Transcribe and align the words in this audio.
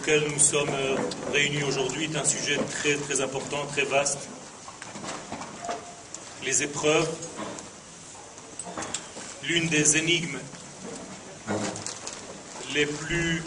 auquel 0.00 0.24
nous 0.32 0.38
sommes 0.38 0.70
euh, 0.70 0.96
réunis 1.32 1.62
aujourd'hui 1.62 2.04
est 2.04 2.16
un 2.16 2.24
sujet 2.24 2.56
très 2.56 2.94
très 2.94 3.20
important, 3.20 3.66
très 3.66 3.82
vaste. 3.82 4.28
Les 6.42 6.62
épreuves, 6.62 7.08
l'une 9.42 9.68
des 9.68 9.98
énigmes 9.98 10.38
les 12.74 12.86
plus 12.86 13.42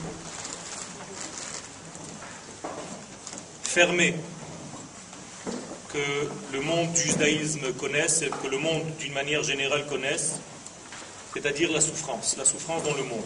fermées 3.64 4.16
que 5.92 6.28
le 6.54 6.62
monde 6.62 6.94
du 6.94 7.02
judaïsme 7.02 7.74
connaisse 7.74 8.22
et 8.22 8.30
que 8.30 8.48
le 8.48 8.60
monde 8.60 8.84
d'une 9.00 9.14
manière 9.14 9.42
générale 9.42 9.88
connaisse, 9.88 10.36
c'est-à-dire 11.34 11.72
la 11.72 11.82
souffrance, 11.82 12.36
la 12.38 12.46
souffrance 12.46 12.84
dans 12.84 12.94
le 12.94 13.04
monde. 13.04 13.26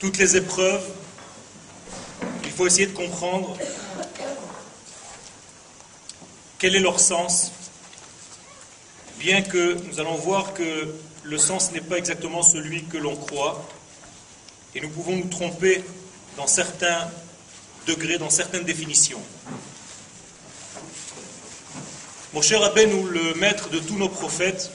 Toutes 0.00 0.16
les 0.16 0.34
épreuves, 0.34 0.82
il 2.44 2.50
faut 2.50 2.66
essayer 2.66 2.86
de 2.86 2.94
comprendre 2.96 3.54
quel 6.58 6.74
est 6.74 6.80
leur 6.80 6.98
sens, 6.98 7.52
bien 9.18 9.42
que 9.42 9.74
nous 9.74 10.00
allons 10.00 10.14
voir 10.14 10.54
que 10.54 10.94
le 11.22 11.36
sens 11.36 11.72
n'est 11.72 11.82
pas 11.82 11.98
exactement 11.98 12.42
celui 12.42 12.84
que 12.84 12.96
l'on 12.96 13.14
croit, 13.14 13.68
et 14.74 14.80
nous 14.80 14.88
pouvons 14.88 15.16
nous 15.16 15.28
tromper 15.28 15.84
dans 16.38 16.46
certains 16.46 17.10
degrés, 17.86 18.16
dans 18.16 18.30
certaines 18.30 18.64
définitions. 18.64 19.20
Mon 22.32 22.40
cher 22.40 22.60
nous 22.88 23.06
le 23.06 23.34
maître 23.34 23.68
de 23.68 23.80
tous 23.80 23.98
nos 23.98 24.08
prophètes, 24.08 24.70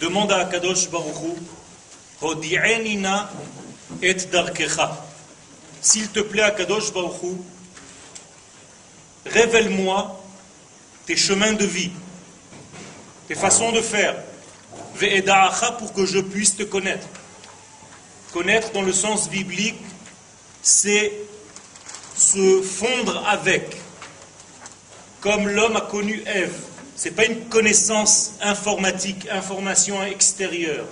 demande 0.00 0.30
à 0.30 0.36
Akadosh 0.36 0.88
Baruchou, 0.88 1.36
et 4.00 4.14
darkecha. 4.30 5.04
S'il 5.80 6.08
te 6.08 6.20
plaît, 6.20 6.42
Akadosh 6.42 6.92
Baruchou, 6.92 7.44
révèle-moi 9.26 10.24
tes 11.06 11.16
chemins 11.16 11.52
de 11.52 11.64
vie, 11.64 11.90
tes 13.28 13.34
façons 13.34 13.72
de 13.72 13.80
faire, 13.80 14.16
ve'eda'acha 14.94 15.72
pour 15.72 15.92
que 15.92 16.06
je 16.06 16.20
puisse 16.20 16.56
te 16.56 16.62
connaître. 16.62 17.06
Connaître 18.32 18.72
dans 18.72 18.82
le 18.82 18.92
sens 18.92 19.28
biblique, 19.28 19.80
c'est 20.62 21.12
se 22.16 22.62
fondre 22.62 23.26
avec, 23.28 23.76
comme 25.20 25.48
l'homme 25.48 25.76
a 25.76 25.82
connu 25.82 26.22
Ève. 26.26 26.54
Ce 26.96 27.08
n'est 27.08 27.14
pas 27.14 27.24
une 27.24 27.46
connaissance 27.46 28.32
informatique, 28.40 29.26
information 29.30 30.02
extérieure. 30.04 30.86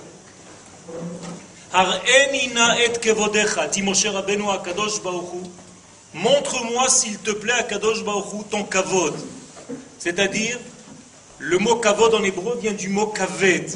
Montre-moi, 6.13 6.89
s'il 6.89 7.17
te 7.19 7.31
plaît, 7.31 7.53
à 7.53 7.63
Kadosh 7.63 8.03
ton 8.49 8.63
kavod. 8.65 9.15
C'est-à-dire, 9.97 10.59
le 11.39 11.57
mot 11.59 11.77
kavod 11.77 12.13
en 12.13 12.23
hébreu 12.23 12.57
vient 12.61 12.73
du 12.73 12.89
mot 12.89 13.07
kaved. 13.07 13.71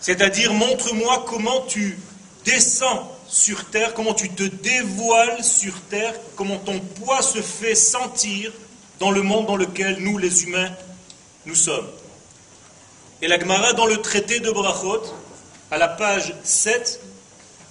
C'est-à-dire, 0.00 0.54
montre-moi 0.54 1.24
comment 1.28 1.60
tu 1.68 1.98
descends 2.44 3.12
sur 3.28 3.66
terre, 3.66 3.92
comment 3.94 4.14
tu 4.14 4.30
te 4.30 4.42
dévoiles 4.42 5.44
sur 5.44 5.78
terre, 5.90 6.14
comment 6.36 6.58
ton 6.58 6.80
poids 6.80 7.22
se 7.22 7.42
fait 7.42 7.74
sentir 7.74 8.50
dans 8.98 9.10
le 9.10 9.22
monde 9.22 9.46
dans 9.46 9.56
lequel 9.56 9.98
nous, 9.98 10.16
les 10.16 10.44
humains, 10.44 10.70
nous 11.44 11.54
sommes. 11.54 11.88
Et 13.20 13.28
la 13.28 13.38
Gemara, 13.38 13.74
dans 13.74 13.86
le 13.86 13.98
traité 13.98 14.40
de 14.40 14.50
Brachot, 14.50 15.02
à 15.72 15.78
la 15.78 15.88
page 15.88 16.34
7, 16.44 17.00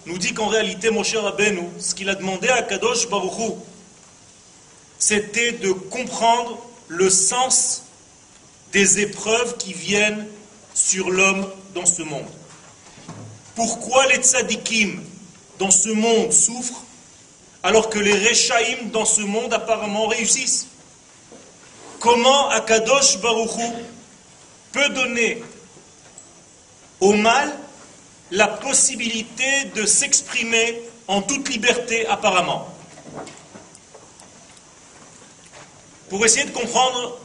nous 0.08 0.18
dit 0.18 0.34
qu'en 0.34 0.48
réalité, 0.48 0.90
mon 0.90 1.04
cher 1.04 1.24
Abenu, 1.24 1.62
ce 1.78 1.94
qu'il 1.94 2.10
a 2.10 2.16
demandé 2.16 2.50
à 2.50 2.64
Kadosh 2.64 3.08
Baruchou, 3.08 3.60
c'était 4.98 5.52
de 5.52 5.72
comprendre 5.72 6.58
le 6.88 7.12
sens 7.12 7.84
des 8.74 9.02
épreuves 9.02 9.56
qui 9.58 9.74
viennent 9.74 10.26
sur 10.74 11.12
l'homme 11.12 11.48
dans 11.76 11.86
ce 11.86 12.02
monde. 12.02 12.26
Pourquoi 13.54 14.08
les 14.08 14.18
tzadikim 14.18 15.04
dans 15.60 15.70
ce 15.70 15.90
monde 15.90 16.34
souffrent 16.34 16.84
alors 17.62 17.88
que 17.88 18.00
les 18.00 18.18
Rechaïm 18.28 18.90
dans 18.90 19.06
ce 19.06 19.22
monde 19.22 19.54
apparemment 19.54 20.08
réussissent? 20.08 20.66
Comment 22.00 22.50
Akadosh 22.50 23.20
Baruchou 23.20 23.74
peut 24.72 24.90
donner 24.90 25.44
au 27.00 27.14
mal 27.14 27.61
la 28.32 28.48
possibilité 28.48 29.66
de 29.76 29.86
s'exprimer 29.86 30.82
en 31.08 31.22
toute 31.22 31.50
liberté 31.50 32.08
apparemment 32.08 32.74
Pour 36.10 36.26
essayer 36.26 36.46
de 36.46 36.52
comprendre 36.52 37.18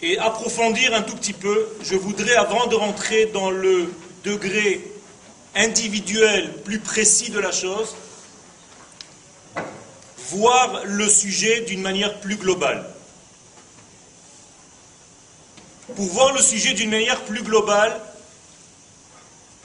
et 0.00 0.18
approfondir 0.18 0.94
un 0.94 1.02
tout 1.02 1.14
petit 1.14 1.34
peu, 1.34 1.68
je 1.82 1.94
voudrais, 1.94 2.36
avant 2.36 2.66
de 2.66 2.74
rentrer 2.74 3.26
dans 3.26 3.50
le 3.50 3.92
degré 4.24 4.82
individuel 5.54 6.54
plus 6.62 6.78
précis 6.78 7.30
de 7.30 7.38
la 7.38 7.52
chose, 7.52 7.96
voir 10.30 10.84
le 10.84 11.08
sujet 11.08 11.62
d'une 11.62 11.82
manière 11.82 12.20
plus 12.20 12.36
globale. 12.36 12.86
Pour 15.94 16.06
voir 16.06 16.32
le 16.32 16.40
sujet 16.40 16.72
d'une 16.74 16.90
manière 16.90 17.22
plus 17.24 17.42
globale, 17.42 18.00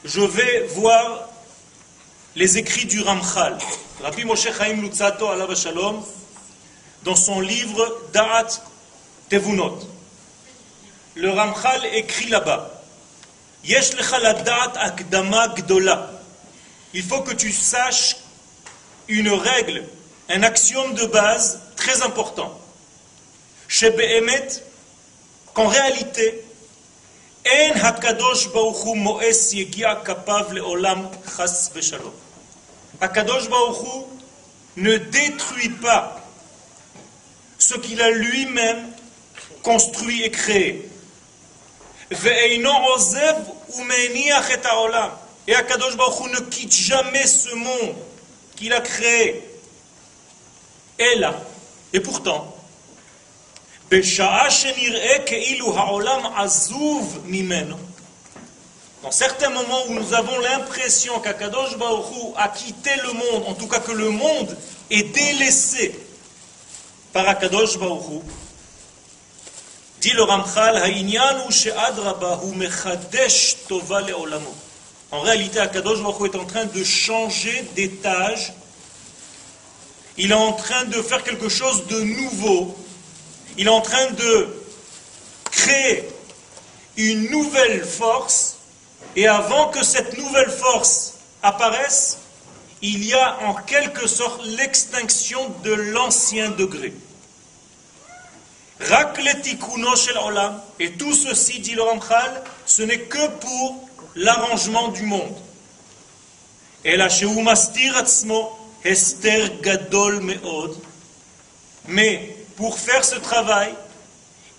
je 0.04 0.22
vais 0.22 0.68
voir 0.76 1.30
les 2.36 2.58
écrits 2.58 2.86
du 2.86 3.02
Ramchal. 3.02 3.58
Rabbi 4.02 4.26
Moshe 4.26 4.52
Chaim 4.58 4.82
Lutzato, 4.82 5.28
Allah 5.28 5.54
Shalom, 5.56 6.04
dans 7.04 7.16
son 7.16 7.40
livre 7.40 8.02
Da'at 8.12 8.48
Tevunot. 9.30 9.80
Le 11.16 11.30
Ramchal 11.30 11.86
écrit 11.94 12.30
là-bas 12.30 12.74
il 13.66 13.82
faut 17.04 17.22
que 17.22 17.34
tu 17.34 17.52
saches 17.54 18.18
une 19.08 19.30
règle, 19.30 19.86
un 20.30 20.44
axiome 20.44 20.94
de 20.96 21.06
base 21.06 21.62
très 21.78 22.02
important. 22.02 22.60
Chez 23.70 23.92
Behemet, 23.92 24.50
qu'en 25.54 25.68
réalité, 25.68 26.44
En 27.46 27.80
Hakadosh 27.80 28.50
Baruchu 28.54 28.96
Moes 28.96 29.54
Yegia 29.54 30.02
Kapav 30.06 30.54
Leolam 30.54 31.10
Chas 31.36 31.70
Veshalom. 31.74 32.14
Hakadosh 33.02 33.50
Baruchu 33.50 34.06
ne 34.78 34.98
détruit 34.98 35.70
pas 35.70 36.20
ce 37.58 37.76
qu'il 37.76 38.02
a 38.02 38.10
lui-même 38.12 38.92
construit 39.62 40.24
et 40.24 40.32
créé. 40.32 40.90
Et 45.48 45.56
Akadosh 45.56 45.98
Baruch 45.98 46.32
ne 46.32 46.40
quitte 46.50 46.74
jamais 46.74 47.26
ce 47.26 47.54
monde 47.56 47.96
qu'il 48.56 48.72
a 48.74 48.82
créé. 48.82 49.44
Et 51.00 51.16
là, 51.16 51.34
et 51.92 52.00
pourtant, 52.00 52.53
dans 59.04 59.12
certains 59.12 59.50
moments 59.50 59.86
où 59.90 59.94
nous 59.94 60.14
avons 60.14 60.40
l'impression 60.40 61.20
qu'Akadosh 61.20 61.78
Baruch 61.78 62.34
a 62.38 62.48
quitté 62.48 62.90
le 63.06 63.14
monde, 63.14 63.44
en 63.48 63.54
tout 63.54 63.68
cas 63.68 63.80
que 63.80 63.92
le 63.92 64.10
monde 64.10 64.58
est 64.90 65.04
délaissé 65.14 66.00
par 67.12 67.28
Akadosh 67.28 67.78
Baruch 67.78 68.24
Dit 70.02 70.12
le 70.12 70.24
Ramchal, 70.24 70.82
En 75.12 75.20
réalité, 75.22 75.60
Akadosh 75.60 76.02
Baruch 76.02 76.34
est 76.34 76.38
en 76.38 76.46
train 76.46 76.66
de 76.66 76.84
changer 76.84 77.66
d'étage. 77.76 78.54
Il 80.18 80.32
est 80.32 80.36
en 80.36 80.54
train 80.54 80.86
de 80.86 81.02
faire 81.02 81.24
quelque 81.24 81.50
chose 81.50 81.86
de 81.88 82.00
nouveau. 82.00 82.76
Il 83.58 83.68
est 83.68 83.70
en 83.70 83.82
train 83.82 84.12
de 84.12 84.48
créer 85.52 86.10
une 86.98 87.30
nouvelle 87.30 87.84
force. 87.86 88.58
Et 89.16 89.28
avant 89.28 89.70
que 89.70 89.84
cette 89.84 90.18
nouvelle 90.18 90.50
force 90.50 91.14
apparaisse, 91.44 92.18
il 92.82 93.06
y 93.06 93.14
a 93.14 93.40
en 93.44 93.54
quelque 93.54 94.08
sorte 94.08 94.44
l'extinction 94.46 95.50
de 95.64 95.72
l'ancien 95.72 96.50
degré. 96.50 96.94
Et 100.80 100.92
tout 100.92 101.14
ceci, 101.14 101.60
dit 101.60 101.76
le 101.76 101.84
Ramchal, 101.84 102.44
ce 102.66 102.82
n'est 102.82 103.02
que 103.02 103.28
pour 103.28 103.88
l'arrangement 104.16 104.90
du 104.90 105.04
monde. 105.04 105.38
Et 106.84 106.98
la 106.98 107.08
Hester 108.84 109.48
Gadol 109.62 110.20
Meod. 110.20 110.76
Mais 111.88 112.36
pour 112.56 112.78
faire 112.78 113.04
ce 113.04 113.16
travail, 113.16 113.74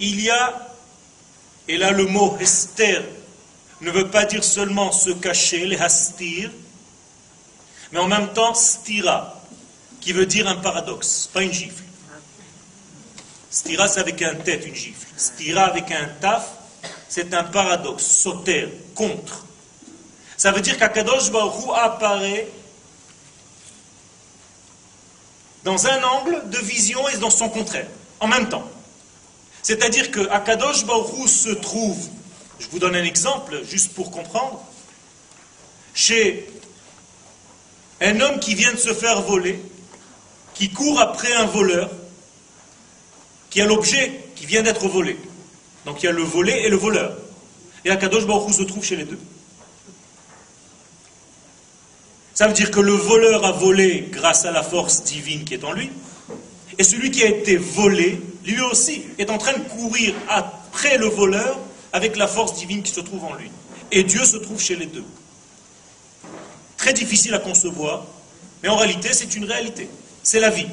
il 0.00 0.20
y 0.20 0.30
a, 0.30 0.68
et 1.68 1.76
là 1.76 1.90
le 1.90 2.06
mot 2.06 2.36
Hester 2.40 3.00
ne 3.80 3.90
veut 3.90 4.10
pas 4.10 4.24
dire 4.24 4.42
seulement 4.42 4.92
se 4.92 5.10
cacher, 5.10 5.66
les 5.66 5.78
hastir, 5.78 6.50
mais 7.92 7.98
en 7.98 8.08
même 8.08 8.32
temps 8.32 8.54
stira, 8.54 9.40
qui 10.00 10.12
veut 10.12 10.26
dire 10.26 10.48
un 10.48 10.56
paradoxe, 10.56 11.30
pas 11.32 11.42
une 11.42 11.52
gifle. 11.52 11.82
Stira, 13.50 13.86
c'est 13.86 14.00
avec 14.00 14.20
un 14.22 14.34
tête, 14.34 14.66
une 14.66 14.74
gifle. 14.74 15.06
Stira 15.16 15.62
avec 15.62 15.90
un 15.92 16.06
taf, 16.20 16.44
c'est 17.08 17.32
un 17.34 17.44
paradoxe, 17.44 18.04
sauter, 18.04 18.68
contre. 18.94 19.46
Ça 20.36 20.50
veut 20.50 20.60
dire 20.60 20.76
qu'Akadosh 20.76 21.30
Baruch 21.30 21.64
apparaît 21.76 22.48
dans 25.64 25.86
un 25.86 26.02
angle 26.02 26.50
de 26.50 26.58
vision 26.58 27.08
et 27.08 27.16
dans 27.16 27.30
son 27.30 27.48
contraire, 27.48 27.88
en 28.20 28.28
même 28.28 28.48
temps. 28.48 28.68
C'est-à-dire 29.62 30.10
que 30.10 30.28
Akadosh 30.28 30.84
Baruch 30.84 31.28
se 31.28 31.48
trouve, 31.48 31.98
je 32.60 32.68
vous 32.68 32.78
donne 32.78 32.94
un 32.94 33.02
exemple 33.02 33.62
juste 33.64 33.94
pour 33.94 34.10
comprendre, 34.10 34.62
chez 35.94 36.48
un 38.02 38.20
homme 38.20 38.38
qui 38.40 38.54
vient 38.54 38.72
de 38.72 38.78
se 38.78 38.92
faire 38.92 39.22
voler, 39.22 39.58
qui 40.52 40.70
court 40.70 41.00
après 41.00 41.32
un 41.32 41.46
voleur, 41.46 41.90
qui 43.48 43.62
a 43.62 43.66
l'objet 43.66 44.20
qui 44.36 44.44
vient 44.44 44.62
d'être 44.62 44.86
volé. 44.86 45.18
Donc 45.86 46.02
il 46.02 46.06
y 46.06 46.08
a 46.08 46.12
le 46.12 46.22
volé 46.22 46.52
et 46.52 46.68
le 46.68 46.76
voleur. 46.76 47.16
Et 47.86 47.90
Akadosh 47.90 48.26
Baruch 48.26 48.54
se 48.54 48.62
trouve 48.64 48.84
chez 48.84 48.96
les 48.96 49.04
deux. 49.04 49.18
Ça 52.34 52.48
veut 52.48 52.52
dire 52.52 52.72
que 52.72 52.80
le 52.80 52.92
voleur 52.92 53.44
a 53.44 53.52
volé 53.52 54.08
grâce 54.10 54.44
à 54.44 54.50
la 54.50 54.64
force 54.64 55.04
divine 55.04 55.44
qui 55.44 55.54
est 55.54 55.64
en 55.64 55.72
lui, 55.72 55.90
et 56.78 56.82
celui 56.82 57.12
qui 57.12 57.22
a 57.22 57.28
été 57.28 57.56
volé, 57.56 58.20
lui 58.44 58.60
aussi, 58.60 59.04
est 59.18 59.30
en 59.30 59.38
train 59.38 59.52
de 59.52 59.62
courir 59.68 60.14
après 60.28 60.98
le 60.98 61.06
voleur 61.06 61.58
avec 61.92 62.16
la 62.16 62.26
force 62.26 62.56
divine 62.56 62.82
qui 62.82 62.92
se 62.92 63.00
trouve 63.00 63.24
en 63.24 63.34
lui. 63.34 63.50
Et 63.92 64.02
Dieu 64.02 64.24
se 64.24 64.36
trouve 64.36 64.60
chez 64.60 64.74
les 64.74 64.86
deux. 64.86 65.04
Très 66.76 66.92
difficile 66.92 67.34
à 67.34 67.38
concevoir, 67.38 68.04
mais 68.62 68.68
en 68.68 68.76
réalité, 68.76 69.12
c'est 69.12 69.36
une 69.36 69.44
réalité. 69.44 69.88
C'est 70.24 70.40
la 70.40 70.50
vie. 70.50 70.66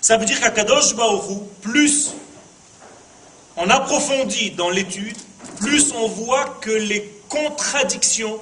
Ça 0.00 0.16
veut 0.16 0.24
dire 0.24 0.40
qu'à 0.40 0.50
Kadosh 0.50 0.94
Baoru, 0.94 1.36
plus 1.60 2.12
on 3.58 3.68
approfondit 3.68 4.52
dans 4.52 4.70
l'étude, 4.70 5.16
plus 5.60 5.92
on 5.92 6.08
voit 6.08 6.44
que 6.60 6.70
les 6.70 7.12
contradictions 7.28 8.40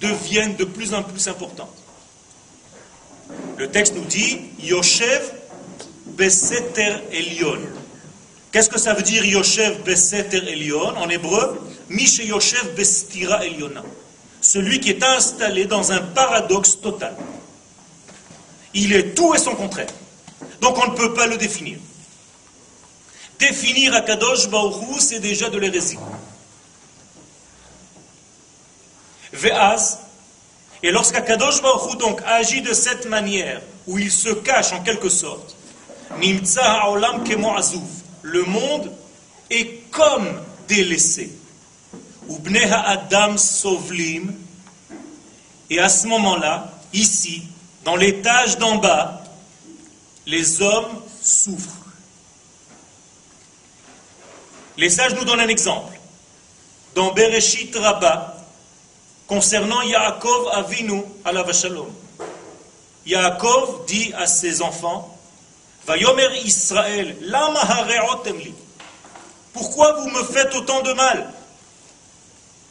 deviennent 0.00 0.56
de 0.56 0.64
plus 0.64 0.94
en 0.94 1.02
plus 1.02 1.28
importantes. 1.28 1.74
Le 3.56 3.68
texte 3.68 3.94
nous 3.94 4.04
dit 4.04 4.38
Yoshev 4.60 5.32
Beseter 6.06 6.96
Elion. 7.12 7.58
Qu'est-ce 8.50 8.70
que 8.70 8.78
ça 8.78 8.94
veut 8.94 9.02
dire 9.02 9.24
Yoshev 9.24 9.82
Beseter 9.84 10.38
Elion 10.48 10.96
En 10.96 11.08
hébreu, 11.08 11.60
Mishe 11.88 12.18
Yoshev 12.18 12.74
Bestira 12.74 13.44
Eliona. 13.44 13.82
Celui 14.40 14.80
qui 14.80 14.90
est 14.90 15.02
installé 15.02 15.64
dans 15.64 15.92
un 15.92 16.00
paradoxe 16.00 16.80
total. 16.80 17.14
Il 18.74 18.92
est 18.92 19.14
tout 19.14 19.34
et 19.34 19.38
son 19.38 19.54
contraire. 19.54 19.88
Donc 20.60 20.78
on 20.78 20.92
ne 20.92 20.96
peut 20.96 21.14
pas 21.14 21.26
le 21.26 21.36
définir. 21.36 21.78
Définir 23.38 23.94
Akadosh 23.94 24.48
Baruch 24.48 25.00
c'est 25.00 25.20
déjà 25.20 25.48
de 25.48 25.58
l'hérésie. 25.58 25.98
Et 30.82 30.90
lorsqu'Akadosh 30.90 31.60
Baruch 31.60 31.98
donc 31.98 32.20
agit 32.26 32.62
de 32.62 32.72
cette 32.72 33.06
manière, 33.06 33.60
où 33.86 33.98
il 33.98 34.10
se 34.10 34.30
cache 34.30 34.72
en 34.72 34.82
quelque 34.82 35.08
sorte, 35.08 35.56
ha'olam 36.10 37.24
kemo 37.24 37.52
le 38.22 38.44
monde 38.44 38.92
est 39.50 39.90
comme 39.90 40.28
délaissé. 40.66 41.32
Ubne 42.28 42.58
ha'adam 42.58 43.38
sovlim, 43.38 44.34
et 45.70 45.78
à 45.78 45.88
ce 45.88 46.06
moment-là, 46.06 46.72
ici, 46.92 47.42
dans 47.84 47.96
l'étage 47.96 48.58
d'en 48.58 48.76
bas, 48.76 49.22
les 50.26 50.62
hommes 50.62 51.02
souffrent. 51.22 51.74
Les 54.76 54.90
sages 54.90 55.14
nous 55.14 55.24
donnent 55.24 55.40
un 55.40 55.48
exemple. 55.48 55.98
Dans 56.94 57.12
Bereshit 57.12 57.74
Rabbah, 57.74 58.37
concernant 59.28 59.82
Yaakov 59.82 60.48
Avinu 60.52 61.02
à 61.24 61.32
la 61.32 61.42
Vachalom. 61.44 61.92
Yaakov 63.06 63.84
dit 63.86 64.12
à 64.16 64.26
ses 64.26 64.62
enfants 64.62 65.14
Vayomer 65.86 66.28
Israël, 66.44 67.16
lama 67.20 67.60
Pourquoi 69.52 69.92
vous 70.00 70.10
me 70.10 70.24
faites 70.24 70.54
autant 70.54 70.82
de 70.82 70.92
mal? 70.94 71.32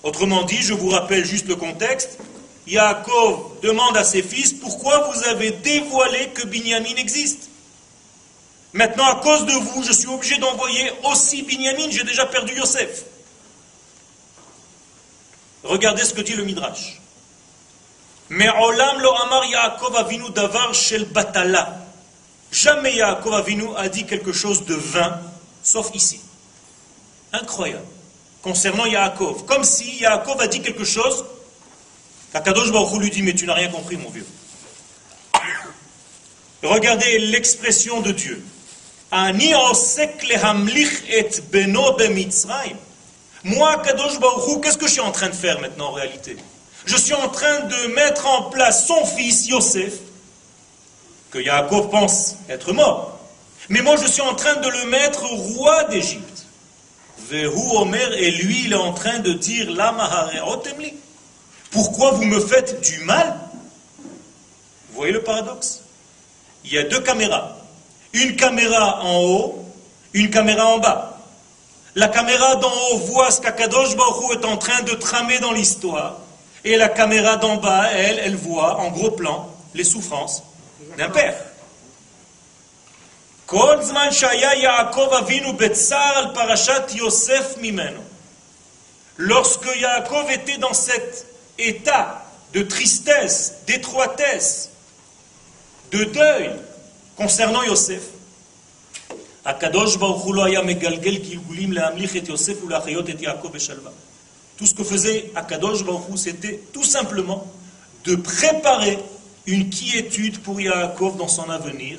Autrement 0.03 0.43
dit, 0.43 0.61
je 0.61 0.73
vous 0.73 0.89
rappelle 0.89 1.25
juste 1.25 1.47
le 1.47 1.55
contexte. 1.55 2.19
Yaakov 2.67 3.59
demande 3.61 3.95
à 3.95 4.03
ses 4.03 4.21
fils 4.21 4.53
Pourquoi 4.53 5.09
vous 5.09 5.23
avez 5.29 5.51
dévoilé 5.51 6.29
que 6.29 6.45
Binyamin 6.45 6.95
existe? 6.97 7.49
Maintenant, 8.73 9.05
à 9.05 9.15
cause 9.15 9.45
de 9.45 9.53
vous, 9.53 9.83
je 9.83 9.93
suis 9.93 10.07
obligé 10.07 10.37
d'envoyer 10.37 10.91
aussi 11.05 11.43
Binyamin, 11.43 11.89
j'ai 11.89 12.03
déjà 12.03 12.25
perdu 12.25 12.55
Yosef. 12.55 13.05
Regardez 15.63 16.03
ce 16.03 16.13
que 16.13 16.21
dit 16.21 16.33
le 16.33 16.43
Midrash. 16.43 17.01
Mais 18.29 18.49
Olam 18.49 18.99
lo 18.99 19.13
amar 19.13 19.45
Yaakov 19.45 19.95
avinu 19.95 20.29
davar 20.29 20.73
shel 20.73 21.05
batala. 21.05 21.77
Jamais 22.51 22.95
Yaakov 22.95 23.33
avinu 23.33 23.75
a 23.77 23.89
dit 23.89 24.05
quelque 24.05 24.33
chose 24.33 24.65
de 24.65 24.75
vain, 24.75 25.19
sauf 25.63 25.91
ici. 25.93 26.19
Incroyable. 27.33 27.85
Concernant 28.41 28.85
Yaakov. 28.85 29.45
Comme 29.45 29.63
si 29.63 29.97
Yaakov 29.99 30.39
a 30.41 30.47
dit 30.47 30.61
quelque 30.61 30.85
chose, 30.85 31.25
Kakadosh 32.33 32.71
Baruch 32.71 32.99
lui 32.99 33.09
dit, 33.09 33.21
mais 33.21 33.33
tu 33.33 33.45
n'as 33.45 33.53
rien 33.53 33.69
compris, 33.69 33.97
mon 33.97 34.09
vieux. 34.09 34.27
Regardez 36.63 37.19
l'expression 37.19 38.01
de 38.01 38.11
Dieu. 38.11 38.43
Ani 39.11 39.55
osek 39.55 40.27
lehamlich 40.27 41.03
et 41.09 41.41
beno 41.51 41.93
bemitzrayim. 41.93 42.75
Moi, 43.47 43.81
Kadosh 43.83 44.19
Baruchou, 44.19 44.59
qu'est-ce 44.59 44.77
que 44.77 44.87
je 44.87 44.91
suis 44.91 45.01
en 45.01 45.11
train 45.11 45.29
de 45.29 45.35
faire 45.35 45.59
maintenant 45.61 45.87
en 45.87 45.93
réalité? 45.93 46.35
Je 46.85 46.97
suis 46.97 47.13
en 47.13 47.29
train 47.29 47.61
de 47.61 47.93
mettre 47.95 48.27
en 48.27 48.43
place 48.49 48.85
son 48.85 49.05
fils 49.05 49.47
Yosef, 49.47 49.93
que 51.31 51.39
Yaakov 51.39 51.89
pense 51.89 52.35
être 52.49 52.73
mort. 52.73 53.19
Mais 53.69 53.81
moi, 53.81 53.95
je 53.95 54.07
suis 54.07 54.21
en 54.21 54.35
train 54.35 54.55
de 54.55 54.67
le 54.67 54.85
mettre 54.85 55.25
roi 55.25 55.85
d'Égypte. 55.85 56.45
Vehu 57.29 57.77
Omer, 57.77 58.13
et 58.13 58.31
lui, 58.31 58.65
il 58.65 58.73
est 58.73 58.75
en 58.75 58.93
train 58.93 59.19
de 59.19 59.31
dire 59.31 59.69
Otemli. 60.47 60.93
Pourquoi 61.71 62.11
vous 62.11 62.25
me 62.25 62.39
faites 62.41 62.81
du 62.81 62.99
mal? 62.99 63.39
Vous 64.89 64.95
voyez 64.95 65.13
le 65.13 65.23
paradoxe? 65.23 65.81
Il 66.65 66.73
y 66.73 66.77
a 66.77 66.83
deux 66.83 66.99
caméras. 66.99 67.57
Une 68.11 68.35
caméra 68.35 69.03
en 69.03 69.19
haut, 69.21 69.65
une 70.13 70.29
caméra 70.29 70.67
en 70.67 70.79
bas. 70.79 71.16
La 71.97 72.09
caméra 72.09 72.57
d'en 72.57 72.71
haut 72.71 72.97
voit 72.99 73.31
ce 73.31 73.41
qu'Akadosh 73.41 73.95
Baruch 73.95 74.37
est 74.37 74.45
en 74.45 74.55
train 74.57 74.83
de 74.83 74.91
tramer 74.91 75.39
dans 75.39 75.51
l'histoire. 75.51 76.19
Et 76.63 76.77
la 76.77 76.89
caméra 76.89 77.37
d'en 77.37 77.57
bas, 77.57 77.89
elle, 77.91 78.19
elle 78.19 78.35
voit 78.35 78.77
en 78.77 78.91
gros 78.91 79.09
plan 79.09 79.49
les 79.73 79.83
souffrances 79.83 80.43
d'un 80.95 81.09
père. 81.09 81.33
Lorsque 89.17 89.65
Yaakov 89.65 90.29
était 90.29 90.57
dans 90.59 90.73
cet 90.73 91.25
état 91.57 92.25
de 92.53 92.61
tristesse, 92.61 93.61
d'étroitesse, 93.65 94.69
de 95.89 96.03
deuil 96.03 96.51
concernant 97.15 97.63
Yosef, 97.63 98.03
tout 104.57 104.65
ce 104.65 104.73
que 104.73 104.83
faisait 104.83 105.31
Akadosh 105.35 105.83
Baruch 105.83 106.17
c'était 106.17 106.59
tout 106.73 106.83
simplement 106.83 107.45
de 108.03 108.15
préparer 108.15 108.97
une 109.45 109.69
quiétude 109.69 110.39
pour 110.39 110.59
Yaakov 110.59 111.17
dans 111.17 111.27
son 111.27 111.49
avenir 111.49 111.97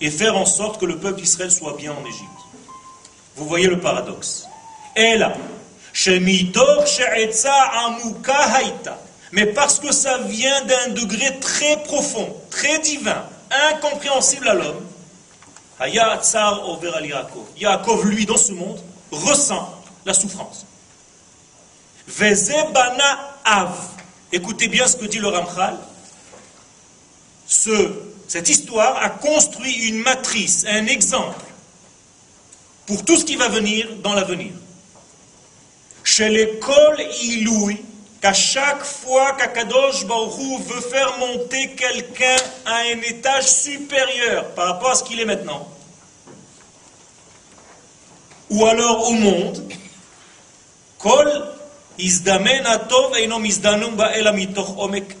et 0.00 0.10
faire 0.10 0.36
en 0.36 0.46
sorte 0.46 0.80
que 0.80 0.86
le 0.86 0.98
peuple 0.98 1.20
d'Israël 1.20 1.52
soit 1.52 1.76
bien 1.76 1.92
en 1.92 2.04
Égypte. 2.04 2.24
Vous 3.36 3.46
voyez 3.46 3.68
le 3.68 3.78
paradoxe. 3.78 4.46
Et 4.96 5.16
là, 5.16 5.34
mais 9.32 9.46
parce 9.46 9.78
que 9.78 9.92
ça 9.92 10.18
vient 10.18 10.64
d'un 10.64 10.88
degré 10.88 11.38
très 11.40 11.82
profond, 11.84 12.34
très 12.50 12.78
divin, 12.80 13.24
incompréhensible 13.72 14.48
à 14.48 14.54
l'homme, 14.54 14.84
Yaakov, 17.56 18.04
lui, 18.06 18.26
dans 18.26 18.36
ce 18.36 18.52
monde, 18.52 18.80
ressent 19.10 19.82
la 20.04 20.14
souffrance. 20.14 20.66
Vezebana 22.06 23.38
Av. 23.44 23.76
Écoutez 24.32 24.68
bien 24.68 24.86
ce 24.86 24.96
que 24.96 25.06
dit 25.06 25.18
le 25.18 25.28
Ramchal. 25.28 25.78
Ce, 27.46 27.92
cette 28.28 28.48
histoire 28.48 28.96
a 29.02 29.10
construit 29.10 29.88
une 29.88 29.98
matrice, 29.98 30.64
un 30.68 30.86
exemple 30.86 31.44
pour 32.86 33.04
tout 33.04 33.16
ce 33.16 33.24
qui 33.24 33.36
va 33.36 33.48
venir 33.48 33.88
dans 34.02 34.14
l'avenir. 34.14 34.52
Chez 36.02 36.28
l'école 36.28 37.00
Iloui, 37.22 37.82
qu'à 38.24 38.32
chaque 38.32 38.84
fois 38.84 39.32
qu'Akadosh 39.32 40.06
Baruch 40.06 40.62
veut 40.66 40.80
faire 40.80 41.18
monter 41.18 41.72
quelqu'un 41.72 42.36
à 42.64 42.76
un 42.76 43.02
étage 43.02 43.46
supérieur 43.46 44.54
par 44.54 44.68
rapport 44.68 44.92
à 44.92 44.94
ce 44.94 45.04
qu'il 45.04 45.20
est 45.20 45.26
maintenant, 45.26 45.68
ou 48.48 48.64
alors 48.64 49.10
au 49.10 49.12
monde, 49.12 49.70
Kol 50.98 51.50
omek. 54.78 55.16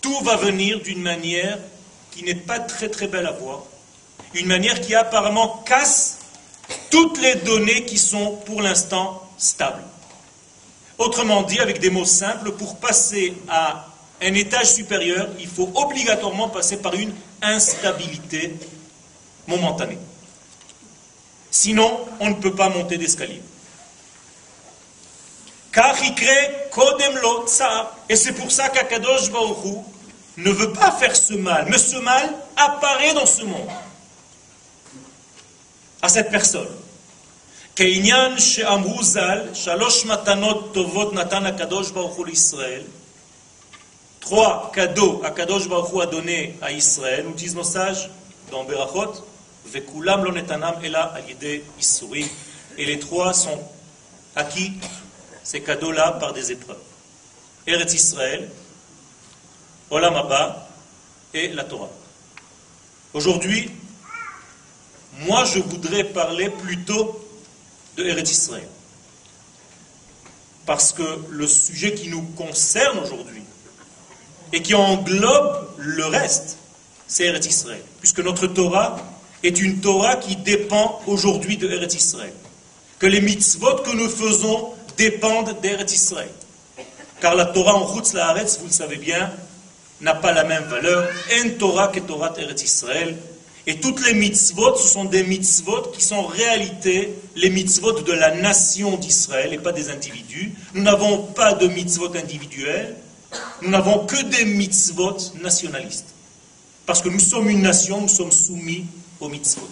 Tout 0.00 0.20
va 0.20 0.36
venir 0.36 0.80
d'une 0.80 1.02
manière 1.02 1.58
qui 2.12 2.22
n'est 2.22 2.36
pas 2.36 2.60
très 2.60 2.88
très 2.88 3.08
belle 3.08 3.26
à 3.26 3.32
voir, 3.32 3.64
une 4.34 4.46
manière 4.46 4.80
qui 4.80 4.94
apparemment 4.94 5.64
casse 5.66 6.18
toutes 6.88 7.20
les 7.20 7.34
données 7.34 7.84
qui 7.84 7.98
sont 7.98 8.36
pour 8.46 8.62
l'instant 8.62 9.26
stables. 9.40 9.82
Autrement 10.98 11.42
dit, 11.42 11.58
avec 11.58 11.80
des 11.80 11.90
mots 11.90 12.04
simples, 12.04 12.52
pour 12.52 12.76
passer 12.78 13.34
à 13.48 13.86
un 14.22 14.34
étage 14.34 14.74
supérieur, 14.74 15.28
il 15.38 15.48
faut 15.48 15.72
obligatoirement 15.74 16.50
passer 16.50 16.76
par 16.76 16.94
une 16.94 17.14
instabilité 17.40 18.54
momentanée. 19.46 19.98
Sinon, 21.50 22.06
on 22.20 22.28
ne 22.28 22.34
peut 22.34 22.54
pas 22.54 22.68
monter 22.68 22.98
d'escalier. 22.98 23.42
Car 25.72 25.96
il 26.04 26.14
crée 26.14 26.50
Et 28.08 28.16
c'est 28.16 28.32
pour 28.32 28.50
ça 28.50 28.68
qu'Akadosh 28.68 29.30
Baruch 29.30 29.84
ne 30.36 30.50
veut 30.50 30.72
pas 30.72 30.92
faire 30.92 31.16
ce 31.16 31.34
mal. 31.34 31.66
Mais 31.70 31.78
ce 31.78 31.96
mal 31.96 32.34
apparaît 32.56 33.14
dans 33.14 33.26
ce 33.26 33.44
monde. 33.44 33.68
À 36.02 36.08
cette 36.08 36.30
personne. 36.30 36.68
כעניין 37.75 38.39
שאמרו 38.39 39.03
ז"ל, 39.03 39.53
שלוש 39.53 40.05
מתנות 40.05 40.73
טובות 40.73 41.13
נתן 41.13 41.45
הקדוש 41.45 41.91
ברוך 41.91 42.15
הוא 42.15 42.25
לישראל. 42.25 42.81
Trois 44.25 44.71
cadeaux 44.73 45.21
Akadosh 45.23 45.67
Baruch 45.67 45.93
Hu 45.93 46.01
a 46.01 46.07
donné 46.07 46.57
à 46.59 46.71
Israël, 46.71 47.25
nous 47.27 47.35
disent 47.35 47.53
nos 47.53 47.63
sages 47.63 48.09
dans 48.49 48.63
Berachot, 48.63 49.13
Vekulam 49.67 50.23
lo 50.23 50.31
netanam 50.31 50.83
ela 50.83 51.13
alide 51.13 51.61
isurim. 51.79 52.27
Et 52.77 52.85
les 52.85 52.97
trois 52.97 53.33
sont 53.33 53.61
acquis, 54.35 54.73
ces 55.43 55.61
cadeaux-là, 55.61 56.13
par 56.13 56.33
des 56.33 56.51
épreuves. 56.51 56.81
Eretz 57.67 57.93
Israël, 57.93 58.49
Olam 59.91 60.15
Abba 60.15 60.69
et 61.33 61.49
la 61.49 61.63
Torah. 61.63 61.89
Aujourd'hui, 63.13 63.69
moi 65.19 65.45
je 65.45 65.59
voudrais 65.59 66.03
parler 66.03 66.49
plutôt 66.49 67.21
de 68.00 68.08
Eretz 68.08 68.30
Israël. 68.30 68.68
Parce 70.66 70.92
que 70.92 71.02
le 71.30 71.46
sujet 71.46 71.94
qui 71.94 72.08
nous 72.08 72.22
concerne 72.36 72.98
aujourd'hui 72.98 73.42
et 74.52 74.62
qui 74.62 74.74
englobe 74.74 75.68
le 75.78 76.06
reste, 76.06 76.56
c'est 77.06 77.24
Eretz 77.24 77.46
Israël. 77.46 77.82
Puisque 78.00 78.20
notre 78.20 78.46
Torah 78.46 78.96
est 79.42 79.60
une 79.60 79.80
Torah 79.80 80.16
qui 80.16 80.36
dépend 80.36 81.00
aujourd'hui 81.06 81.56
de 81.56 81.68
Eretz 81.68 81.94
Israël. 81.94 82.32
Que 82.98 83.06
les 83.06 83.20
mitzvot 83.20 83.76
que 83.76 83.94
nous 83.96 84.08
faisons 84.08 84.70
dépendent 84.96 85.58
d'Eretz 85.60 85.94
Israël. 85.94 86.30
Car 87.20 87.34
la 87.34 87.46
Torah 87.46 87.74
en 87.74 87.94
Chutz 87.94 88.12
Laaretz, 88.12 88.58
vous 88.60 88.66
le 88.66 88.72
savez 88.72 88.96
bien, 88.96 89.30
n'a 90.00 90.14
pas 90.14 90.32
la 90.32 90.44
même 90.44 90.64
valeur. 90.64 91.08
En 91.42 91.50
Torah 91.58 91.88
que 91.88 92.00
Torah 92.00 92.32
Eretz 92.38 92.62
Israël. 92.62 93.16
Et 93.66 93.78
toutes 93.78 94.04
les 94.06 94.14
mitzvot, 94.14 94.76
ce 94.76 94.88
sont 94.88 95.04
des 95.04 95.22
mitzvot 95.22 95.82
qui 95.92 96.02
sont 96.02 96.16
en 96.16 96.26
réalité 96.26 97.14
les 97.36 97.50
mitzvot 97.50 97.92
de 97.92 98.12
la 98.12 98.34
nation 98.36 98.96
d'Israël 98.96 99.52
et 99.52 99.58
pas 99.58 99.72
des 99.72 99.90
individus. 99.90 100.54
Nous 100.74 100.82
n'avons 100.82 101.18
pas 101.18 101.54
de 101.54 101.68
mitzvot 101.68 102.14
individuels, 102.16 102.96
nous 103.62 103.70
n'avons 103.70 104.06
que 104.06 104.22
des 104.24 104.44
mitzvot 104.44 105.16
nationalistes. 105.42 106.14
Parce 106.86 107.02
que 107.02 107.08
nous 107.08 107.20
sommes 107.20 107.48
une 107.48 107.62
nation, 107.62 108.00
nous 108.00 108.08
sommes 108.08 108.32
soumis 108.32 108.86
aux 109.20 109.28
mitzvot. 109.28 109.68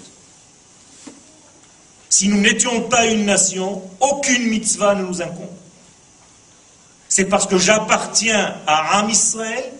Si 2.10 2.28
nous 2.28 2.40
n'étions 2.40 2.82
pas 2.82 3.06
une 3.06 3.24
nation, 3.24 3.82
aucune 4.00 4.48
mitzvah 4.48 4.94
ne 4.94 5.04
nous 5.04 5.22
incombe. 5.22 5.48
C'est 7.08 7.24
parce 7.24 7.46
que 7.46 7.58
j'appartiens 7.58 8.54
à 8.66 8.98
Am 8.98 9.10
Israël 9.10 9.72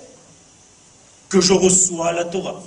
que 1.29 1.41
je 1.41 1.53
reçois 1.53 2.13
la 2.13 2.25
Torah. 2.25 2.63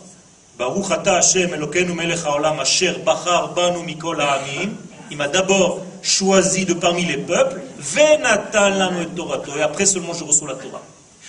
Il 5.09 5.17
m'a 5.17 5.27
d'abord 5.27 5.81
choisi 6.01 6.65
de 6.65 6.73
parmi 6.73 7.05
les 7.05 7.17
peuples, 7.17 7.61
et 7.97 9.05
Torah. 9.15 9.41
Et 9.57 9.61
après 9.61 9.85
seulement 9.85 10.13
je 10.13 10.23
reçois 10.23 10.49
la 10.49 10.55
Torah. 10.55 10.81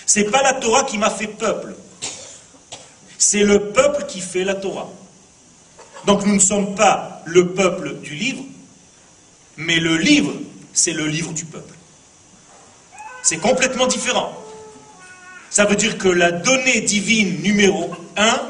C'est 0.05 0.25
pas 0.25 0.41
la 0.41 0.53
Torah 0.53 0.83
qui 0.83 0.97
m'a 0.97 1.09
fait 1.09 1.27
peuple. 1.27 1.75
C'est 3.17 3.43
le 3.43 3.71
peuple 3.71 4.05
qui 4.07 4.19
fait 4.19 4.43
la 4.43 4.55
Torah. 4.55 4.89
Donc 6.05 6.25
nous 6.25 6.35
ne 6.35 6.39
sommes 6.39 6.75
pas 6.75 7.21
le 7.25 7.49
peuple 7.49 7.95
du 8.01 8.15
livre, 8.15 8.43
mais 9.57 9.79
le 9.79 9.97
livre, 9.97 10.33
c'est 10.73 10.91
le 10.91 11.07
livre 11.07 11.31
du 11.33 11.45
peuple. 11.45 11.73
C'est 13.21 13.37
complètement 13.37 13.87
différent. 13.87 14.37
Ça 15.49 15.65
veut 15.65 15.75
dire 15.75 15.97
que 15.97 16.09
la 16.09 16.31
donnée 16.31 16.81
divine 16.81 17.41
numéro 17.41 17.91
un, 18.17 18.41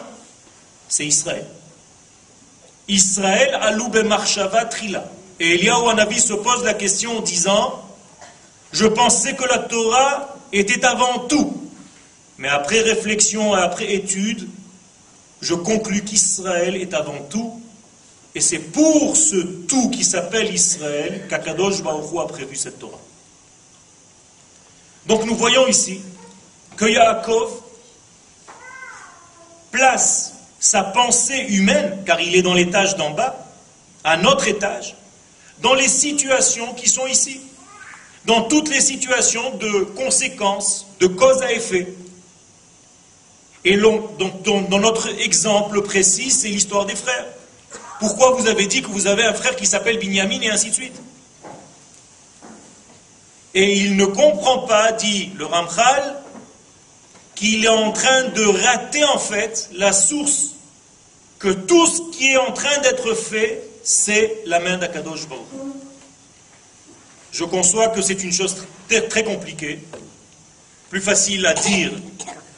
c'est 0.94 1.08
Israël. 1.08 1.48
Israël, 2.88 3.58
Aloube 3.62 4.04
Marshava 4.06 4.66
Trila. 4.66 5.04
Et 5.40 5.56
Eliyahu 5.56 5.90
Hanavi 5.90 6.22
se 6.22 6.34
pose 6.34 6.64
la 6.64 6.76
question 6.76 7.18
en 7.18 7.22
disant 7.22 7.84
Je 8.72 8.86
pensais 8.86 9.36
que 9.36 9.44
la 9.46 9.58
Torah 9.58 10.38
était 10.52 10.86
avant 10.86 11.22
tout. 11.28 11.68
Mais 12.38 12.48
après 12.48 12.82
réflexion 12.82 13.58
et 13.58 13.60
après 13.60 13.92
étude, 13.92 14.48
je 15.42 15.56
conclus 15.56 16.04
qu'Israël 16.04 16.76
est 16.76 16.94
avant 16.94 17.22
tout, 17.28 17.60
et 18.36 18.42
c'est 18.42 18.60
pour 18.60 19.18
ce 19.18 19.38
tout 19.38 19.90
qui 19.90 20.04
s'appelle 20.04 20.54
Israël 20.54 21.26
qu'Akadosh 21.28 21.82
Baruch 21.82 22.06
a 22.20 22.28
prévu 22.28 22.56
cette 22.56 22.78
Torah. 22.78 23.00
Donc 25.08 25.26
nous 25.26 25.36
voyons 25.36 25.68
ici 25.68 26.02
que 26.78 26.86
Yaakov 26.86 27.52
place 29.72 30.33
sa 30.64 30.82
pensée 30.82 31.46
humaine, 31.50 32.04
car 32.06 32.22
il 32.22 32.38
est 32.38 32.42
dans 32.42 32.54
l'étage 32.54 32.96
d'en 32.96 33.12
bas, 33.12 33.36
à 34.06 34.16
notre 34.16 34.48
étage, 34.48 34.96
dans 35.62 35.74
les 35.74 35.90
situations 35.90 36.74
qui 36.74 36.88
sont 36.88 37.06
ici, 37.06 37.42
dans 38.24 38.44
toutes 38.44 38.70
les 38.70 38.80
situations 38.80 39.58
de 39.58 39.82
conséquences, 39.94 40.88
de 41.02 41.08
cause 41.08 41.42
à 41.42 41.52
effet. 41.52 41.94
Et 43.66 43.76
donc, 43.76 44.18
dans 44.18 44.80
notre 44.80 45.10
exemple 45.20 45.82
précis, 45.82 46.32
c'est 46.32 46.48
l'histoire 46.48 46.86
des 46.86 46.96
frères. 46.96 47.26
Pourquoi 48.00 48.32
vous 48.32 48.48
avez 48.48 48.66
dit 48.66 48.82
que 48.82 48.88
vous 48.88 49.08
avez 49.08 49.26
un 49.26 49.34
frère 49.34 49.58
qui 49.58 49.66
s'appelle 49.66 49.98
Binyamin 49.98 50.40
et 50.40 50.50
ainsi 50.50 50.70
de 50.70 50.76
suite? 50.76 50.96
Et 53.54 53.80
il 53.80 53.98
ne 53.98 54.06
comprend 54.06 54.60
pas, 54.60 54.94
dit 54.94 55.32
le 55.36 55.46
Ramchal, 55.46 56.23
qu'il 57.36 57.66
est 57.66 57.70
en 57.70 57.92
train 57.92 58.30
de 58.30 58.46
rater 58.46 59.04
en 59.04 59.20
fait 59.20 59.70
la 59.74 59.92
source, 59.92 60.52
que 61.40 61.50
tout 61.50 61.88
ce 61.88 62.16
qui 62.16 62.32
est 62.32 62.38
en 62.38 62.52
train 62.52 62.78
d'être 62.80 63.14
fait, 63.14 63.64
c'est 63.84 64.44
la 64.46 64.60
main 64.60 64.78
d'Akadosh 64.78 65.28
Baruch. 65.28 65.46
Je 67.32 67.44
conçois 67.44 67.90
que 67.90 68.02
c'est 68.02 68.24
une 68.24 68.32
chose 68.32 68.56
très, 68.88 69.08
très 69.08 69.24
compliquée, 69.24 69.80
plus 70.90 71.02
facile 71.02 71.46
à 71.46 71.54
dire 71.54 71.92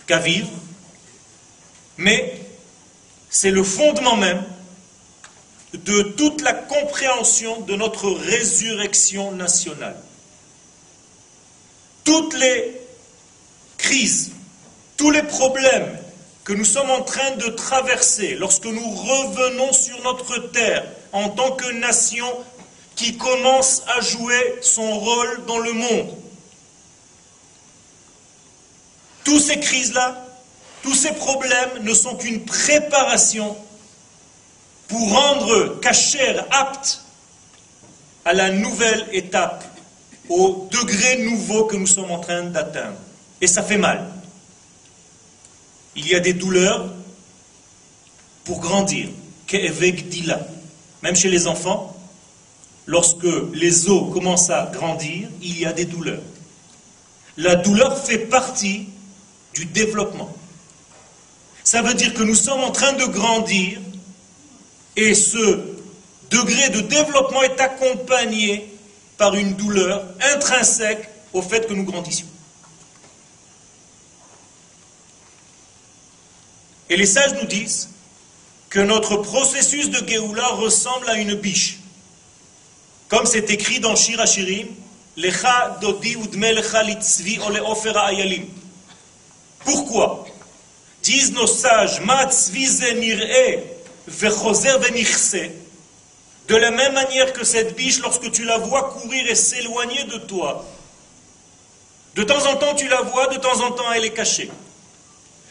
qu'à 0.06 0.20
vivre, 0.20 0.50
mais 1.98 2.42
c'est 3.30 3.52
le 3.52 3.64
fondement 3.64 4.18
même 4.18 4.44
de 5.74 6.02
toute 6.02 6.42
la 6.42 6.54
compréhension 6.54 7.62
de 7.62 7.76
notre 7.76 8.10
résurrection 8.10 9.32
nationale. 9.32 9.98
Toutes 12.04 12.34
les 12.38 12.80
crises, 13.78 14.32
tous 14.98 15.12
les 15.12 15.24
problèmes 15.24 15.98
que 16.44 16.54
nous 16.54 16.66
sommes 16.66 16.92
en 16.92 17.02
train 17.02 17.32
de 17.32 17.48
traverser 17.48 18.36
lorsque 18.36 18.66
nous 18.66 18.90
revenons 18.90 19.74
sur 19.74 20.02
notre 20.04 20.38
terre 20.52 20.86
en 21.12 21.30
tant 21.30 21.52
que 21.52 21.72
nation 21.72 22.28
qui 22.96 23.18
commence 23.18 23.84
à 23.98 24.00
jouer 24.02 24.56
son 24.62 25.00
rôle 25.00 25.46
dans 25.48 25.58
le 25.58 25.74
monde. 25.74 26.16
Toutes 29.24 29.42
ces 29.42 29.60
crises-là, 29.60 30.24
tous 30.84 30.94
ces 30.94 31.14
problèmes 31.14 31.84
ne 31.84 31.94
sont 31.94 32.16
qu'une 32.16 32.46
préparation 32.46 33.58
pour 34.88 35.12
rendre 35.12 35.80
Kacher 35.82 36.38
apte 36.52 37.02
à 38.24 38.34
la 38.34 38.52
nouvelle 38.52 39.08
étape, 39.12 39.64
au 40.30 40.68
degré 40.72 41.24
nouveau 41.24 41.66
que 41.66 41.76
nous 41.76 41.88
sommes 41.88 42.12
en 42.12 42.20
train 42.20 42.44
d'atteindre. 42.44 42.98
Et 43.42 43.48
ça 43.48 43.64
fait 43.64 43.78
mal. 43.78 44.06
Il 45.96 46.08
y 46.08 46.16
a 46.16 46.20
des 46.20 46.34
douleurs 46.34 46.94
pour 48.44 48.60
grandir. 48.60 49.10
Même 51.04 51.16
chez 51.16 51.30
les 51.30 51.48
enfants, 51.48 51.96
lorsque 52.86 53.28
les 53.54 53.90
os 53.90 54.14
commencent 54.14 54.50
à 54.50 54.72
grandir, 54.74 55.30
il 55.42 55.60
y 55.60 55.66
a 55.66 55.74
des 55.74 55.86
douleurs. 55.86 56.22
La 57.38 57.56
douleur 57.56 57.98
fait 57.98 58.18
partie 58.18 58.88
du 59.54 59.66
développement. 59.66 60.34
Ça 61.64 61.82
veut 61.82 61.94
dire 61.94 62.14
que 62.14 62.24
nous 62.24 62.36
sommes 62.36 62.62
en 62.62 62.72
train 62.72 62.94
de 62.94 63.06
grandir 63.06 63.80
et 64.96 65.14
ce 65.14 65.60
degré 66.30 66.70
de 66.70 66.82
développement 66.82 67.44
est 67.44 67.60
accompagné 67.60 68.70
par 69.18 69.36
une 69.36 69.54
douleur 69.56 70.06
intrinsèque 70.34 71.10
au 71.34 71.42
fait 71.42 71.68
que 71.68 71.74
nous 71.74 71.84
grandissions. 71.84 72.28
Et 76.90 76.98
les 76.98 77.06
sages 77.06 77.34
nous 77.42 77.48
disent 77.48 77.90
que 78.70 78.80
notre 78.80 79.18
processus 79.18 79.90
de 79.90 80.08
Géoula 80.08 80.48
ressemble 80.48 81.10
à 81.10 81.16
une 81.16 81.36
biche. 81.36 81.80
Comme 83.08 83.26
c'est 83.26 83.50
écrit 83.50 83.80
dans 83.80 83.96
Shir 83.96 84.20
Hashirim, 84.20 84.68
Lecha 85.18 85.78
dodi 85.80 86.16
udme 86.16 86.52
lecha 86.52 86.84
litzvi 86.84 87.40
ole 87.40 87.62
ayalim. 87.96 88.48
Pourquoi 89.64 90.26
Disent 91.02 91.32
nos 91.34 91.48
sages, 91.48 92.02
Ma 92.02 92.26
tzvi 92.26 92.68
ze 92.68 93.64
vechoser 94.08 94.78
venichse. 94.80 95.52
De 96.48 96.56
la 96.56 96.72
même 96.72 96.94
manière 96.94 97.34
que 97.34 97.44
cette 97.44 97.76
biche, 97.76 98.00
lorsque 98.02 98.30
tu 98.32 98.44
la 98.44 98.58
vois 98.58 98.90
courir 98.90 99.26
et 99.28 99.36
s'éloigner 99.36 100.04
de 100.04 100.18
toi, 100.18 100.66
de 102.16 102.24
temps 102.24 102.46
en 102.46 102.56
temps 102.58 102.76
tu 102.76 102.88
la 102.88 103.02
vois, 103.02 103.28
de 103.28 103.38
temps 103.38 103.62
en 103.62 103.72
temps 103.72 103.92
elle 103.94 104.06
est 104.06 104.14
cachée. 104.14 104.52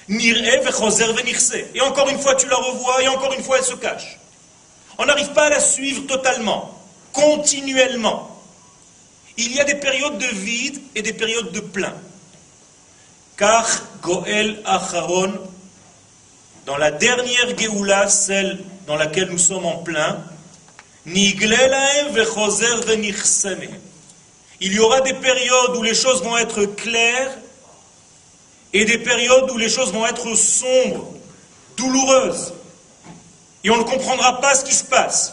Et 0.08 1.80
encore 1.80 2.08
une 2.08 2.18
fois, 2.18 2.34
tu 2.34 2.48
la 2.48 2.56
revois, 2.56 3.02
et 3.02 3.08
encore 3.08 3.32
une 3.32 3.42
fois, 3.42 3.58
elle 3.58 3.64
se 3.64 3.74
cache. 3.74 4.18
On 4.98 5.06
n'arrive 5.06 5.32
pas 5.32 5.44
à 5.44 5.50
la 5.50 5.60
suivre 5.60 6.06
totalement, 6.06 6.78
continuellement. 7.12 8.30
Il 9.36 9.54
y 9.54 9.60
a 9.60 9.64
des 9.64 9.74
périodes 9.74 10.18
de 10.18 10.26
vide 10.26 10.80
et 10.94 11.02
des 11.02 11.12
périodes 11.12 11.52
de 11.52 11.60
plein. 11.60 11.94
Car 13.36 13.68
Goel 14.02 14.62
Acharon, 14.64 15.32
dans 16.66 16.76
la 16.76 16.92
dernière 16.92 17.58
Geoula, 17.58 18.08
celle 18.08 18.60
dans 18.86 18.96
laquelle 18.96 19.30
nous 19.30 19.38
sommes 19.38 19.66
en 19.66 19.78
plein, 19.78 20.22
il 21.06 21.40
y 24.60 24.78
aura 24.78 25.00
des 25.00 25.14
périodes 25.14 25.76
où 25.76 25.82
les 25.82 25.94
choses 25.94 26.22
vont 26.22 26.38
être 26.38 26.64
claires 26.64 27.36
et 28.74 28.84
des 28.84 28.98
périodes 28.98 29.50
où 29.52 29.56
les 29.56 29.68
choses 29.68 29.92
vont 29.92 30.04
être 30.04 30.34
sombres, 30.34 31.14
douloureuses, 31.76 32.52
et 33.62 33.70
on 33.70 33.76
ne 33.78 33.84
comprendra 33.84 34.40
pas 34.40 34.54
ce 34.54 34.64
qui 34.64 34.74
se 34.74 34.84
passe. 34.84 35.32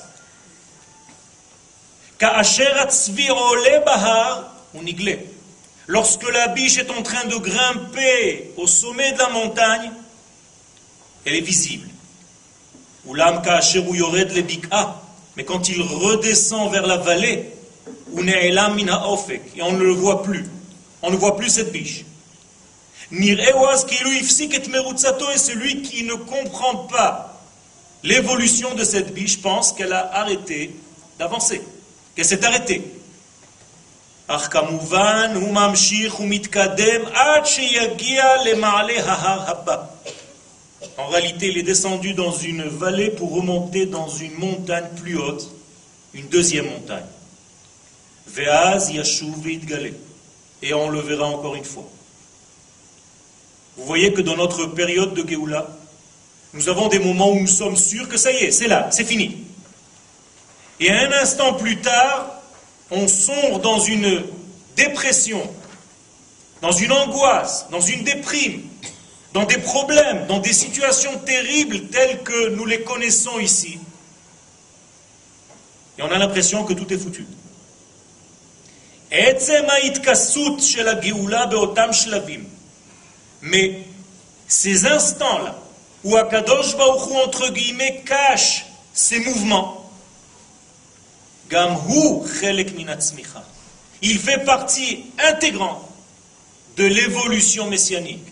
Lorsque 5.88 6.32
la 6.32 6.48
biche 6.50 6.78
est 6.78 6.92
en 6.92 7.02
train 7.02 7.26
de 7.26 7.36
grimper 7.36 8.54
au 8.58 8.68
sommet 8.68 9.12
de 9.14 9.18
la 9.18 9.30
montagne, 9.30 9.92
elle 11.26 11.36
est 11.36 11.42
visible. 11.42 11.90
Mais 15.36 15.44
quand 15.44 15.68
il 15.68 15.82
redescend 15.82 16.72
vers 16.72 16.86
la 16.86 16.98
vallée, 16.98 17.50
et 18.16 19.62
on 19.62 19.72
ne 19.72 19.84
le 19.84 19.94
voit 19.94 20.22
plus, 20.22 20.46
on 21.02 21.10
ne 21.10 21.16
voit 21.16 21.36
plus 21.36 21.50
cette 21.50 21.72
biche. 21.72 22.06
Et 23.12 23.36
celui 25.38 25.82
qui 25.82 26.04
ne 26.04 26.14
comprend 26.14 26.76
pas 26.88 27.42
l'évolution 28.04 28.74
de 28.76 28.84
cette 28.84 29.14
biche 29.14 29.42
pense 29.42 29.74
qu'elle 29.74 29.94
a 29.94 30.16
arrêté 30.16 30.74
d'avancer, 31.20 31.62
qu'elle 32.16 32.26
s'est 32.26 32.46
arrêtée. 32.46 32.82
En 40.98 41.08
réalité, 41.08 41.48
il 41.50 41.58
est 41.58 41.64
descendu 41.64 42.14
dans 42.14 42.32
une 42.32 42.64
vallée 42.64 43.10
pour 43.12 43.34
remonter 43.34 43.86
dans 43.86 44.08
une 44.08 44.34
montagne 44.36 44.88
plus 44.96 45.18
haute, 45.18 45.52
une 46.14 46.28
deuxième 46.28 46.68
montagne. 46.68 47.06
Et 50.62 50.74
on 50.74 50.90
le 50.90 51.00
verra 51.02 51.26
encore 51.26 51.56
une 51.56 51.66
fois. 51.66 51.90
Vous 53.82 53.88
voyez 53.88 54.14
que 54.14 54.22
dans 54.22 54.38
notre 54.38 54.68
période 54.68 55.16
de 55.16 55.28
Géoula, 55.28 55.68
nous 56.54 56.70
avons 56.70 56.88
des 56.88 57.00
moments 57.00 57.32
où 57.32 57.40
nous 57.40 57.48
sommes 57.48 57.76
sûrs 57.76 58.08
que 58.08 58.16
ça 58.16 58.32
y 58.32 58.36
est, 58.36 58.52
c'est 58.52 58.68
là, 58.68 58.90
c'est 58.92 59.04
fini. 59.04 59.44
Et 60.80 60.92
un 60.92 61.12
instant 61.14 61.56
plus 61.56 61.82
tard, 61.82 62.32
on 62.92 63.08
sombre 63.08 63.60
dans 63.60 63.80
une 63.80 64.24
dépression, 64.76 65.42
dans 66.62 66.72
une 66.72 66.92
angoisse, 66.92 67.66
dans 67.72 67.82
une 67.82 68.04
déprime, 68.04 68.62
dans 69.34 69.46
des 69.46 69.58
problèmes, 69.58 70.28
dans 70.28 70.38
des 70.38 70.54
situations 70.54 71.18
terribles 71.26 71.88
telles 71.88 72.22
que 72.22 72.50
nous 72.50 72.68
les 72.68 72.82
connaissons 72.82 73.40
ici. 73.40 73.80
Et 75.98 76.04
on 76.04 76.12
a 76.12 76.20
l'impression 76.20 76.66
que 76.66 76.74
tout 76.74 76.94
est 76.94 77.00
foutu. 77.00 77.26
Mais 83.42 83.84
ces 84.48 84.86
instants-là, 84.86 85.56
où 86.04 86.16
Akadosh 86.16 86.76
Baruch 86.78 87.12
entre 87.26 87.50
guillemets, 87.50 88.04
cache 88.06 88.66
ses 88.94 89.20
mouvements, 89.20 89.90
il 94.02 94.20
fait 94.20 94.46
partie 94.46 95.06
intégrante 95.20 95.86
de 96.78 96.86
l'évolution 96.86 97.68
messianique. 97.68 98.26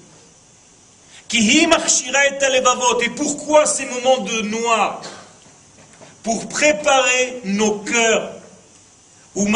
Et 1.33 1.67
pourquoi 3.15 3.65
ces 3.65 3.85
moments 3.85 4.19
de 4.19 4.41
noir 4.41 5.01
Pour 6.23 6.47
préparer 6.47 7.41
nos 7.43 7.79
cœurs. 7.79 8.31
Ou 9.35 9.47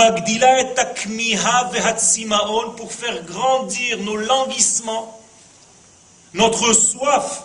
pour 2.78 2.94
faire 2.94 3.24
grandir 3.24 3.98
nos 4.00 4.18
languissements 4.18 5.23
notre 6.34 6.74
soif, 6.74 7.44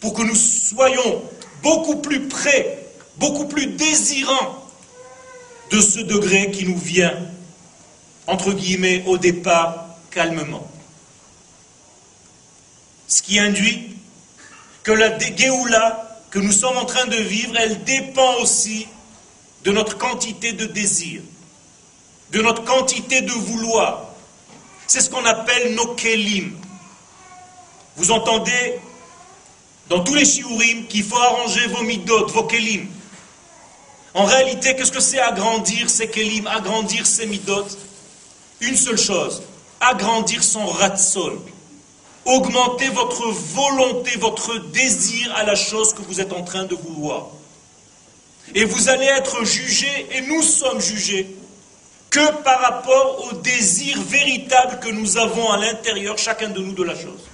pour 0.00 0.14
que 0.14 0.22
nous 0.22 0.34
soyons 0.34 1.22
beaucoup 1.62 1.96
plus 1.96 2.28
près, 2.28 2.86
beaucoup 3.16 3.46
plus 3.46 3.66
désirants 3.66 4.64
de 5.70 5.80
ce 5.80 6.00
degré 6.00 6.50
qui 6.50 6.66
nous 6.66 6.78
vient, 6.78 7.16
entre 8.26 8.52
guillemets, 8.52 9.02
au 9.06 9.18
départ, 9.18 9.86
calmement. 10.10 10.68
Ce 13.06 13.22
qui 13.22 13.38
induit 13.38 13.96
que 14.82 14.92
la 14.92 15.18
Géoula 15.18 16.04
que 16.30 16.40
nous 16.40 16.52
sommes 16.52 16.76
en 16.76 16.84
train 16.84 17.06
de 17.06 17.16
vivre, 17.16 17.56
elle 17.56 17.84
dépend 17.84 18.34
aussi 18.40 18.88
de 19.62 19.70
notre 19.70 19.96
quantité 19.96 20.52
de 20.52 20.66
désir 20.66 21.22
de 22.34 22.42
notre 22.42 22.64
quantité 22.64 23.22
de 23.22 23.30
vouloir. 23.30 24.08
C'est 24.88 25.00
ce 25.00 25.08
qu'on 25.08 25.24
appelle 25.24 25.74
nos 25.74 25.94
kelim. 25.94 26.52
Vous 27.96 28.10
entendez 28.10 28.80
dans 29.88 30.00
tous 30.00 30.14
les 30.14 30.24
shiurim 30.24 30.86
qu'il 30.88 31.04
faut 31.04 31.16
arranger 31.16 31.66
vos 31.68 31.84
midot, 31.84 32.26
vos 32.26 32.42
kelim. 32.42 32.88
En 34.14 34.24
réalité, 34.24 34.74
qu'est-ce 34.74 34.90
que 34.90 35.00
c'est 35.00 35.20
agrandir 35.20 35.88
ces 35.88 36.08
kelim, 36.08 36.48
agrandir 36.48 37.06
ces 37.06 37.26
midot 37.26 37.66
Une 38.60 38.76
seule 38.76 38.98
chose, 38.98 39.42
agrandir 39.80 40.42
son 40.42 40.66
ratson. 40.66 41.38
Augmenter 42.24 42.88
votre 42.88 43.28
volonté, 43.30 44.18
votre 44.18 44.58
désir 44.72 45.32
à 45.36 45.44
la 45.44 45.54
chose 45.54 45.94
que 45.94 46.02
vous 46.02 46.20
êtes 46.20 46.32
en 46.32 46.42
train 46.42 46.64
de 46.64 46.74
vouloir. 46.74 47.26
Et 48.54 48.64
vous 48.64 48.88
allez 48.88 49.04
être 49.04 49.44
jugé, 49.44 50.08
et 50.10 50.22
nous 50.22 50.42
sommes 50.42 50.80
jugés, 50.80 51.36
que 52.14 52.42
par 52.44 52.60
rapport 52.60 53.26
au 53.26 53.32
désir 53.38 54.00
véritable 54.02 54.78
que 54.78 54.88
nous 54.88 55.18
avons 55.18 55.50
à 55.50 55.56
l'intérieur, 55.56 56.16
chacun 56.16 56.48
de 56.48 56.60
nous, 56.60 56.72
de 56.72 56.84
la 56.84 56.94
chose. 56.94 57.28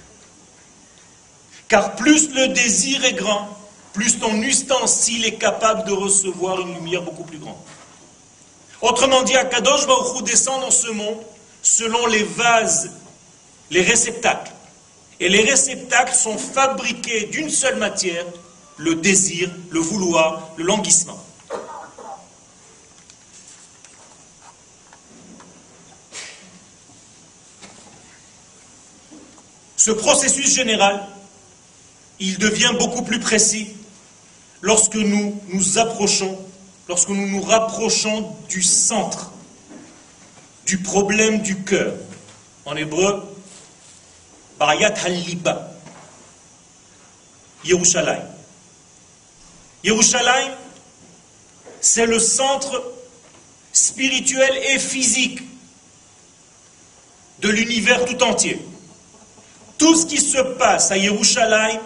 Car 1.67 1.95
plus 1.95 2.33
le 2.33 2.47
désir 2.47 3.05
est 3.05 3.13
grand, 3.13 3.47
plus 3.93 4.17
ton 4.17 4.41
ustensile 4.41 5.23
est 5.25 5.35
capable 5.35 5.87
de 5.87 5.91
recevoir 5.91 6.59
une 6.61 6.73
lumière 6.73 7.03
beaucoup 7.03 7.23
plus 7.23 7.37
grande. 7.37 7.59
Autrement 8.81 9.21
dit, 9.21 9.35
Akadosh 9.35 9.85
Baruch 9.85 10.23
descend 10.23 10.59
dans 10.61 10.71
ce 10.71 10.89
monde 10.89 11.19
selon 11.61 12.07
les 12.07 12.23
vases, 12.23 12.89
les 13.69 13.83
réceptacles. 13.83 14.51
Et 15.19 15.29
les 15.29 15.43
réceptacles 15.43 16.15
sont 16.15 16.39
fabriqués 16.39 17.27
d'une 17.27 17.51
seule 17.51 17.77
matière, 17.77 18.25
le 18.77 18.95
désir, 18.95 19.51
le 19.69 19.79
vouloir, 19.79 20.49
le 20.57 20.63
languissement. 20.63 21.23
Ce 29.83 29.89
processus 29.89 30.53
général, 30.53 31.01
il 32.19 32.37
devient 32.37 32.71
beaucoup 32.77 33.01
plus 33.01 33.19
précis 33.19 33.69
lorsque 34.61 34.93
nous 34.93 35.41
nous 35.47 35.79
approchons, 35.79 36.37
lorsque 36.87 37.09
nous 37.09 37.27
nous 37.27 37.41
rapprochons 37.41 38.31
du 38.47 38.61
centre, 38.61 39.31
du 40.67 40.77
problème 40.77 41.41
du 41.41 41.63
cœur. 41.63 41.95
En 42.65 42.75
hébreu, 42.75 43.23
Bayat 44.59 44.93
Haliba, 45.03 45.71
Yerushalayim. 47.65 48.27
Yerushalayim, 49.83 50.51
c'est 51.79 52.05
le 52.05 52.19
centre 52.19 52.83
spirituel 53.73 54.57
et 54.75 54.77
physique 54.77 55.41
de 57.39 57.49
l'univers 57.49 58.05
tout 58.05 58.21
entier. 58.21 58.61
Tout 59.81 59.95
ce 59.95 60.05
qui 60.05 60.21
se 60.21 60.37
passe 60.37 60.91
à 60.91 60.97
Yerushalayim 60.97 61.79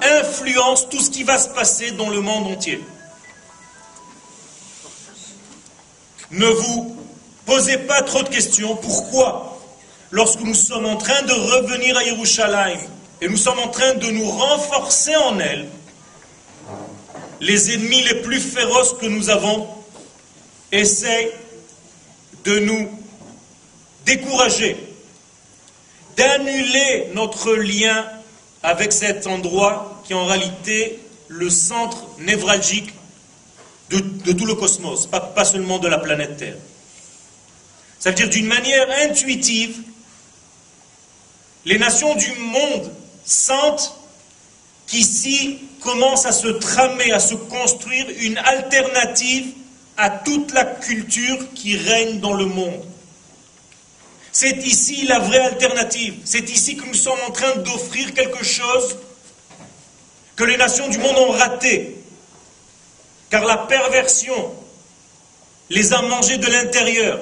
influence 0.00 0.88
tout 0.88 1.00
ce 1.00 1.10
qui 1.10 1.24
va 1.24 1.38
se 1.38 1.48
passer 1.48 1.90
dans 1.90 2.08
le 2.08 2.20
monde 2.20 2.46
entier. 2.46 2.80
Ne 6.30 6.46
vous 6.46 6.96
posez 7.46 7.78
pas 7.78 8.02
trop 8.02 8.22
de 8.22 8.28
questions. 8.28 8.76
Pourquoi 8.76 9.60
Lorsque 10.12 10.38
nous 10.42 10.54
sommes 10.54 10.86
en 10.86 10.96
train 10.96 11.20
de 11.22 11.32
revenir 11.32 11.96
à 11.96 12.04
Yerushalayim 12.04 12.78
et 13.20 13.28
nous 13.28 13.38
sommes 13.38 13.58
en 13.58 13.68
train 13.70 13.94
de 13.94 14.12
nous 14.12 14.30
renforcer 14.30 15.16
en 15.16 15.40
elle, 15.40 15.66
les 17.40 17.74
ennemis 17.74 18.02
les 18.02 18.22
plus 18.22 18.38
féroces 18.38 18.94
que 19.00 19.06
nous 19.06 19.30
avons 19.30 19.66
essaient 20.70 21.32
de 22.44 22.60
nous 22.60 22.88
décourager, 24.06 24.93
d'annuler 26.16 27.08
notre 27.14 27.54
lien 27.54 28.06
avec 28.62 28.92
cet 28.92 29.26
endroit 29.26 30.02
qui 30.04 30.12
est 30.12 30.16
en 30.16 30.26
réalité 30.26 30.98
le 31.28 31.50
centre 31.50 32.04
névralgique 32.18 32.90
de, 33.90 34.32
tout 34.32 34.46
le 34.46 34.54
cosmos, 34.54 35.06
pas, 35.06 35.44
seulement 35.44 35.78
de 35.78 35.88
la 35.88 35.98
planète 35.98 36.36
Terre. 36.36 36.56
Ça 37.98 38.10
veut 38.10 38.16
dire 38.16 38.28
d'une 38.28 38.46
manière 38.46 38.86
intuitive, 39.08 39.78
les 41.64 41.78
nations 41.78 42.14
du 42.14 42.32
monde 42.32 42.92
sentent 43.24 43.94
qu'ici 44.86 45.58
commence 45.80 46.26
à 46.26 46.32
se 46.32 46.48
tramer, 46.48 47.12
à 47.12 47.20
se 47.20 47.34
construire 47.34 48.06
une 48.20 48.38
alternative 48.38 49.52
à 49.96 50.10
toute 50.10 50.52
la 50.52 50.64
culture 50.64 51.38
qui 51.54 51.76
règne 51.76 52.20
dans 52.20 52.32
le 52.32 52.46
monde. 52.46 52.82
C'est 54.34 54.66
ici 54.66 55.06
la 55.06 55.20
vraie 55.20 55.38
alternative. 55.38 56.16
C'est 56.24 56.50
ici 56.50 56.76
que 56.76 56.84
nous 56.84 56.94
sommes 56.94 57.20
en 57.28 57.30
train 57.30 57.54
d'offrir 57.54 58.12
quelque 58.14 58.44
chose 58.44 58.96
que 60.34 60.42
les 60.42 60.56
nations 60.56 60.88
du 60.88 60.98
monde 60.98 61.16
ont 61.16 61.30
raté. 61.30 61.96
Car 63.30 63.44
la 63.44 63.58
perversion 63.58 64.52
les 65.70 65.92
a 65.92 66.02
mangés 66.02 66.38
de 66.38 66.48
l'intérieur. 66.48 67.20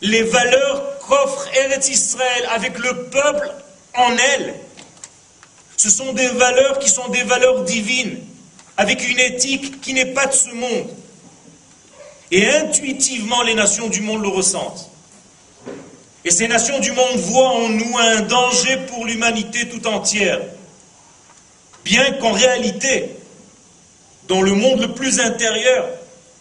Les 0.00 0.22
valeurs 0.22 1.00
qu'offre 1.00 1.48
Eretz 1.56 1.88
Israël 1.88 2.48
avec 2.52 2.78
le 2.78 3.06
peuple 3.06 3.50
en 3.94 4.16
elle, 4.16 4.54
ce 5.76 5.90
sont 5.90 6.12
des 6.12 6.28
valeurs 6.28 6.78
qui 6.78 6.88
sont 6.88 7.08
des 7.08 7.24
valeurs 7.24 7.64
divines, 7.64 8.20
avec 8.76 9.08
une 9.08 9.18
éthique 9.18 9.80
qui 9.80 9.92
n'est 9.92 10.12
pas 10.14 10.26
de 10.26 10.34
ce 10.34 10.50
monde. 10.50 10.88
Et 12.30 12.48
intuitivement, 12.48 13.42
les 13.42 13.54
nations 13.54 13.88
du 13.88 14.02
monde 14.02 14.22
le 14.22 14.28
ressentent. 14.28 14.93
Et 16.24 16.30
ces 16.30 16.48
nations 16.48 16.78
du 16.78 16.92
monde 16.92 17.16
voient 17.16 17.50
en 17.50 17.68
nous 17.68 17.98
un 17.98 18.22
danger 18.22 18.78
pour 18.88 19.04
l'humanité 19.04 19.68
tout 19.68 19.86
entière. 19.86 20.40
Bien 21.84 22.12
qu'en 22.12 22.32
réalité, 22.32 23.10
dans 24.28 24.40
le 24.40 24.52
monde 24.52 24.80
le 24.80 24.94
plus 24.94 25.20
intérieur, 25.20 25.86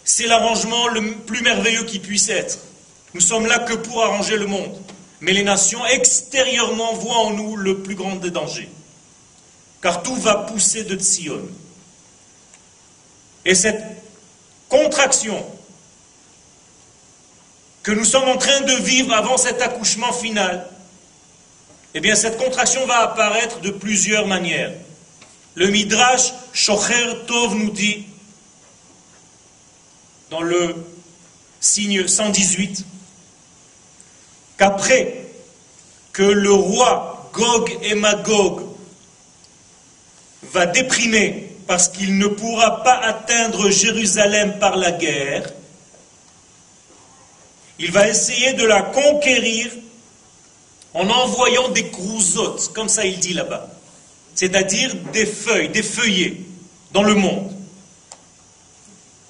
c'est 0.05 0.27
l'arrangement 0.27 0.87
le 0.87 1.15
plus 1.17 1.41
merveilleux 1.41 1.83
qui 1.83 1.99
puisse 1.99 2.29
être. 2.29 2.59
Nous 3.13 3.21
sommes 3.21 3.45
là 3.45 3.59
que 3.59 3.73
pour 3.73 4.03
arranger 4.03 4.37
le 4.37 4.47
monde. 4.47 4.73
Mais 5.19 5.33
les 5.33 5.43
nations 5.43 5.85
extérieurement 5.85 6.93
voient 6.93 7.17
en 7.17 7.31
nous 7.31 7.55
le 7.55 7.79
plus 7.79 7.95
grand 7.95 8.15
des 8.15 8.31
dangers. 8.31 8.69
Car 9.81 10.01
tout 10.01 10.15
va 10.15 10.35
pousser 10.35 10.83
de 10.83 10.97
Tsion. 10.97 11.41
Et 13.45 13.55
cette 13.55 13.83
contraction 14.69 15.45
que 17.83 17.91
nous 17.91 18.05
sommes 18.05 18.29
en 18.29 18.37
train 18.37 18.61
de 18.61 18.73
vivre 18.81 19.13
avant 19.13 19.37
cet 19.37 19.61
accouchement 19.61 20.13
final, 20.13 20.67
eh 21.93 21.99
bien 21.99 22.15
cette 22.15 22.37
contraction 22.37 22.85
va 22.87 22.99
apparaître 22.99 23.59
de 23.59 23.69
plusieurs 23.69 24.25
manières. 24.25 24.71
Le 25.55 25.67
Midrash 25.67 26.33
Shocher 26.53 27.25
Tov 27.27 27.55
nous 27.55 27.69
dit, 27.69 28.05
dans 30.31 30.41
le 30.41 30.75
signe 31.59 32.07
118, 32.07 32.85
qu'après 34.57 35.25
que 36.13 36.23
le 36.23 36.51
roi 36.51 37.29
Gog 37.33 37.77
et 37.81 37.95
Magog 37.95 38.61
va 40.51 40.65
déprimer 40.67 41.49
parce 41.67 41.89
qu'il 41.89 42.17
ne 42.17 42.27
pourra 42.27 42.83
pas 42.83 42.97
atteindre 42.97 43.69
Jérusalem 43.69 44.57
par 44.59 44.75
la 44.75 44.91
guerre, 44.91 45.51
il 47.79 47.91
va 47.91 48.07
essayer 48.07 48.53
de 48.53 48.65
la 48.65 48.81
conquérir 48.81 49.71
en 50.93 51.09
envoyant 51.09 51.69
des 51.69 51.83
grousottes, 51.83 52.71
comme 52.73 52.89
ça 52.89 53.05
il 53.05 53.19
dit 53.19 53.33
là-bas, 53.33 53.67
c'est-à-dire 54.35 54.95
des 55.11 55.25
feuilles, 55.25 55.69
des 55.69 55.83
feuillets 55.83 56.37
dans 56.91 57.03
le 57.03 57.15
monde. 57.15 57.51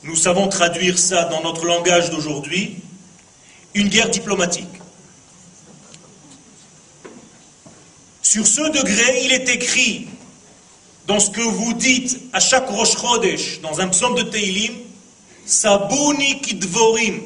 Nous 0.03 0.15
savons 0.15 0.49
traduire 0.49 0.99
ça 0.99 1.25
dans 1.25 1.41
notre 1.41 1.65
langage 1.65 2.09
d'aujourd'hui, 2.09 2.75
une 3.73 3.87
guerre 3.87 4.09
diplomatique. 4.09 4.67
Sur 8.21 8.45
ce 8.45 8.61
degré, 8.61 9.23
il 9.23 9.31
est 9.31 9.47
écrit 9.47 10.07
dans 11.07 11.19
ce 11.19 11.29
que 11.29 11.41
vous 11.41 11.73
dites 11.73 12.19
à 12.33 12.39
chaque 12.39 12.67
Rosh 12.69 12.97
Chodesh, 12.97 13.61
dans 13.61 13.79
un 13.79 13.87
psaume 13.87 14.15
de 14.15 14.23
Teilim, 14.23 14.73
Sabouni 15.45 16.41
Kidvorim, 16.41 17.21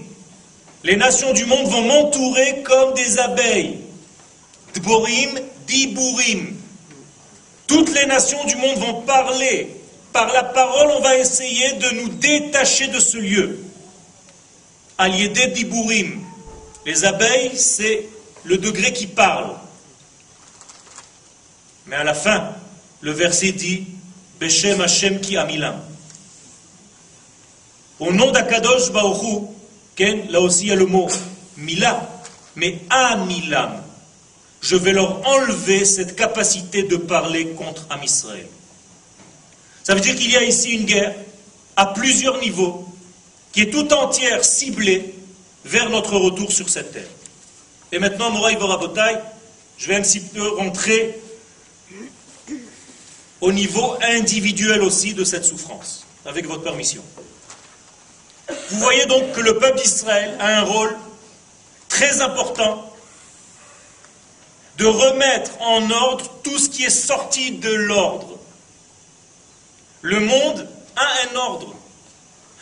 les 0.83 0.95
nations 0.95 1.33
du 1.33 1.45
monde 1.45 1.67
vont 1.67 1.81
m'entourer 1.81 2.61
comme 2.63 2.93
des 2.93 3.19
abeilles. 3.19 3.77
Dborim, 4.73 5.39
Diburim. 5.65 6.55
Toutes 7.65 7.93
les 7.93 8.05
nations 8.05 8.43
du 8.45 8.55
monde 8.55 8.77
vont 8.77 9.01
parler. 9.01 9.75
Par 10.13 10.31
la 10.31 10.43
parole, 10.43 10.91
on 10.97 11.01
va 11.01 11.17
essayer 11.17 11.73
de 11.73 11.89
nous 12.01 12.09
détacher 12.09 12.87
de 12.87 12.99
ce 12.99 13.17
lieu. 13.17 13.59
Aliédé 14.97 15.47
Diburim. 15.47 16.21
Les 16.85 17.03
abeilles, 17.05 17.57
c'est 17.57 18.07
le 18.43 18.57
degré 18.57 18.93
qui 18.93 19.07
parle. 19.07 19.55
Mais 21.87 21.97
à 21.97 22.03
la 22.03 22.13
fin, 22.13 22.51
le 23.01 23.11
verset 23.11 23.51
dit 23.51 23.87
Beshem 24.39 24.79
Hashem 24.81 25.19
ki 25.19 25.37
amilam. 25.37 25.81
Au 27.99 28.11
nom 28.13 28.31
d'Akadosh 28.31 28.91
Baoru, 28.91 29.47
là 29.99 30.41
aussi 30.41 30.63
il 30.63 30.67
y 30.69 30.71
a 30.71 30.75
le 30.75 30.85
mot 30.85 31.07
mila, 31.57 32.09
mais 32.55 32.79
amilam. 32.89 33.83
Je 34.61 34.75
vais 34.75 34.91
leur 34.91 35.27
enlever 35.27 35.85
cette 35.85 36.15
capacité 36.15 36.83
de 36.83 36.97
parler 36.97 37.49
contre 37.49 37.85
Am 37.89 38.01
Israël. 38.03 38.47
Ça 39.83 39.95
veut 39.95 40.01
dire 40.01 40.15
qu'il 40.15 40.31
y 40.31 40.35
a 40.35 40.43
ici 40.43 40.71
une 40.71 40.85
guerre 40.85 41.15
à 41.75 41.87
plusieurs 41.87 42.39
niveaux 42.39 42.87
qui 43.51 43.61
est 43.61 43.71
tout 43.71 43.93
entière 43.93 44.43
ciblée 44.43 45.13
vers 45.63 45.89
notre 45.89 46.17
retour 46.17 46.51
sur 46.51 46.69
cette 46.69 46.91
terre. 46.91 47.07
Et 47.91 47.99
maintenant, 47.99 48.31
Moraï 48.31 48.57
Borabotai, 48.57 49.17
je 49.77 49.87
vais 49.87 49.95
un 49.95 50.01
petit 50.01 50.19
peu 50.19 50.55
rentrer 50.55 51.19
au 53.39 53.51
niveau 53.51 53.95
individuel 54.01 54.81
aussi 54.81 55.13
de 55.13 55.23
cette 55.23 55.45
souffrance, 55.45 56.05
avec 56.25 56.47
votre 56.47 56.63
permission. 56.63 57.03
Vous 58.49 58.79
voyez 58.79 59.05
donc 59.05 59.31
que 59.33 59.41
le 59.41 59.57
peuple 59.57 59.79
d'Israël 59.79 60.35
a 60.39 60.59
un 60.59 60.63
rôle 60.63 60.95
très 61.89 62.21
important 62.21 62.93
de 64.77 64.85
remettre 64.85 65.59
en 65.61 65.89
ordre 65.89 66.29
tout 66.43 66.57
ce 66.57 66.69
qui 66.69 66.83
est 66.83 66.89
sorti 66.89 67.51
de 67.51 67.73
l'ordre. 67.73 68.37
Le 70.01 70.19
monde 70.19 70.67
a 70.95 71.07
un 71.31 71.35
ordre. 71.35 71.73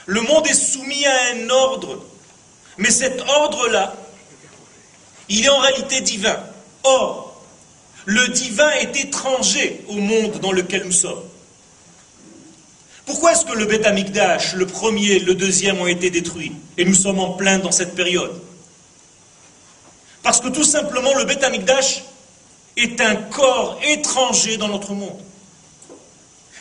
Le 0.05 0.21
monde 0.21 0.47
est 0.47 0.53
soumis 0.53 1.05
à 1.05 1.33
un 1.33 1.49
ordre. 1.49 2.01
Mais 2.77 2.89
cet 2.89 3.21
ordre-là, 3.21 3.95
il 5.29 5.45
est 5.45 5.49
en 5.49 5.59
réalité 5.59 6.01
divin. 6.01 6.39
Or, 6.83 7.41
le 8.05 8.27
divin 8.29 8.69
est 8.71 8.95
étranger 8.95 9.83
au 9.87 9.95
monde 9.95 10.39
dans 10.39 10.51
lequel 10.51 10.83
nous 10.83 10.91
sommes. 10.91 11.23
Pourquoi 13.05 13.33
est-ce 13.33 13.45
que 13.45 13.53
le 13.53 13.65
Beth 13.65 13.85
Amikdash, 13.85 14.53
le 14.53 14.65
premier, 14.65 15.19
le 15.19 15.35
deuxième 15.35 15.79
ont 15.79 15.87
été 15.87 16.09
détruits 16.09 16.53
Et 16.77 16.85
nous 16.85 16.95
sommes 16.95 17.19
en 17.19 17.33
plein 17.33 17.59
dans 17.59 17.71
cette 17.71 17.93
période? 17.93 18.41
Parce 20.23 20.41
que 20.41 20.47
tout 20.47 20.63
simplement, 20.63 21.13
le 21.13 21.25
Beth 21.25 21.45
est 22.77 23.01
un 23.01 23.15
corps 23.15 23.79
étranger 23.87 24.57
dans 24.57 24.67
notre 24.67 24.93
monde. 24.93 25.21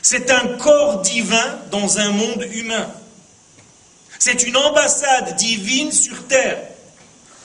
C'est 0.03 0.31
un 0.31 0.47
corps 0.59 1.01
divin 1.01 1.59
dans 1.71 1.99
un 1.99 2.11
monde 2.11 2.47
humain. 2.53 2.91
C'est 4.19 4.47
une 4.47 4.57
ambassade 4.57 5.35
divine 5.37 5.93
sur 5.93 6.27
terre. 6.27 6.59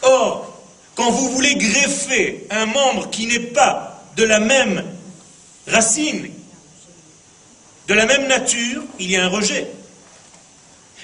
Or, 0.02 0.62
quand 0.96 1.10
vous 1.10 1.30
voulez 1.30 1.56
greffer 1.56 2.46
un 2.50 2.66
membre 2.66 3.10
qui 3.10 3.28
n'est 3.28 3.40
pas 3.40 4.04
de 4.18 4.26
la 4.26 4.42
même 4.42 4.84
racine, 5.68 6.30
de 7.90 7.96
la 7.96 8.06
même 8.06 8.28
nature, 8.28 8.84
il 9.00 9.10
y 9.10 9.18
a 9.18 9.26
un 9.26 9.30
rejet. 9.30 9.68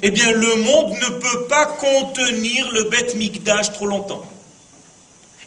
Eh 0.03 0.11
bien, 0.11 0.31
le 0.31 0.55
monde 0.57 0.91
ne 0.91 1.19
peut 1.19 1.47
pas 1.47 1.65
contenir 1.65 2.71
le 2.73 2.83
Beth 2.83 3.15
Mikdash 3.15 3.73
trop 3.73 3.87
longtemps. 3.87 4.23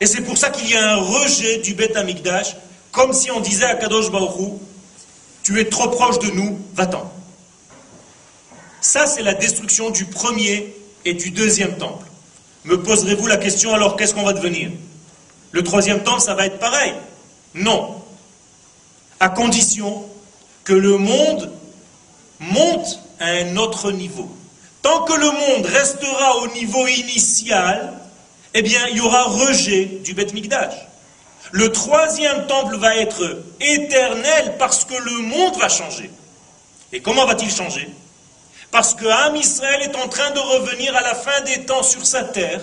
Et 0.01 0.07
c'est 0.07 0.23
pour 0.23 0.37
ça 0.37 0.51
qu'il 0.51 0.69
y 0.69 0.75
a 0.75 0.95
un 0.95 0.97
rejet 0.97 1.59
du 1.59 1.75
Beth 1.75 1.97
Mikdash, 2.05 2.57
comme 2.91 3.13
si 3.13 3.31
on 3.31 3.39
disait 3.39 3.67
à 3.67 3.77
Kadosh 3.77 4.11
Baruch 4.11 4.59
tu 5.45 5.61
es 5.61 5.67
trop 5.67 5.89
proche 5.89 6.19
de 6.19 6.27
nous, 6.33 6.59
va-t'en. 6.75 7.11
Ça, 8.81 9.07
c'est 9.07 9.23
la 9.23 9.35
destruction 9.35 9.91
du 9.91 10.07
premier 10.07 10.75
et 11.05 11.15
du 11.15 11.31
deuxième 11.31 11.79
temple. 11.79 12.05
Me 12.65 12.83
poserez-vous 12.83 13.29
la 13.29 13.37
question 13.37 13.73
alors 13.73 13.97
qu'est-ce 13.97 14.13
qu'on 14.13 14.25
va 14.25 14.33
devenir? 14.33 14.73
Le 15.53 15.63
troisième 15.63 16.03
temple, 16.03 16.21
ça 16.21 16.35
va 16.35 16.47
être 16.47 16.59
pareil? 16.59 16.93
Non. 17.55 18.03
À 19.21 19.29
condition 19.29 20.05
que 20.69 20.75
le 20.75 20.99
monde 20.99 21.51
monte 22.41 23.01
à 23.21 23.29
un 23.29 23.57
autre 23.57 23.91
niveau. 23.91 24.29
Tant 24.83 25.05
que 25.05 25.15
le 25.15 25.31
monde 25.31 25.65
restera 25.65 26.37
au 26.43 26.49
niveau 26.49 26.87
initial, 26.87 27.95
eh 28.53 28.61
bien, 28.61 28.87
il 28.91 28.99
y 28.99 29.01
aura 29.01 29.25
rejet 29.25 29.87
du 30.05 30.13
Beth 30.13 30.35
Mikdash. 30.35 30.75
Le 31.53 31.73
troisième 31.73 32.47
temple 32.49 32.77
va 32.77 32.95
être 32.97 33.43
éternel 33.61 34.57
parce 34.59 34.85
que 34.85 34.93
le 34.93 35.23
monde 35.23 35.57
va 35.57 35.71
changer. 35.71 36.11
Et 36.93 37.01
comment 37.01 37.25
va-t-il 37.25 37.51
changer? 37.51 37.89
Parce 38.71 38.93
que 38.93 39.07
Am 39.07 39.37
Israël 39.37 39.81
est 39.81 39.97
en 39.97 40.09
train 40.09 40.31
de 40.33 40.39
revenir 40.39 40.95
à 40.95 41.01
la 41.01 41.15
fin 41.15 41.41
des 41.47 41.65
temps 41.65 41.83
sur 41.83 42.05
sa 42.05 42.25
terre 42.25 42.61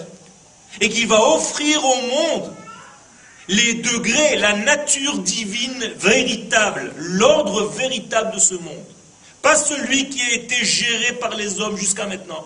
et 0.79 0.89
qu'il 0.89 1.07
va 1.07 1.19
offrir 1.29 1.83
au 1.83 1.95
monde 1.95 2.53
les 3.47 3.75
degrés, 3.75 4.37
la 4.37 4.53
nature 4.53 5.19
divine 5.19 5.85
véritable, 5.97 6.93
l'ordre 6.97 7.65
véritable 7.67 8.35
de 8.35 8.39
ce 8.39 8.55
monde. 8.55 8.85
Pas 9.41 9.55
celui 9.55 10.09
qui 10.09 10.21
a 10.21 10.33
été 10.33 10.65
géré 10.65 11.13
par 11.13 11.35
les 11.35 11.59
hommes 11.59 11.77
jusqu'à 11.77 12.07
maintenant. 12.07 12.43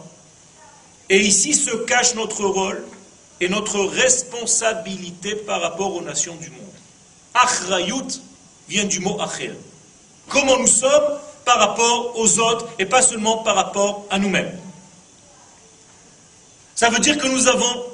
Et 1.10 1.20
ici 1.20 1.54
se 1.54 1.76
cache 1.86 2.16
notre 2.16 2.44
rôle 2.44 2.84
et 3.40 3.48
notre 3.48 3.80
responsabilité 3.80 5.36
par 5.36 5.62
rapport 5.62 5.96
aux 5.96 6.02
nations 6.02 6.36
du 6.36 6.50
monde. 6.50 6.60
Achrayut 7.34 8.22
vient 8.68 8.84
du 8.86 9.00
mot 9.00 9.20
acher. 9.22 9.54
Comment 10.28 10.58
nous 10.58 10.68
sommes 10.68 11.20
par 11.50 11.58
rapport 11.58 12.14
aux 12.16 12.40
autres 12.40 12.68
et 12.78 12.86
pas 12.86 13.02
seulement 13.02 13.38
par 13.40 13.56
rapport 13.56 14.06
à 14.12 14.20
nous-mêmes. 14.20 14.56
Ça 16.76 16.92
veut 16.92 17.00
dire 17.00 17.18
que 17.18 17.28
nous 17.28 17.48
avons 17.48 17.86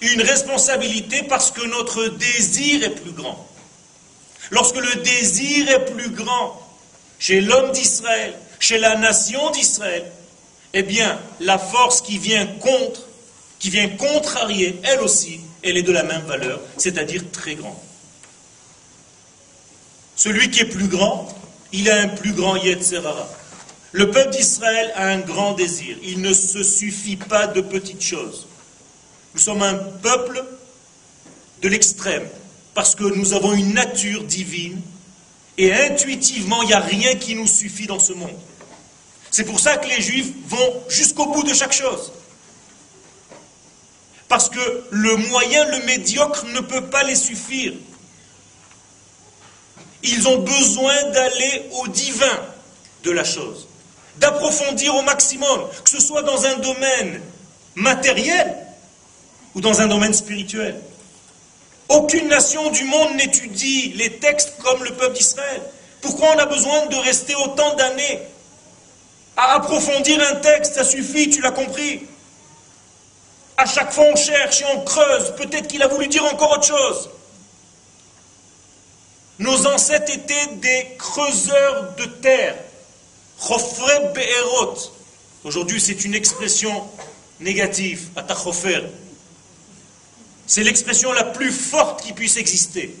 une 0.00 0.22
responsabilité 0.22 1.22
parce 1.24 1.50
que 1.50 1.64
notre 1.66 2.08
désir 2.08 2.84
est 2.84 2.90
plus 2.90 3.12
grand. 3.12 3.48
Lorsque 4.50 4.76
le 4.76 5.02
désir 5.02 5.68
est 5.70 5.84
plus 5.92 6.10
grand 6.10 6.60
chez 7.18 7.40
l'homme 7.40 7.72
d'Israël, 7.72 8.34
chez 8.60 8.78
la 8.78 8.96
nation 8.96 9.50
d'Israël, 9.50 10.10
eh 10.74 10.82
bien, 10.82 11.18
la 11.40 11.58
force 11.58 12.00
qui 12.00 12.18
vient 12.18 12.46
contre, 12.46 13.02
qui 13.58 13.70
vient 13.70 13.88
contrarier, 13.88 14.80
elle 14.84 15.00
aussi, 15.00 15.40
elle 15.62 15.76
est 15.76 15.82
de 15.82 15.92
la 15.92 16.02
même 16.02 16.22
valeur, 16.22 16.60
c'est-à-dire 16.76 17.22
très 17.32 17.54
grande. 17.54 17.76
Celui 20.16 20.50
qui 20.50 20.60
est 20.60 20.66
plus 20.66 20.88
grand, 20.88 21.28
il 21.72 21.88
a 21.90 22.00
un 22.00 22.08
plus 22.08 22.32
grand 22.32 22.56
Yetzerara. 22.56 23.28
Le 23.92 24.10
peuple 24.10 24.30
d'Israël 24.30 24.92
a 24.96 25.06
un 25.06 25.20
grand 25.20 25.52
désir. 25.52 25.96
Il 26.02 26.20
ne 26.20 26.32
se 26.32 26.62
suffit 26.62 27.16
pas 27.16 27.46
de 27.46 27.60
petites 27.60 28.02
choses. 28.02 28.47
Nous 29.38 29.44
sommes 29.44 29.62
un 29.62 29.76
peuple 30.02 30.44
de 31.62 31.68
l'extrême, 31.68 32.26
parce 32.74 32.96
que 32.96 33.04
nous 33.04 33.34
avons 33.34 33.52
une 33.54 33.72
nature 33.72 34.24
divine, 34.24 34.82
et 35.56 35.72
intuitivement, 35.72 36.60
il 36.62 36.66
n'y 36.66 36.74
a 36.74 36.80
rien 36.80 37.14
qui 37.14 37.36
nous 37.36 37.46
suffit 37.46 37.86
dans 37.86 38.00
ce 38.00 38.14
monde. 38.14 38.36
C'est 39.30 39.44
pour 39.44 39.60
ça 39.60 39.76
que 39.76 39.86
les 39.86 40.02
juifs 40.02 40.32
vont 40.48 40.82
jusqu'au 40.88 41.26
bout 41.26 41.44
de 41.44 41.54
chaque 41.54 41.72
chose. 41.72 42.10
Parce 44.26 44.48
que 44.48 44.84
le 44.90 45.14
moyen, 45.14 45.64
le 45.66 45.84
médiocre, 45.84 46.44
ne 46.46 46.58
peut 46.58 46.86
pas 46.86 47.04
les 47.04 47.14
suffire. 47.14 47.74
Ils 50.02 50.26
ont 50.26 50.38
besoin 50.38 51.00
d'aller 51.12 51.62
au 51.74 51.86
divin 51.86 52.40
de 53.04 53.12
la 53.12 53.22
chose, 53.22 53.68
d'approfondir 54.16 54.96
au 54.96 55.02
maximum, 55.02 55.68
que 55.84 55.90
ce 55.90 56.00
soit 56.00 56.22
dans 56.22 56.44
un 56.44 56.56
domaine 56.56 57.22
matériel 57.76 58.64
ou 59.58 59.60
dans 59.60 59.80
un 59.80 59.88
domaine 59.88 60.14
spirituel. 60.14 60.80
Aucune 61.88 62.28
nation 62.28 62.70
du 62.70 62.84
monde 62.84 63.16
n'étudie 63.16 63.92
les 63.96 64.18
textes 64.18 64.52
comme 64.62 64.84
le 64.84 64.94
peuple 64.94 65.16
d'Israël. 65.16 65.60
Pourquoi 66.00 66.28
on 66.36 66.38
a 66.38 66.46
besoin 66.46 66.86
de 66.86 66.94
rester 66.94 67.34
autant 67.34 67.74
d'années 67.74 68.20
à 69.36 69.56
approfondir 69.56 70.22
un 70.30 70.36
texte? 70.36 70.74
Ça 70.74 70.84
suffit, 70.84 71.28
tu 71.28 71.40
l'as 71.40 71.50
compris. 71.50 72.06
À 73.56 73.66
chaque 73.66 73.92
fois 73.92 74.04
on 74.12 74.14
cherche 74.14 74.60
et 74.60 74.64
on 74.76 74.82
creuse. 74.82 75.34
Peut-être 75.36 75.66
qu'il 75.66 75.82
a 75.82 75.88
voulu 75.88 76.06
dire 76.06 76.24
encore 76.24 76.52
autre 76.52 76.66
chose. 76.66 77.10
Nos 79.40 79.66
ancêtres 79.66 80.12
étaient 80.12 80.54
des 80.54 80.86
creuseurs 80.98 81.96
de 81.96 82.04
terre. 82.04 82.54
Aujourd'hui, 85.42 85.80
c'est 85.80 86.04
une 86.04 86.14
expression 86.14 86.88
négative. 87.40 88.10
Atachofer. 88.14 88.82
C'est 90.48 90.62
l'expression 90.62 91.12
la 91.12 91.24
plus 91.24 91.52
forte 91.52 92.02
qui 92.02 92.14
puisse 92.14 92.38
exister. 92.38 92.96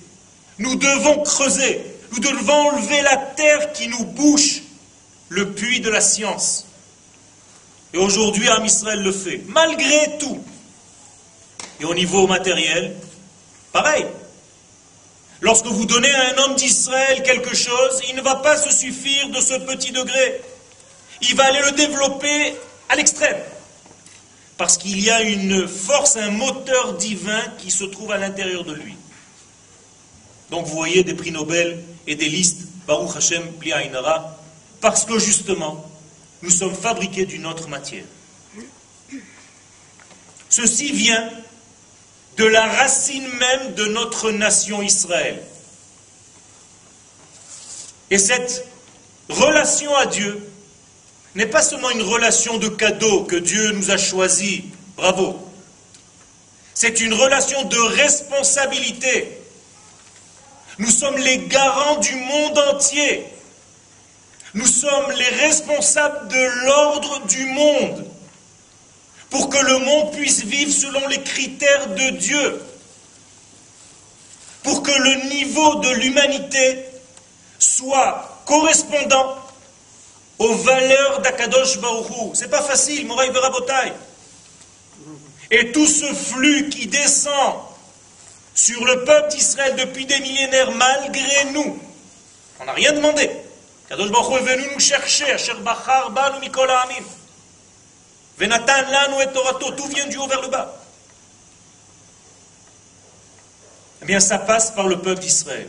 Nous 0.58 0.76
devons 0.76 1.22
creuser, 1.22 1.80
nous 2.12 2.20
devons 2.20 2.52
enlever 2.52 3.00
la 3.00 3.16
terre 3.16 3.72
qui 3.72 3.88
nous 3.88 4.04
bouche 4.04 4.60
le 5.30 5.52
puits 5.52 5.80
de 5.80 5.88
la 5.88 6.02
science. 6.02 6.66
Et 7.94 7.96
aujourd'hui, 7.96 8.46
Am 8.50 8.66
Israël 8.66 9.02
le 9.02 9.12
fait, 9.12 9.40
malgré 9.48 10.18
tout. 10.18 10.38
Et 11.80 11.86
au 11.86 11.94
niveau 11.94 12.26
matériel, 12.26 12.94
pareil. 13.72 14.04
Lorsque 15.40 15.66
vous 15.66 15.86
donnez 15.86 16.12
à 16.12 16.34
un 16.34 16.38
homme 16.38 16.56
d'Israël 16.56 17.22
quelque 17.22 17.56
chose, 17.56 18.02
il 18.10 18.16
ne 18.16 18.20
va 18.20 18.36
pas 18.36 18.58
se 18.58 18.70
suffire 18.76 19.30
de 19.30 19.40
ce 19.40 19.54
petit 19.54 19.92
degré. 19.92 20.42
Il 21.22 21.34
va 21.34 21.44
aller 21.46 21.62
le 21.62 21.72
développer 21.72 22.54
à 22.90 22.96
l'extrême 22.96 23.38
parce 24.58 24.76
qu'il 24.76 25.00
y 25.00 25.08
a 25.08 25.22
une 25.22 25.66
force, 25.68 26.16
un 26.16 26.32
moteur 26.32 26.94
divin 26.94 27.40
qui 27.58 27.70
se 27.70 27.84
trouve 27.84 28.10
à 28.10 28.18
l'intérieur 28.18 28.64
de 28.64 28.74
lui. 28.74 28.96
Donc 30.50 30.66
vous 30.66 30.74
voyez 30.74 31.04
des 31.04 31.14
prix 31.14 31.30
Nobel 31.30 31.82
et 32.08 32.16
des 32.16 32.28
listes, 32.28 32.62
Baruch 32.86 33.16
Hashem, 33.16 33.42
Ainara, 33.72 34.36
parce 34.80 35.04
que 35.04 35.18
justement, 35.18 35.88
nous 36.42 36.50
sommes 36.50 36.74
fabriqués 36.74 37.24
d'une 37.24 37.46
autre 37.46 37.68
matière. 37.68 38.04
Ceci 40.48 40.92
vient 40.92 41.30
de 42.36 42.44
la 42.44 42.66
racine 42.66 43.28
même 43.38 43.74
de 43.74 43.84
notre 43.86 44.32
nation 44.32 44.82
Israël. 44.82 45.40
Et 48.10 48.18
cette 48.18 48.66
relation 49.28 49.94
à 49.94 50.06
Dieu, 50.06 50.40
n'est 51.38 51.46
pas 51.46 51.62
seulement 51.62 51.90
une 51.90 52.02
relation 52.02 52.58
de 52.58 52.68
cadeau 52.68 53.22
que 53.22 53.36
Dieu 53.36 53.70
nous 53.70 53.92
a 53.92 53.96
choisi, 53.96 54.64
bravo. 54.96 55.38
C'est 56.74 57.00
une 57.00 57.14
relation 57.14 57.62
de 57.62 57.78
responsabilité. 57.78 59.38
Nous 60.78 60.90
sommes 60.90 61.16
les 61.16 61.38
garants 61.46 61.98
du 61.98 62.16
monde 62.16 62.58
entier. 62.74 63.24
Nous 64.54 64.66
sommes 64.66 65.12
les 65.12 65.46
responsables 65.46 66.26
de 66.26 66.66
l'ordre 66.66 67.24
du 67.26 67.44
monde 67.46 68.04
pour 69.30 69.48
que 69.48 69.58
le 69.58 69.78
monde 69.78 70.16
puisse 70.16 70.42
vivre 70.44 70.72
selon 70.72 71.06
les 71.06 71.22
critères 71.22 71.86
de 71.86 72.10
Dieu, 72.16 72.62
pour 74.64 74.82
que 74.82 74.90
le 74.90 75.28
niveau 75.28 75.76
de 75.76 75.90
l'humanité 75.90 76.84
soit 77.60 78.42
correspondant 78.44 79.36
aux 80.38 80.54
valeurs 80.54 81.20
d'Akadosh 81.20 81.78
Baruchou. 81.78 82.32
C'est 82.34 82.50
pas 82.50 82.62
facile, 82.62 83.06
Moraï 83.06 83.30
Berabotai. 83.30 83.92
Et 85.50 85.72
tout 85.72 85.86
ce 85.86 86.12
flux 86.12 86.68
qui 86.68 86.86
descend 86.86 87.54
sur 88.54 88.84
le 88.84 89.04
peuple 89.04 89.30
d'Israël 89.30 89.76
depuis 89.76 90.04
des 90.06 90.20
millénaires, 90.20 90.70
malgré 90.72 91.44
nous, 91.52 91.78
on 92.60 92.64
n'a 92.64 92.72
rien 92.72 92.92
demandé. 92.92 93.30
Kadosh 93.88 94.10
Baruch 94.10 94.40
est 94.40 94.44
venu 94.44 94.68
nous 94.74 94.80
chercher, 94.80 95.32
Asher 95.32 95.54
Bachar 95.60 96.10
Banu 96.10 96.40
Mikol 96.40 96.68
Amin. 96.70 97.04
Venatan 98.36 98.82
Lanu 98.90 99.22
et 99.22 99.32
Torato, 99.32 99.72
tout 99.72 99.88
vient 99.88 100.06
du 100.06 100.16
haut 100.16 100.28
vers 100.28 100.42
le 100.42 100.48
bas. 100.48 100.74
Eh 104.02 104.04
bien, 104.04 104.20
ça 104.20 104.38
passe 104.38 104.70
par 104.70 104.86
le 104.86 105.00
peuple 105.00 105.20
d'Israël. 105.20 105.68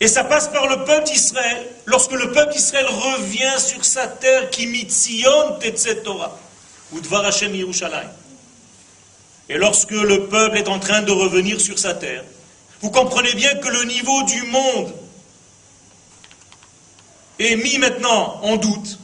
Et 0.00 0.08
ça 0.08 0.24
passe 0.24 0.48
par 0.48 0.68
le 0.68 0.84
peuple 0.84 1.04
d'Israël, 1.04 1.66
lorsque 1.86 2.12
le 2.12 2.30
peuple 2.32 2.52
d'Israël 2.52 2.86
revient 2.86 3.54
sur 3.58 3.84
sa 3.84 4.06
terre, 4.06 4.50
qui 4.50 4.66
mitzion 4.66 5.58
etc. 5.60 6.02
ou 6.92 7.00
Dvar 7.00 7.24
Yerushalayim. 7.42 8.10
Et 9.48 9.56
lorsque 9.56 9.92
le 9.92 10.26
peuple 10.26 10.58
est 10.58 10.68
en 10.68 10.78
train 10.78 11.02
de 11.02 11.12
revenir 11.12 11.60
sur 11.60 11.78
sa 11.78 11.94
terre, 11.94 12.24
vous 12.82 12.90
comprenez 12.90 13.32
bien 13.34 13.54
que 13.54 13.68
le 13.68 13.84
niveau 13.84 14.22
du 14.24 14.42
monde 14.42 14.92
est 17.38 17.56
mis 17.56 17.78
maintenant 17.78 18.40
en 18.42 18.56
doute. 18.56 18.98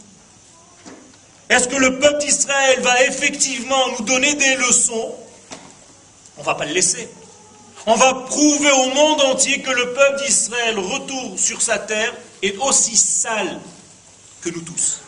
Est-ce 1.48 1.68
que 1.68 1.76
le 1.76 1.98
peuple 1.98 2.18
d'Israël 2.18 2.80
va 2.80 3.04
effectivement 3.04 3.88
nous 3.98 4.04
donner 4.04 4.34
des 4.34 4.56
leçons? 4.56 5.14
On 6.36 6.40
ne 6.40 6.46
va 6.46 6.54
pas 6.54 6.64
le 6.64 6.72
laisser. 6.72 7.08
On 7.86 7.96
va 7.96 8.14
prouver 8.14 8.70
au 8.70 8.94
monde 8.94 9.20
entier 9.22 9.60
que 9.60 9.70
le 9.70 9.92
peuple 9.92 10.24
d'Israël, 10.24 10.78
retour 10.78 11.38
sur 11.38 11.60
sa 11.60 11.78
terre, 11.78 12.14
est 12.42 12.56
aussi 12.58 12.96
sale 12.96 13.60
que 14.40 14.50
nous 14.50 14.60
tous. 14.60 15.00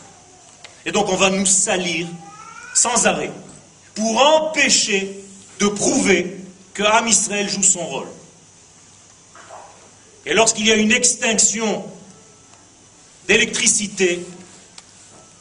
Et 0.85 0.91
donc 0.91 1.07
on 1.09 1.15
va 1.15 1.29
nous 1.29 1.45
salir 1.45 2.07
sans 2.73 3.07
arrêt 3.07 3.31
pour 3.95 4.21
empêcher 4.21 5.23
de 5.59 5.67
prouver 5.67 6.37
que 6.73 6.83
Am 6.83 7.07
Israël 7.07 7.49
joue 7.49 7.63
son 7.63 7.85
rôle. 7.85 8.07
Et 10.25 10.33
lorsqu'il 10.33 10.67
y 10.67 10.71
a 10.71 10.75
une 10.75 10.91
extinction 10.91 11.85
d'électricité, 13.27 14.25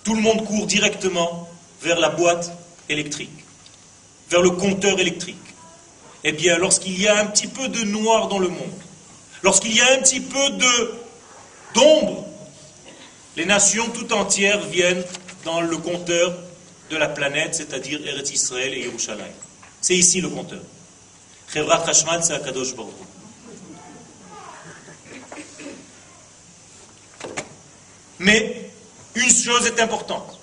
tout 0.05 0.15
le 0.15 0.21
monde 0.21 0.45
court 0.45 0.67
directement 0.67 1.49
vers 1.83 1.99
la 1.99 2.11
boîte 2.11 2.53
électrique, 2.89 3.45
vers 4.31 4.41
le 4.41 4.51
compteur 4.51 5.01
électrique. 5.01 5.44
Eh 6.27 6.33
bien, 6.33 6.57
lorsqu'il 6.57 6.99
y 6.99 7.07
a 7.07 7.19
un 7.19 7.27
petit 7.27 7.47
peu 7.47 7.69
de 7.69 7.85
noir 7.85 8.29
dans 8.29 8.39
le 8.39 8.49
monde, 8.49 8.73
lorsqu'il 9.43 9.75
y 9.75 9.81
a 9.83 9.93
un 9.93 9.99
petit 9.99 10.21
peu 10.21 10.41
d'ombre, 11.75 12.27
les 13.37 13.45
nations 13.45 13.87
tout 13.91 14.11
entières 14.15 14.63
viennent 14.69 15.05
dans 15.45 15.61
le 15.61 15.77
compteur 15.77 16.35
de 16.91 16.97
la 16.97 17.09
planète, 17.09 17.55
c'est-à-dire 17.55 18.01
Eretz 18.07 18.31
Israël 18.33 18.73
et 18.73 18.85
Yerushalayim. 18.85 19.27
C'est 19.83 19.97
ici 19.97 20.23
le 20.23 20.31
compteur. 20.31 20.63
C'est. 21.49 21.63
Mais 28.19 28.71
une 29.15 29.31
chose 29.31 29.67
est 29.67 29.79
importante. 29.79 30.39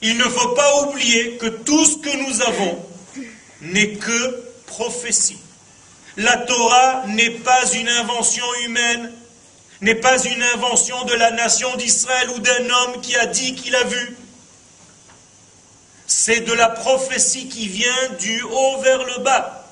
Il 0.00 0.16
ne 0.16 0.24
faut 0.24 0.48
pas 0.54 0.82
oublier 0.82 1.36
que 1.36 1.46
tout 1.46 1.84
ce 1.84 1.96
que 1.98 2.16
nous 2.16 2.42
avons 2.42 2.78
n'est 3.60 3.92
que 3.94 4.53
prophétie. 4.74 5.38
La 6.16 6.36
Torah 6.36 7.04
n'est 7.08 7.30
pas 7.30 7.72
une 7.72 7.88
invention 7.88 8.44
humaine, 8.66 9.12
n'est 9.80 9.94
pas 9.94 10.22
une 10.22 10.42
invention 10.54 11.04
de 11.04 11.14
la 11.14 11.30
nation 11.30 11.74
d'Israël 11.76 12.30
ou 12.30 12.38
d'un 12.38 12.70
homme 12.70 13.00
qui 13.00 13.16
a 13.16 13.26
dit 13.26 13.54
qu'il 13.54 13.74
a 13.74 13.84
vu. 13.84 14.16
C'est 16.06 16.40
de 16.40 16.52
la 16.52 16.68
prophétie 16.68 17.48
qui 17.48 17.68
vient 17.68 18.08
du 18.18 18.42
haut 18.42 18.78
vers 18.82 19.04
le 19.04 19.18
bas, 19.22 19.64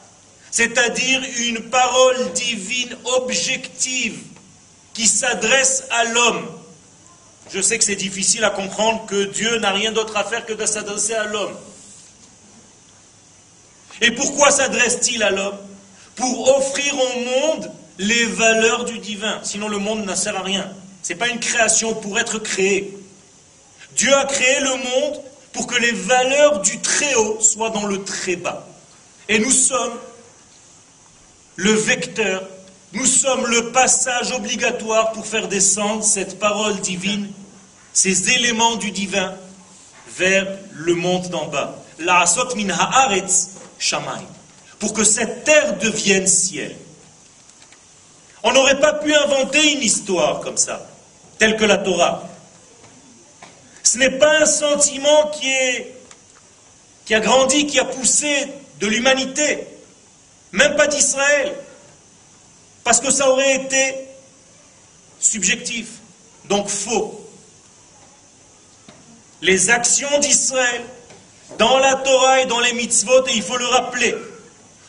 c'est-à-dire 0.50 1.20
une 1.38 1.70
parole 1.70 2.32
divine 2.32 2.96
objective 3.04 4.18
qui 4.94 5.06
s'adresse 5.06 5.84
à 5.90 6.04
l'homme. 6.04 6.46
Je 7.52 7.60
sais 7.60 7.78
que 7.78 7.84
c'est 7.84 7.96
difficile 7.96 8.44
à 8.44 8.50
comprendre 8.50 9.06
que 9.06 9.24
Dieu 9.24 9.58
n'a 9.58 9.72
rien 9.72 9.92
d'autre 9.92 10.16
à 10.16 10.24
faire 10.24 10.46
que 10.46 10.52
de 10.52 10.66
s'adresser 10.66 11.14
à 11.14 11.24
l'homme. 11.24 11.54
Et 14.00 14.10
pourquoi 14.12 14.50
s'adresse-t-il 14.50 15.22
à 15.22 15.30
l'homme 15.30 15.56
Pour 16.16 16.56
offrir 16.56 16.94
au 16.94 17.20
monde 17.20 17.70
les 17.98 18.24
valeurs 18.24 18.84
du 18.84 18.98
divin. 18.98 19.40
Sinon 19.42 19.68
le 19.68 19.78
monde 19.78 20.04
ne 20.04 20.14
sert 20.14 20.36
à 20.36 20.42
rien. 20.42 20.70
Ce 21.02 21.12
n'est 21.12 21.18
pas 21.18 21.28
une 21.28 21.40
création 21.40 21.94
pour 21.94 22.18
être 22.18 22.38
créé. 22.38 22.96
Dieu 23.96 24.14
a 24.14 24.24
créé 24.24 24.60
le 24.60 24.70
monde 24.70 25.20
pour 25.52 25.66
que 25.66 25.78
les 25.78 25.92
valeurs 25.92 26.60
du 26.60 26.78
très 26.80 27.14
haut 27.14 27.38
soient 27.40 27.70
dans 27.70 27.86
le 27.86 28.02
très 28.04 28.36
bas. 28.36 28.66
Et 29.28 29.38
nous 29.38 29.50
sommes 29.50 29.98
le 31.56 31.72
vecteur, 31.72 32.42
nous 32.94 33.06
sommes 33.06 33.46
le 33.46 33.70
passage 33.72 34.32
obligatoire 34.32 35.12
pour 35.12 35.26
faire 35.26 35.48
descendre 35.48 36.02
cette 36.02 36.38
parole 36.38 36.80
divine, 36.80 37.30
ces 37.92 38.30
éléments 38.30 38.76
du 38.76 38.90
divin, 38.90 39.34
vers 40.16 40.46
le 40.74 40.94
monde 40.94 41.28
d'en 41.28 41.46
bas. 41.46 41.76
La 41.98 42.20
asot 42.20 42.54
min 42.56 42.70
haaretz 42.70 43.48
pour 44.78 44.92
que 44.92 45.04
cette 45.04 45.44
terre 45.44 45.78
devienne 45.78 46.26
ciel. 46.26 46.76
On 48.42 48.52
n'aurait 48.52 48.80
pas 48.80 48.94
pu 48.94 49.14
inventer 49.14 49.72
une 49.72 49.82
histoire 49.82 50.40
comme 50.40 50.56
ça, 50.56 50.86
telle 51.38 51.56
que 51.56 51.64
la 51.64 51.78
Torah. 51.78 52.28
Ce 53.82 53.98
n'est 53.98 54.18
pas 54.18 54.40
un 54.40 54.46
sentiment 54.46 55.28
qui, 55.28 55.54
qui 57.04 57.14
a 57.14 57.20
grandi, 57.20 57.66
qui 57.66 57.78
a 57.78 57.84
poussé 57.84 58.48
de 58.80 58.86
l'humanité, 58.86 59.66
même 60.52 60.74
pas 60.76 60.86
d'Israël, 60.86 61.54
parce 62.84 63.00
que 63.00 63.10
ça 63.10 63.30
aurait 63.30 63.56
été 63.56 63.94
subjectif, 65.20 65.88
donc 66.48 66.68
faux. 66.68 67.21
Les 69.42 69.70
actions 69.70 70.20
d'Israël 70.20 70.82
dans 71.58 71.78
la 71.78 71.96
Torah 71.96 72.42
et 72.42 72.46
dans 72.46 72.60
les 72.60 72.72
mitzvot, 72.74 73.26
et 73.26 73.32
il 73.34 73.42
faut 73.42 73.56
le 73.56 73.66
rappeler, 73.66 74.14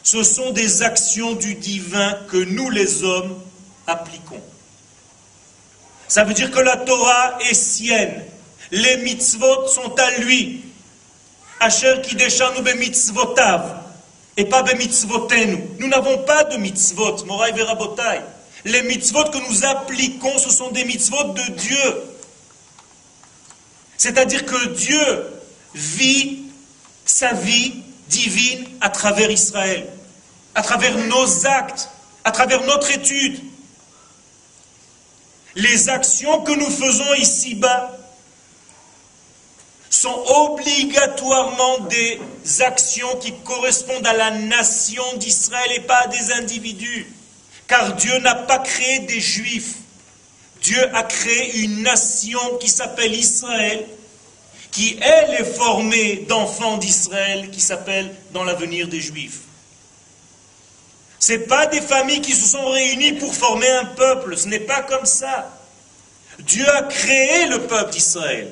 ce 0.04 0.22
sont 0.24 0.52
des 0.52 0.84
actions 0.84 1.34
du 1.34 1.56
divin 1.56 2.20
que 2.30 2.38
nous 2.38 2.70
les 2.70 3.04
hommes 3.04 3.36
appliquons. 3.88 4.42
Ça 6.08 6.24
veut 6.24 6.36
dire 6.36 6.52
que 6.52 6.60
la 6.60 6.78
Torah 6.78 7.40
est 7.50 7.56
sienne, 7.56 8.24
les 8.70 8.98
mitzvot 8.98 9.68
sont 9.68 9.96
à 9.98 10.12
lui. 10.20 10.62
Asher 11.60 12.02
kideshanu 12.04 12.62
be 12.62 12.78
mitzvotav, 12.78 13.82
et 14.38 14.46
pas 14.46 14.62
be 14.62 14.78
mitzvotenu. 14.78 15.64
Nous 15.80 15.88
n'avons 15.88 16.20
pas 16.20 16.44
de 16.44 16.58
mitzvot, 16.58 17.26
moraï 17.26 17.54
verabotai. 17.54 18.22
Les 18.66 18.84
mitzvot 18.84 19.26
que 19.32 19.50
nous 19.50 19.66
appliquons, 19.66 20.38
ce 20.38 20.52
sont 20.52 20.70
des 20.70 20.86
mitzvot 20.86 21.24
de 21.34 21.52
Dieu. 21.54 22.04
C'est-à-dire 23.98 24.46
que 24.46 24.68
Dieu 24.70 25.26
vit 25.74 26.44
sa 27.06 27.34
vie 27.34 27.74
divine 28.10 28.68
à 28.82 28.90
travers 28.90 29.30
Israël, 29.32 29.88
à 30.56 30.62
travers 30.62 30.98
nos 30.98 31.48
actes, 31.48 31.90
à 32.24 32.32
travers 32.32 32.62
notre 32.64 32.92
étude. 32.92 33.40
Les 35.56 35.90
actions 35.90 36.42
que 36.42 36.52
nous 36.52 36.70
faisons 36.70 37.14
ici-bas 37.16 37.92
sont 39.90 40.24
obligatoirement 40.28 41.80
des 41.90 42.20
actions 42.62 43.16
qui 43.18 43.34
correspondent 43.44 44.08
à 44.08 44.14
la 44.14 44.32
nation 44.32 45.04
d'Israël 45.18 45.72
et 45.76 45.82
pas 45.82 46.02
à 46.02 46.08
des 46.08 46.32
individus. 46.34 47.08
Car 47.68 47.94
Dieu 47.94 48.18
n'a 48.20 48.36
pas 48.36 48.60
créé 48.60 49.00
des 49.00 49.20
juifs. 49.20 49.76
Dieu 50.64 50.96
a 50.96 51.04
créé 51.04 51.58
une 51.58 51.82
nation 51.82 52.58
qui 52.58 52.70
s'appelle 52.70 53.14
Israël 53.14 53.86
qui, 54.72 54.98
elle, 55.02 55.34
est 55.36 55.54
formée 55.54 56.26
d'enfants 56.28 56.78
d'Israël 56.78 57.52
qui 57.52 57.60
s'appellent 57.60 58.12
dans 58.32 58.46
l'avenir 58.46 58.88
des 58.88 59.02
Juifs. 59.02 59.42
Ce 61.20 61.34
n'est 61.34 61.40
pas 61.40 61.68
des 61.68 61.82
familles 61.82 62.22
qui 62.22 62.34
se 62.34 62.48
sont 62.48 62.66
réunies 62.70 63.14
pour 63.14 63.36
former 63.36 63.70
un 63.70 63.86
peuple, 63.86 64.38
ce 64.38 64.48
n'est 64.48 64.62
pas 64.62 64.82
comme 64.82 65.06
ça. 65.06 65.54
Dieu 66.40 66.68
a 66.68 66.84
créé 66.84 67.46
le 67.48 67.68
peuple 67.68 67.92
d'Israël. 67.92 68.52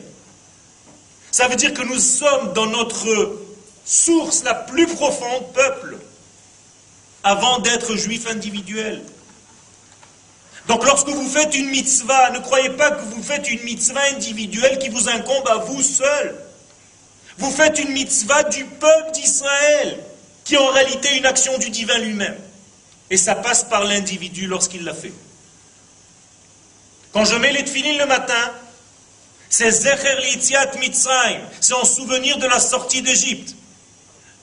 Ça 1.31 1.47
veut 1.47 1.55
dire 1.55 1.73
que 1.73 1.81
nous 1.81 1.99
sommes 1.99 2.51
dans 2.53 2.67
notre 2.67 3.39
source 3.85 4.43
la 4.43 4.53
plus 4.53 4.87
profonde 4.87 5.53
peuple, 5.53 5.97
avant 7.23 7.59
d'être 7.59 7.95
juifs 7.95 8.27
individuels. 8.27 9.01
Donc 10.67 10.85
lorsque 10.85 11.09
vous 11.09 11.27
faites 11.27 11.55
une 11.55 11.69
mitzvah, 11.69 12.31
ne 12.31 12.39
croyez 12.39 12.69
pas 12.71 12.91
que 12.91 13.03
vous 13.03 13.23
faites 13.23 13.49
une 13.49 13.63
mitzvah 13.63 14.01
individuelle 14.13 14.77
qui 14.77 14.89
vous 14.89 15.09
incombe 15.09 15.47
à 15.47 15.57
vous 15.57 15.81
seul. 15.81 16.35
Vous 17.37 17.51
faites 17.51 17.79
une 17.79 17.91
mitzvah 17.91 18.43
du 18.43 18.65
peuple 18.65 19.11
d'Israël, 19.13 19.97
qui 20.43 20.55
est 20.55 20.59
en 20.59 20.71
réalité 20.71 21.17
une 21.17 21.25
action 21.25 21.57
du 21.57 21.69
divin 21.69 21.97
lui-même. 21.97 22.37
Et 23.09 23.17
ça 23.17 23.35
passe 23.35 23.63
par 23.63 23.83
l'individu 23.83 24.47
lorsqu'il 24.47 24.83
l'a 24.83 24.93
fait. 24.93 25.13
Quand 27.11 27.25
je 27.25 27.35
mets 27.35 27.51
les 27.51 27.65
tefilines 27.65 27.97
le 27.97 28.05
matin, 28.05 28.51
c'est 29.49 29.69
Zecher 29.69 30.15
Litziat 30.31 30.71
Mitzrayim, 30.79 31.41
c'est 31.59 31.73
en 31.73 31.83
souvenir 31.83 32.37
de 32.37 32.47
la 32.47 32.59
sortie 32.59 33.01
d'Égypte. 33.01 33.55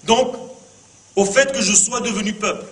Donc, 0.04 0.36
au 1.16 1.24
fait 1.24 1.50
que 1.52 1.62
je 1.62 1.74
sois 1.74 2.00
devenu 2.00 2.34
peuple. 2.34 2.66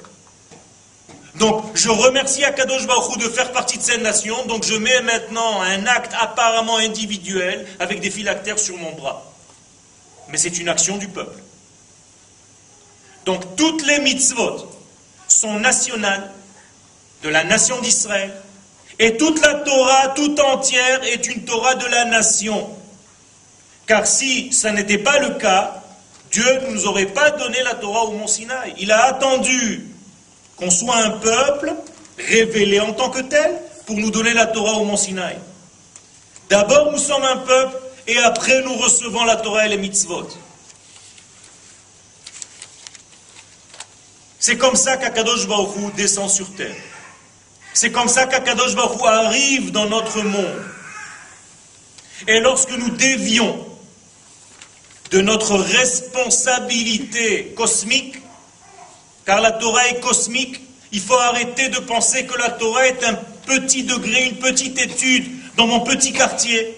Donc, 1.39 1.65
je 1.75 1.91
remercie 1.91 2.45
Akadosh 2.45 2.87
Baruch 2.87 3.19
de 3.19 3.29
faire 3.29 3.53
partie 3.53 3.77
de 3.77 3.83
cette 3.83 4.03
nation. 4.03 4.47
Donc, 4.47 4.65
je 4.65 4.75
mets 4.75 5.03
maintenant 5.03 5.61
un 5.61 5.87
acte 5.87 6.13
apparemment 6.19 6.79
individuel 6.79 7.67
avec 7.79 8.01
des 8.01 8.11
phylactères 8.11 8.59
sur 8.59 8.77
mon 8.79 8.93
bras. 8.93 9.23
Mais 10.29 10.39
c'est 10.39 10.59
une 10.59 10.69
action 10.69 10.97
du 10.97 11.09
peuple. 11.09 11.43
Donc, 13.27 13.57
toutes 13.57 13.85
les 13.87 13.99
mitzvot 14.01 14.71
sont 15.29 15.59
nationales 15.61 16.33
de 17.23 17.29
la 17.29 17.45
nation 17.45 17.81
d'Israël 17.81 18.33
Et 18.99 19.17
toute 19.17 19.41
la 19.43 19.55
Torah 19.55 20.09
tout 20.09 20.41
entière 20.41 21.03
est 21.05 21.27
une 21.27 21.45
Torah 21.45 21.75
de 21.75 21.87
la 21.87 22.07
nation. 22.07 22.71
Car 23.87 24.07
si 24.07 24.53
ça 24.53 24.73
n'était 24.73 24.99
pas 24.99 25.19
le 25.19 25.35
cas, 25.35 25.83
Dieu 26.33 26.61
ne 26.63 26.73
nous 26.73 26.87
aurait 26.87 27.07
pas 27.07 27.31
donné 27.31 27.63
la 27.63 27.75
Torah 27.75 28.05
au 28.05 28.13
Mont 28.13 28.27
Sinaï. 28.27 28.75
Il 28.79 28.91
a 28.91 29.05
attendu 29.05 29.96
qu'on 30.57 30.71
soit 30.71 30.97
un 30.97 31.11
peuple 31.11 31.75
révélé 32.19 32.81
en 32.81 32.93
tant 32.93 33.11
que 33.11 33.21
tel 33.21 33.61
pour 33.87 33.97
nous 33.97 34.11
donner 34.11 34.33
la 34.33 34.47
Torah 34.47 34.79
au 34.79 34.85
Mont 34.85 34.97
Sinaï. 34.97 35.39
D'abord, 36.49 36.93
nous 36.93 36.99
sommes 36.99 37.25
un 37.25 37.39
peuple 37.39 37.77
et 38.07 38.19
après, 38.19 38.63
nous 38.63 38.77
recevons 38.77 39.25
la 39.25 39.37
Torah 39.37 39.67
et 39.67 39.69
les 39.69 39.79
mitzvot. 39.79 40.29
C'est 44.39 44.57
comme 44.57 44.77
ça 44.77 44.97
qu'Akadosh 44.97 45.49
Baruch 45.49 45.95
descend 45.97 46.31
sur 46.31 46.55
terre. 46.55 46.77
C'est 47.75 47.91
comme 47.91 48.09
ça 48.09 48.27
qu'Akadosh 48.27 48.77
Baruch 48.77 49.03
arrive 49.05 49.73
dans 49.73 49.87
notre 49.87 50.23
monde. 50.23 50.63
Et 52.29 52.41
lorsque 52.41 52.71
nous 52.71 52.91
dévions 52.91 53.67
de 55.11 55.21
notre 55.21 55.57
responsabilité 55.57 57.53
cosmique, 57.57 58.17
car 59.27 59.41
la 59.41 59.51
Torah 59.51 59.89
est 59.89 60.01
cosmique, 60.01 60.61
il 60.93 61.01
faut 61.01 61.19
arrêter 61.19 61.69
de 61.69 61.81
penser 61.81 62.25
que 62.27 62.39
la 62.39 62.51
Torah 62.51 62.87
est 62.87 63.05
un 63.05 63.15
petit 63.45 63.83
degré, 63.83 64.27
une 64.27 64.39
petite 64.39 64.79
étude 64.81 65.31
dans 65.57 65.67
mon 65.67 65.81
petit 65.81 66.13
quartier. 66.13 66.77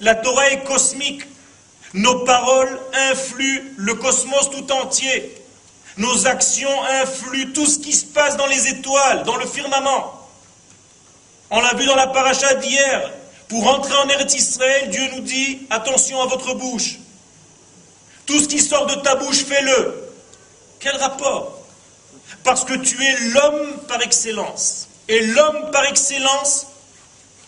La 0.00 0.16
Torah 0.16 0.50
est 0.50 0.64
cosmique. 0.64 1.22
Nos 1.94 2.20
paroles 2.24 2.80
influent 3.10 3.62
le 3.76 3.94
cosmos 3.94 4.50
tout 4.50 4.70
entier. 4.72 5.34
Nos 5.98 6.26
actions 6.26 6.82
influent 7.02 7.52
tout 7.54 7.66
ce 7.66 7.78
qui 7.78 7.92
se 7.92 8.06
passe 8.06 8.36
dans 8.36 8.46
les 8.46 8.68
étoiles, 8.68 9.22
dans 9.24 9.36
le 9.36 9.46
firmament. 9.46 10.28
On 11.50 11.60
l'a 11.60 11.74
vu 11.74 11.86
dans 11.86 11.94
la 11.94 12.08
paracha 12.08 12.54
d'hier. 12.54 13.12
Pour 13.48 13.68
entrer 13.68 13.94
en 13.94 14.08
Eretz 14.08 14.34
Israël, 14.34 14.88
Dieu 14.88 15.02
nous 15.14 15.20
dit 15.20 15.66
attention 15.68 16.20
à 16.22 16.26
votre 16.26 16.54
bouche. 16.54 16.98
Tout 18.24 18.40
ce 18.40 18.48
qui 18.48 18.58
sort 18.58 18.86
de 18.86 18.94
ta 18.94 19.14
bouche, 19.16 19.44
fais-le. 19.44 20.01
Quel 20.82 20.96
rapport? 20.96 21.66
Parce 22.44 22.64
que 22.64 22.74
tu 22.74 23.02
es 23.02 23.18
l'homme 23.30 23.78
par 23.88 24.02
excellence. 24.02 24.88
Et 25.08 25.26
l'homme 25.26 25.70
par 25.70 25.84
excellence, 25.84 26.66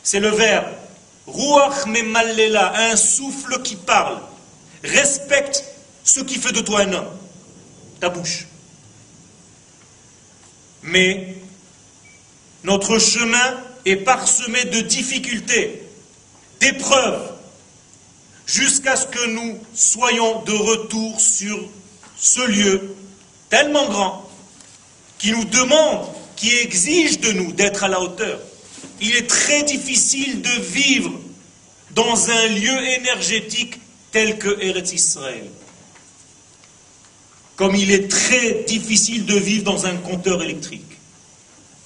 c'est 0.03 0.21
le 0.21 0.29
verbe. 0.29 0.69
Ruach 1.27 1.87
memallela, 1.87 2.91
un 2.91 2.97
souffle 2.97 3.61
qui 3.63 3.77
parle. 3.77 4.21
Respecte 4.83 5.65
ce 6.05 6.21
qui 6.21 6.37
fait 6.37 6.53
de 6.53 6.61
toi 6.61 6.81
un 6.81 6.93
homme 6.93 7.19
ta 8.05 8.11
bouche. 8.11 8.47
Mais 10.83 11.37
notre 12.65 12.99
chemin 12.99 13.63
est 13.87 13.97
parsemé 13.97 14.65
de 14.67 14.81
difficultés, 14.81 15.83
d'épreuves, 16.61 17.33
jusqu'à 18.47 18.97
ce 18.97 19.07
que 19.07 19.27
nous 19.29 19.59
soyons 19.75 20.43
de 20.43 20.53
retour 20.53 21.19
sur 21.19 21.59
ce 22.17 22.47
lieu 22.47 22.95
tellement 23.55 23.87
grand 23.87 24.29
qui 25.17 25.31
nous 25.31 25.45
demande, 25.45 26.09
qui 26.35 26.53
exige 26.57 27.21
de 27.21 27.31
nous 27.31 27.53
d'être 27.53 27.85
à 27.85 27.89
la 27.89 28.01
hauteur. 28.01 28.41
Il 29.01 29.15
est 29.15 29.29
très 29.29 29.63
difficile 29.63 30.43
de 30.43 30.61
vivre 30.61 31.13
dans 31.93 32.31
un 32.31 32.47
lieu 32.49 32.83
énergétique 32.99 33.79
tel 34.11 34.39
que 34.39 34.61
Eretz 34.61 34.93
Israël 34.93 35.47
comme 37.55 37.77
il 37.77 37.93
est 37.93 38.11
très 38.11 38.65
difficile 38.65 39.25
de 39.27 39.37
vivre 39.37 39.63
dans 39.63 39.87
un 39.87 39.95
compteur 39.99 40.43
électrique. 40.43 40.99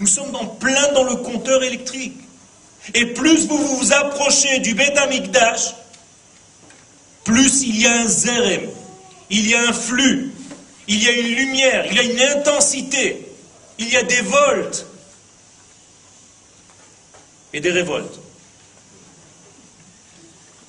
Nous 0.01 0.07
sommes 0.07 0.35
en 0.35 0.47
plein 0.47 0.93
dans 0.95 1.05
le 1.05 1.17
compteur 1.17 1.63
électrique. 1.63 2.17
Et 2.95 3.05
plus 3.05 3.47
vous 3.47 3.59
vous 3.59 3.93
approchez 3.93 4.61
du 4.61 4.73
Beth 4.73 4.97
Amikdash, 4.97 5.75
plus 7.25 7.61
il 7.61 7.79
y 7.79 7.87
a 7.87 8.01
un 8.01 8.07
zérem, 8.07 8.71
il 9.29 9.47
y 9.47 9.55
a 9.55 9.69
un 9.69 9.75
flux, 9.75 10.33
il 10.89 11.03
y 11.03 11.07
a 11.07 11.13
une 11.13 11.35
lumière, 11.37 11.87
il 11.87 11.95
y 11.95 11.99
a 11.99 12.03
une 12.03 12.21
intensité, 12.39 13.27
il 13.79 13.89
y 13.91 13.97
a 13.97 14.03
des 14.03 14.23
volts 14.23 14.87
et 17.53 17.61
des 17.61 17.71
révoltes. 17.71 18.19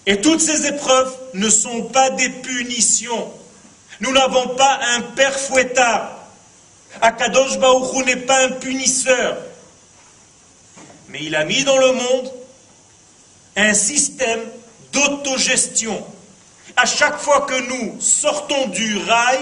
Et 0.06 0.20
toutes 0.20 0.42
ces 0.42 0.68
épreuves 0.68 1.16
ne 1.36 1.50
sont 1.50 1.84
pas 1.84 2.10
des 2.10 2.30
punitions, 2.30 3.32
nous 4.02 4.12
n'avons 4.12 4.56
pas 4.56 4.80
un 4.96 5.02
père 5.02 5.38
fouettard. 5.40 6.16
Akadosh 7.02 7.58
Baruchou 7.60 8.04
n'est 8.04 8.16
pas 8.16 8.46
un 8.46 8.52
punisseur. 8.52 9.38
Mais 11.10 11.20
il 11.24 11.36
a 11.36 11.44
mis 11.44 11.64
dans 11.64 11.78
le 11.78 11.92
monde 11.94 12.34
un 13.56 13.74
système 13.74 14.42
d'autogestion. 14.92 16.06
À 16.76 16.86
chaque 16.86 17.20
fois 17.20 17.42
que 17.42 17.60
nous 17.70 18.02
sortons 18.02 18.68
du 18.68 18.98
rail, 18.98 19.40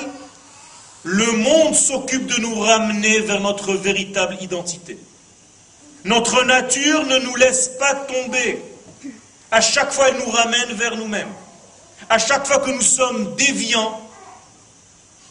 le 1.04 1.32
monde 1.32 1.76
s'occupe 1.76 2.26
de 2.26 2.42
nous 2.42 2.60
ramener 2.60 3.20
vers 3.22 3.40
notre 3.40 3.74
véritable 3.74 4.38
identité. 4.42 4.98
Notre 6.04 6.44
nature 6.44 7.06
ne 7.06 7.20
nous 7.20 7.36
laisse 7.36 7.70
pas 7.80 7.96
tomber. 7.96 8.62
À 9.52 9.62
chaque 9.62 9.92
fois, 9.92 10.10
elle 10.10 10.18
nous 10.18 10.30
ramène 10.30 10.74
vers 10.74 10.96
nous-mêmes. 10.96 11.32
À 12.10 12.18
chaque 12.18 12.46
fois 12.46 12.60
que 12.60 12.72
nous 12.72 12.82
sommes 12.82 13.36
déviants, 13.36 14.02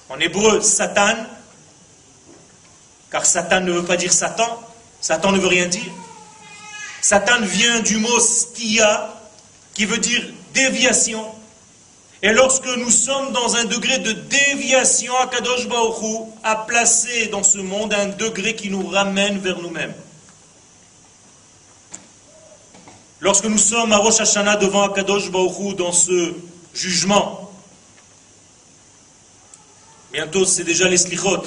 en 0.08 0.18
hébreu, 0.20 0.60
Satan, 0.60 1.16
car 3.10 3.24
Satan 3.24 3.60
ne 3.60 3.72
veut 3.72 3.84
pas 3.84 3.96
dire 3.96 4.12
Satan, 4.12 4.60
Satan 5.00 5.32
ne 5.32 5.38
veut 5.38 5.48
rien 5.48 5.66
dire. 5.66 5.92
Satan 7.00 7.40
vient 7.42 7.80
du 7.80 7.96
mot 7.98 8.20
stia, 8.20 9.14
qui 9.74 9.84
veut 9.84 9.98
dire 9.98 10.22
déviation. 10.54 11.24
Et 12.22 12.32
lorsque 12.32 12.66
nous 12.66 12.90
sommes 12.90 13.32
dans 13.32 13.56
un 13.56 13.64
degré 13.64 13.98
de 13.98 14.12
déviation, 14.12 15.14
Akadosh 15.18 15.68
Baruch 15.68 16.28
a 16.42 16.56
placé 16.56 17.26
dans 17.26 17.42
ce 17.42 17.58
monde 17.58 17.92
un 17.94 18.06
degré 18.06 18.54
qui 18.54 18.70
nous 18.70 18.86
ramène 18.86 19.38
vers 19.38 19.60
nous-mêmes. 19.60 19.94
Lorsque 23.20 23.44
nous 23.44 23.58
sommes 23.58 23.92
à 23.92 23.98
Rosh 23.98 24.20
Hashanah 24.20 24.56
devant 24.56 24.82
Akadosh 24.82 25.30
Baruch 25.30 25.76
dans 25.76 25.92
ce 25.92 26.34
jugement, 26.74 27.46
Bientôt, 30.16 30.46
c'est 30.46 30.64
déjà 30.64 30.88
les 30.88 30.96
slichot. 30.96 31.42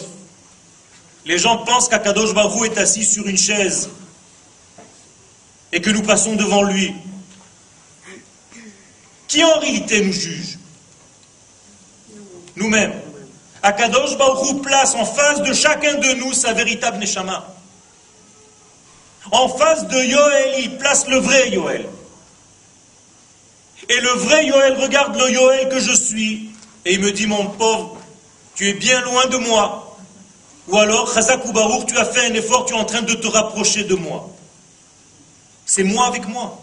Les 1.25 1.39
gens 1.39 1.57
pensent 1.57 1.89
qu'Akadosh 1.89 2.35
Baruch 2.35 2.69
est 2.69 2.77
assis 2.77 3.03
sur 3.03 3.27
une 3.27 3.35
chaise 3.35 3.89
et 5.71 5.81
que 5.81 5.89
nous 5.89 6.03
passons 6.03 6.35
devant 6.35 6.61
lui. 6.61 6.93
Qui 9.27 9.43
en 9.43 9.57
réalité 9.57 10.05
nous 10.05 10.13
juge? 10.13 10.58
Nous-mêmes. 12.59 12.93
Akadosh 13.63 14.17
Baruch 14.17 14.61
place 14.61 14.93
en 14.93 15.05
face 15.05 15.41
de 15.41 15.53
chacun 15.53 15.95
de 15.95 16.13
nous 16.15 16.33
sa 16.33 16.51
véritable 16.51 16.97
Neshama. 16.97 17.55
En 19.31 19.47
face 19.47 19.87
de 19.87 19.97
Yoel, 19.97 20.59
il 20.59 20.77
place 20.77 21.07
le 21.07 21.17
vrai 21.19 21.51
Yoel. 21.51 21.87
Et 23.87 23.99
le 24.01 24.09
vrai 24.09 24.45
Yoel 24.45 24.73
regarde 24.73 25.17
le 25.17 25.31
Yoel 25.31 25.69
que 25.69 25.79
je 25.79 25.93
suis 25.93 26.49
et 26.83 26.95
il 26.95 26.99
me 26.99 27.11
dit, 27.11 27.27
mon 27.27 27.45
pauvre 27.47 27.95
tu 28.55 28.67
es 28.67 28.73
bien 28.73 28.99
loin 29.01 29.25
de 29.27 29.37
moi. 29.37 29.97
Ou 30.67 30.75
alors, 30.75 31.13
Chazak 31.13 31.45
ou 31.45 31.53
Baruch, 31.53 31.85
tu 31.85 31.97
as 31.97 32.03
fait 32.03 32.25
un 32.25 32.33
effort, 32.33 32.65
tu 32.65 32.73
es 32.73 32.77
en 32.77 32.83
train 32.83 33.03
de 33.03 33.13
te 33.13 33.27
rapprocher 33.27 33.85
de 33.85 33.95
moi. 33.95 34.29
C'est 35.65 35.83
moi 35.83 36.07
avec 36.07 36.27
moi. 36.27 36.59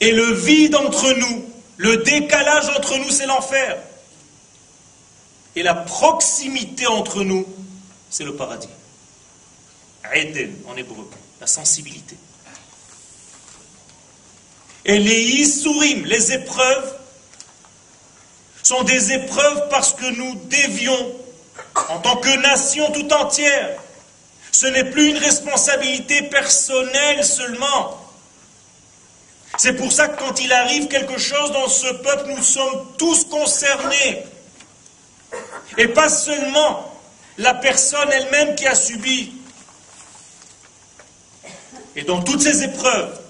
Et 0.00 0.12
le 0.12 0.34
vide 0.34 0.76
entre 0.76 1.12
nous, 1.12 1.46
le 1.78 1.96
décalage 1.96 2.68
entre 2.76 2.98
nous, 2.98 3.08
c'est 3.08 3.24
l'enfer. 3.24 3.78
Et 5.54 5.62
la 5.62 5.74
proximité 5.74 6.86
entre 6.86 7.22
nous, 7.24 7.46
c'est 8.10 8.24
le 8.24 8.34
paradis. 8.36 8.68
Eden 10.14 10.54
en 10.66 10.76
hébreu, 10.76 11.08
la 11.40 11.46
sensibilité. 11.46 12.16
Et 14.84 14.98
les 14.98 15.20
Isurim, 15.20 16.04
les 16.06 16.32
épreuves, 16.32 16.98
sont 18.62 18.82
des 18.82 19.12
épreuves 19.12 19.68
parce 19.70 19.94
que 19.94 20.06
nous 20.06 20.34
dévions 20.46 21.12
en 21.88 21.98
tant 22.00 22.16
que 22.16 22.36
nation 22.40 22.90
tout 22.92 23.12
entière. 23.12 23.78
Ce 24.50 24.66
n'est 24.66 24.90
plus 24.90 25.10
une 25.10 25.18
responsabilité 25.18 26.22
personnelle 26.22 27.24
seulement. 27.24 27.98
C'est 29.58 29.74
pour 29.74 29.92
ça 29.92 30.08
que 30.08 30.18
quand 30.18 30.40
il 30.40 30.52
arrive 30.52 30.88
quelque 30.88 31.18
chose 31.18 31.52
dans 31.52 31.68
ce 31.68 31.92
peuple, 31.94 32.30
nous 32.36 32.42
sommes 32.42 32.86
tous 32.98 33.24
concernés. 33.24 34.24
Et 35.78 35.88
pas 35.88 36.08
seulement 36.08 36.92
la 37.38 37.54
personne 37.54 38.10
elle-même 38.12 38.54
qui 38.54 38.66
a 38.66 38.74
subi. 38.74 39.32
Et 41.96 42.02
dans 42.02 42.22
toutes 42.22 42.42
ces 42.42 42.62
épreuves, 42.62 43.20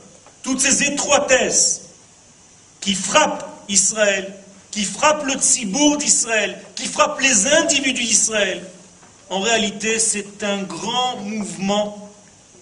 toutes 0.42 0.60
ces 0.60 0.84
étroitesses 0.84 1.82
qui 2.80 2.94
frappent 2.94 3.48
Israël, 3.68 4.34
qui 4.70 4.84
frappe 4.84 5.24
le 5.24 5.34
tzibour 5.34 5.98
d'Israël, 5.98 6.60
qui 6.74 6.86
frappe 6.86 7.20
les 7.20 7.46
individus 7.46 8.04
d'Israël, 8.04 8.62
en 9.30 9.40
réalité, 9.40 9.98
c'est 9.98 10.42
un 10.42 10.62
grand 10.62 11.16
mouvement 11.18 12.10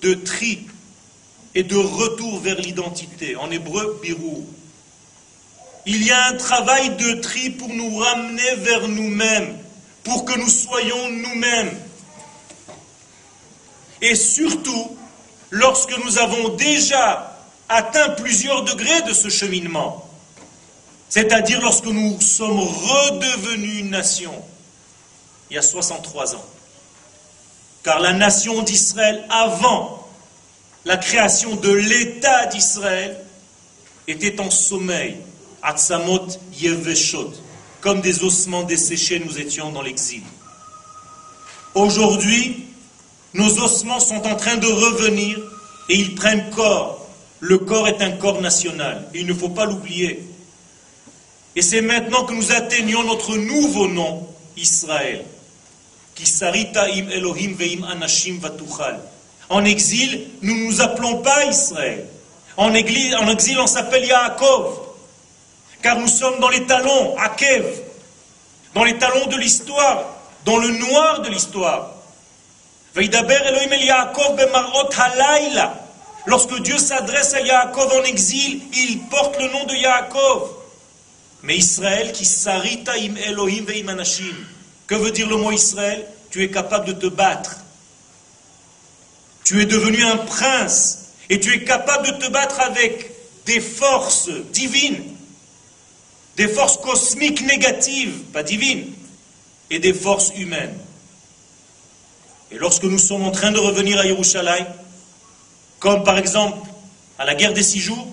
de 0.03 0.15
tri 0.15 0.67
et 1.55 1.65
de 1.65 1.77
retour 1.77 2.39
vers 2.41 2.57
l'identité. 2.57 3.35
En 3.35 3.51
hébreu, 3.51 3.99
birou. 4.03 4.47
Il 5.87 6.05
y 6.05 6.13
a 6.13 6.27
un 6.27 6.35
travail 6.35 6.91
de 6.97 7.15
tri 7.15 7.51
pour 7.51 7.69
nous 7.71 7.97
ramener 7.97 8.55
vers 8.59 8.87
nous-mêmes, 8.87 9.59
pour 10.05 10.25
que 10.25 10.39
nous 10.39 10.49
soyons 10.49 11.11
nous-mêmes. 11.11 11.79
Et 14.03 14.15
surtout, 14.15 14.97
lorsque 15.51 15.97
nous 16.05 16.19
avons 16.19 16.51
déjà 16.51 17.37
atteint 17.69 18.11
plusieurs 18.11 18.65
degrés 18.65 19.03
de 19.03 19.13
ce 19.13 19.29
cheminement, 19.29 20.09
c'est-à-dire 21.09 21.61
lorsque 21.61 21.87
nous 21.87 22.21
sommes 22.21 22.61
redevenus 22.61 23.81
une 23.81 23.91
nation, 23.91 24.33
il 25.51 25.57
y 25.57 25.59
a 25.59 25.63
63 25.63 26.37
ans. 26.37 26.45
Car 27.83 27.99
la 28.01 28.13
nation 28.13 28.63
d'Israël, 28.63 29.25
avant 29.29 30.07
la 30.85 30.97
création 30.97 31.57
de 31.57 31.71
l'État 31.71 32.47
d'Israël, 32.47 33.19
était 34.07 34.41
en 34.41 34.51
sommeil. 34.51 35.17
Atzamot 35.63 36.27
Yeveshot. 36.55 37.33
Comme 37.81 38.01
des 38.01 38.23
ossements 38.23 38.63
desséchés, 38.63 39.23
nous 39.25 39.39
étions 39.39 39.73
dans 39.73 39.83
l'exil. 39.83 40.23
Aujourd'hui, 41.75 42.67
nos 43.35 43.59
ossements 43.61 44.01
sont 44.01 44.27
en 44.27 44.37
train 44.37 44.57
de 44.57 44.67
revenir 44.67 45.39
et 45.89 45.95
ils 45.95 46.15
prennent 46.15 46.51
corps. 46.51 47.09
Le 47.41 47.59
corps 47.59 47.89
est 47.89 48.03
un 48.03 48.13
corps 48.13 48.41
national. 48.41 49.09
Et 49.15 49.21
il 49.21 49.27
ne 49.27 49.35
faut 49.35 49.49
pas 49.49 49.65
l'oublier. 49.65 50.23
Et 51.57 51.63
c'est 51.63 51.81
maintenant 51.81 52.25
que 52.25 52.35
nous 52.35 52.53
atteignons 52.53 53.03
notre 53.05 53.37
nouveau 53.37 53.89
nom, 53.89 54.27
Israël. 54.57 55.25
Elohim 56.19 57.55
veim 57.55 57.85
anashim. 57.91 58.41
En 59.49 59.65
exil, 59.65 60.29
nous 60.43 60.55
ne 60.55 60.65
nous 60.67 60.81
appelons 60.81 61.23
pas 61.23 61.47
Israël. 61.47 62.07
En 62.57 62.75
exil, 62.75 63.17
en 63.17 63.29
exil 63.29 63.59
on 63.59 63.67
s'appelle 63.67 64.05
Yaakov. 64.05 64.80
Car 65.83 65.99
nous 65.99 66.09
sommes 66.09 66.41
dans 66.41 66.49
les 66.49 66.65
talons, 66.67 67.17
Akev, 67.19 67.65
dans 68.75 68.85
les 68.85 68.99
talons 68.99 69.27
de 69.27 69.37
l'histoire, 69.37 70.05
dans 70.45 70.59
le 70.59 70.69
noir 70.69 71.23
de 71.23 71.29
l'histoire. 71.29 71.93
Halayla. 74.97 75.75
Lorsque 76.27 76.61
Dieu 76.63 76.77
s'adresse 76.79 77.35
à 77.35 77.41
Yaakov 77.41 77.93
en 77.93 78.05
exil, 78.05 78.61
il 78.75 79.01
porte 79.09 79.41
le 79.41 79.49
nom 79.49 79.65
de 79.65 79.75
Yaakov. 79.75 80.51
Mais 81.43 81.57
Israël 81.57 82.13
qui 82.13 82.27
sarita 82.27 82.93
im 82.97 83.17
Elohim 83.17 83.65
veim 83.65 83.89
anashim. 83.89 84.35
Que 84.87 84.95
veut 84.97 85.11
dire 85.11 85.29
le 85.29 85.37
mot 85.37 85.51
Israël? 85.51 86.05
Tu 86.31 86.45
es 86.45 86.51
capable 86.51 86.87
de 86.87 86.93
te 86.93 87.07
battre. 87.07 87.57
Tu 89.45 89.63
es 89.63 89.67
devenu 89.67 90.05
un 90.05 90.19
prince 90.19 91.07
et 91.31 91.41
tu 91.41 91.53
es 91.55 91.65
capable 91.65 92.07
de 92.09 92.27
te 92.27 92.31
battre 92.31 92.61
avec 92.61 93.11
des 93.47 93.61
forces 93.61 94.29
divines, 94.53 95.03
des 96.41 96.49
forces 96.49 96.79
cosmiques 96.79 97.43
négatives, 97.43 98.23
pas 98.33 98.43
divines, 98.43 98.91
et 99.69 99.79
des 99.79 99.93
forces 99.93 100.33
humaines. 100.39 100.75
Et 102.51 102.57
lorsque 102.57 102.85
nous 102.85 102.99
sommes 102.99 103.25
en 103.25 103.31
train 103.31 103.53
de 103.53 103.59
revenir 103.59 103.99
à 103.99 104.07
Yerushalayim, 104.07 104.65
comme 105.81 106.03
par 106.03 106.17
exemple 106.17 106.57
à 107.19 107.27
la 107.27 107.35
guerre 107.35 107.53
des 107.53 107.63
six 107.63 107.81
jours, 107.81 108.07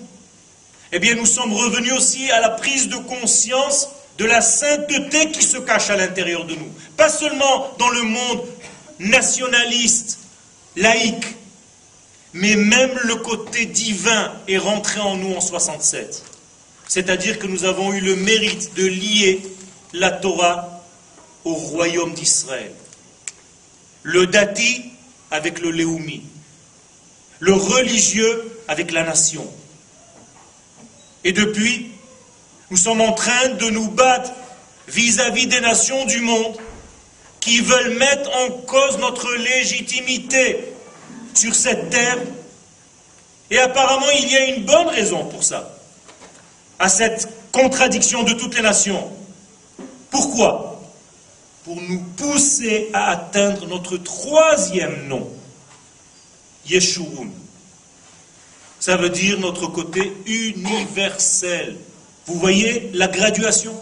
eh 0.92 0.98
bien 0.98 1.14
nous 1.14 1.24
sommes 1.24 1.54
revenus 1.54 1.94
aussi 1.94 2.30
à 2.30 2.40
la 2.40 2.50
prise 2.50 2.90
de 2.90 2.96
conscience 2.96 3.88
de 4.18 4.26
la 4.26 4.42
sainteté 4.42 5.30
qui 5.30 5.42
se 5.42 5.56
cache 5.56 5.88
à 5.88 5.96
l'intérieur 5.96 6.44
de 6.44 6.54
nous. 6.54 6.70
Pas 6.98 7.08
seulement 7.08 7.70
dans 7.78 7.88
le 7.88 8.02
monde 8.02 8.42
nationaliste, 8.98 10.18
laïque, 10.76 11.34
mais 12.34 12.56
même 12.56 12.92
le 13.04 13.14
côté 13.14 13.64
divin 13.64 14.34
est 14.48 14.58
rentré 14.58 15.00
en 15.00 15.16
nous 15.16 15.34
en 15.34 15.40
67. 15.40 16.27
C'est-à-dire 16.88 17.38
que 17.38 17.46
nous 17.46 17.64
avons 17.64 17.92
eu 17.92 18.00
le 18.00 18.16
mérite 18.16 18.74
de 18.74 18.86
lier 18.86 19.42
la 19.92 20.10
Torah 20.10 20.82
au 21.44 21.54
royaume 21.54 22.14
d'Israël. 22.14 22.72
Le 24.02 24.26
dati 24.26 24.84
avec 25.30 25.60
le 25.60 25.70
léoumi. 25.70 26.22
Le 27.40 27.52
religieux 27.52 28.50
avec 28.66 28.90
la 28.90 29.04
nation. 29.04 29.46
Et 31.24 31.32
depuis, 31.32 31.90
nous 32.70 32.76
sommes 32.76 33.00
en 33.00 33.12
train 33.12 33.48
de 33.50 33.70
nous 33.70 33.90
battre 33.90 34.32
vis-à-vis 34.88 35.46
des 35.46 35.60
nations 35.60 36.04
du 36.06 36.20
monde 36.20 36.56
qui 37.40 37.60
veulent 37.60 37.98
mettre 37.98 38.30
en 38.36 38.50
cause 38.50 38.98
notre 38.98 39.34
légitimité 39.34 40.58
sur 41.34 41.54
cette 41.54 41.90
terre. 41.90 42.18
Et 43.50 43.58
apparemment, 43.58 44.10
il 44.18 44.30
y 44.30 44.36
a 44.36 44.44
une 44.46 44.64
bonne 44.64 44.88
raison 44.88 45.24
pour 45.26 45.44
ça, 45.44 45.74
à 46.78 46.88
cette 46.88 47.28
contradiction 47.52 48.22
de 48.22 48.32
toutes 48.32 48.56
les 48.56 48.62
nations. 48.62 49.10
Pourquoi? 50.10 50.82
Pour 51.64 51.80
nous 51.82 52.00
pousser 52.16 52.90
à 52.92 53.10
atteindre 53.10 53.66
notre 53.66 53.96
troisième 53.96 55.06
nom, 55.06 55.28
Yeshurun. 56.66 57.28
Ça 58.80 58.96
veut 58.96 59.10
dire 59.10 59.38
notre 59.40 59.66
côté 59.66 60.12
universel. 60.26 61.76
Vous 62.26 62.38
voyez 62.38 62.90
la 62.94 63.08
graduation? 63.08 63.74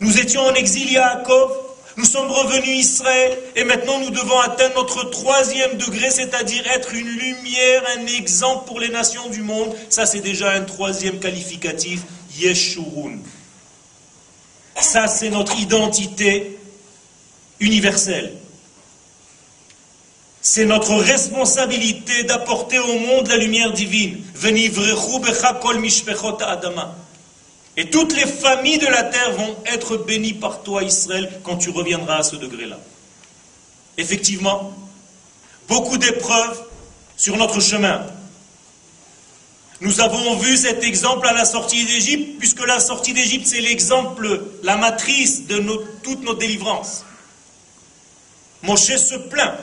Nous 0.00 0.18
étions 0.18 0.42
en 0.42 0.54
exil 0.54 0.88
à 0.96 1.14
Yaakov, 1.14 1.52
nous 1.96 2.04
sommes 2.04 2.30
revenus 2.30 2.86
Israël, 2.86 3.38
et 3.54 3.62
maintenant 3.64 4.00
nous 4.00 4.10
devons 4.10 4.38
atteindre 4.40 4.74
notre 4.74 5.10
troisième 5.10 5.76
degré, 5.76 6.10
c'est-à-dire 6.10 6.66
être 6.74 6.92
une 6.92 7.08
lumière, 7.08 7.82
un 7.96 8.06
exemple 8.06 8.66
pour 8.66 8.80
les 8.80 8.88
nations 8.88 9.28
du 9.28 9.42
monde. 9.42 9.74
Ça, 9.90 10.04
c'est 10.04 10.20
déjà 10.20 10.50
un 10.52 10.62
troisième 10.62 11.20
qualificatif, 11.20 12.00
Yeshurun. 12.36 13.18
Ça, 14.80 15.06
c'est 15.06 15.30
notre 15.30 15.58
identité 15.60 16.58
universelle. 17.60 18.32
C'est 20.40 20.66
notre 20.66 20.94
responsabilité 20.96 22.24
d'apporter 22.24 22.78
au 22.78 22.98
monde 22.98 23.28
la 23.28 23.36
lumière 23.36 23.72
divine. 23.72 24.22
adama. 26.40 26.96
Et 27.76 27.90
toutes 27.90 28.14
les 28.14 28.26
familles 28.26 28.78
de 28.78 28.86
la 28.86 29.02
terre 29.02 29.32
vont 29.32 29.56
être 29.66 29.96
bénies 29.96 30.34
par 30.34 30.62
toi, 30.62 30.82
Israël, 30.82 31.40
quand 31.42 31.56
tu 31.56 31.70
reviendras 31.70 32.18
à 32.18 32.22
ce 32.22 32.36
degré-là. 32.36 32.78
Effectivement, 33.98 34.72
beaucoup 35.68 35.98
d'épreuves 35.98 36.62
sur 37.16 37.36
notre 37.36 37.60
chemin. 37.60 38.06
Nous 39.80 40.00
avons 40.00 40.36
vu 40.36 40.56
cet 40.56 40.84
exemple 40.84 41.26
à 41.26 41.32
la 41.32 41.44
sortie 41.44 41.84
d'Égypte, 41.84 42.38
puisque 42.38 42.64
la 42.64 42.78
sortie 42.78 43.12
d'Égypte, 43.12 43.46
c'est 43.46 43.60
l'exemple, 43.60 44.40
la 44.62 44.76
matrice 44.76 45.46
de 45.46 45.60
toutes 46.02 46.22
nos 46.22 46.34
délivrances. 46.34 47.04
Moshe 48.62 48.96
se 48.96 49.16
plaint 49.16 49.54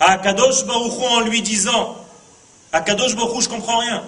à 0.00 0.12
Akadosh 0.12 0.64
Baruch 0.64 0.92
en 1.00 1.20
lui 1.20 1.40
disant 1.40 1.96
Akadosh 2.72 3.16
Baruch 3.16 3.44
je 3.44 3.48
comprends 3.48 3.78
rien. 3.78 4.04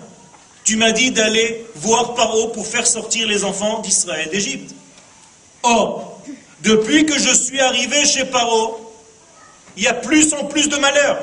Tu 0.65 0.77
m'as 0.77 0.93
dit 0.93 1.11
d'aller 1.11 1.67
voir 1.77 2.15
Paro 2.15 2.49
pour 2.49 2.67
faire 2.67 2.87
sortir 2.87 3.27
les 3.27 3.45
enfants 3.45 3.81
d'Israël 3.81 4.29
d'Égypte. 4.31 4.75
Or, 5.63 6.23
depuis 6.61 7.07
que 7.07 7.19
je 7.19 7.35
suis 7.35 7.61
arrivé 7.61 8.05
chez 8.05 8.25
Paro, 8.25 8.95
il 9.77 9.83
y 9.83 9.89
a 9.89 9.95
plus 9.95 10.33
en 10.35 10.45
plus 10.45 10.69
de 10.69 10.77
malheurs 10.77 11.19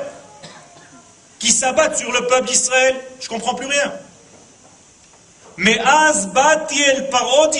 qui 1.38 1.52
s'abattent 1.52 1.98
sur 1.98 2.10
le 2.12 2.26
peuple 2.26 2.48
d'Israël. 2.48 2.96
Je 3.20 3.26
ne 3.26 3.30
comprends 3.30 3.54
plus 3.54 3.66
rien. 3.66 3.92
Mais 5.56 5.78
Paro 7.10 7.50